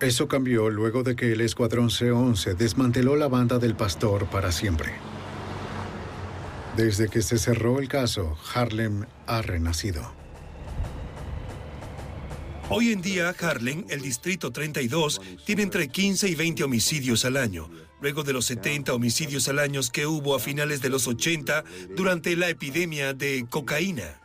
Eso 0.00 0.28
cambió 0.28 0.70
luego 0.70 1.02
de 1.02 1.14
que 1.14 1.32
el 1.32 1.42
Escuadrón 1.42 1.90
C-11 1.90 2.56
desmanteló 2.56 3.16
la 3.16 3.28
banda 3.28 3.58
del 3.58 3.76
pastor 3.76 4.30
para 4.30 4.50
siempre. 4.50 4.94
Desde 6.74 7.08
que 7.08 7.20
se 7.20 7.36
cerró 7.36 7.78
el 7.78 7.88
caso, 7.88 8.38
Harlem 8.54 9.04
ha 9.26 9.42
renacido. 9.42 10.19
Hoy 12.72 12.92
en 12.92 13.02
día, 13.02 13.34
Harlem, 13.40 13.84
el 13.88 14.00
Distrito 14.00 14.52
32, 14.52 15.20
tiene 15.44 15.62
entre 15.62 15.88
15 15.88 16.28
y 16.28 16.36
20 16.36 16.62
homicidios 16.62 17.24
al 17.24 17.36
año, 17.36 17.68
luego 18.00 18.22
de 18.22 18.32
los 18.32 18.46
70 18.46 18.94
homicidios 18.94 19.48
al 19.48 19.58
año 19.58 19.80
que 19.92 20.06
hubo 20.06 20.36
a 20.36 20.38
finales 20.38 20.80
de 20.80 20.88
los 20.88 21.08
80 21.08 21.64
durante 21.96 22.36
la 22.36 22.48
epidemia 22.48 23.12
de 23.12 23.44
cocaína. 23.50 24.20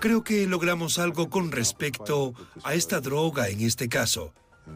Creo 0.00 0.24
que 0.24 0.48
logramos 0.48 0.98
algo 0.98 1.30
con 1.30 1.52
respecto 1.52 2.34
a 2.64 2.74
esta 2.74 3.00
droga 3.00 3.48
en 3.48 3.60
este 3.60 3.88
caso. 3.88 4.34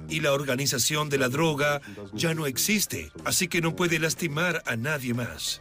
Y 0.08 0.20
la 0.20 0.32
organización 0.32 1.08
de 1.08 1.18
la 1.18 1.28
droga 1.28 1.80
ya 2.12 2.34
no 2.34 2.46
existe, 2.46 3.10
así 3.24 3.48
que 3.48 3.60
no 3.60 3.74
puede 3.74 3.98
lastimar 3.98 4.62
a 4.64 4.76
nadie 4.76 5.12
más. 5.12 5.60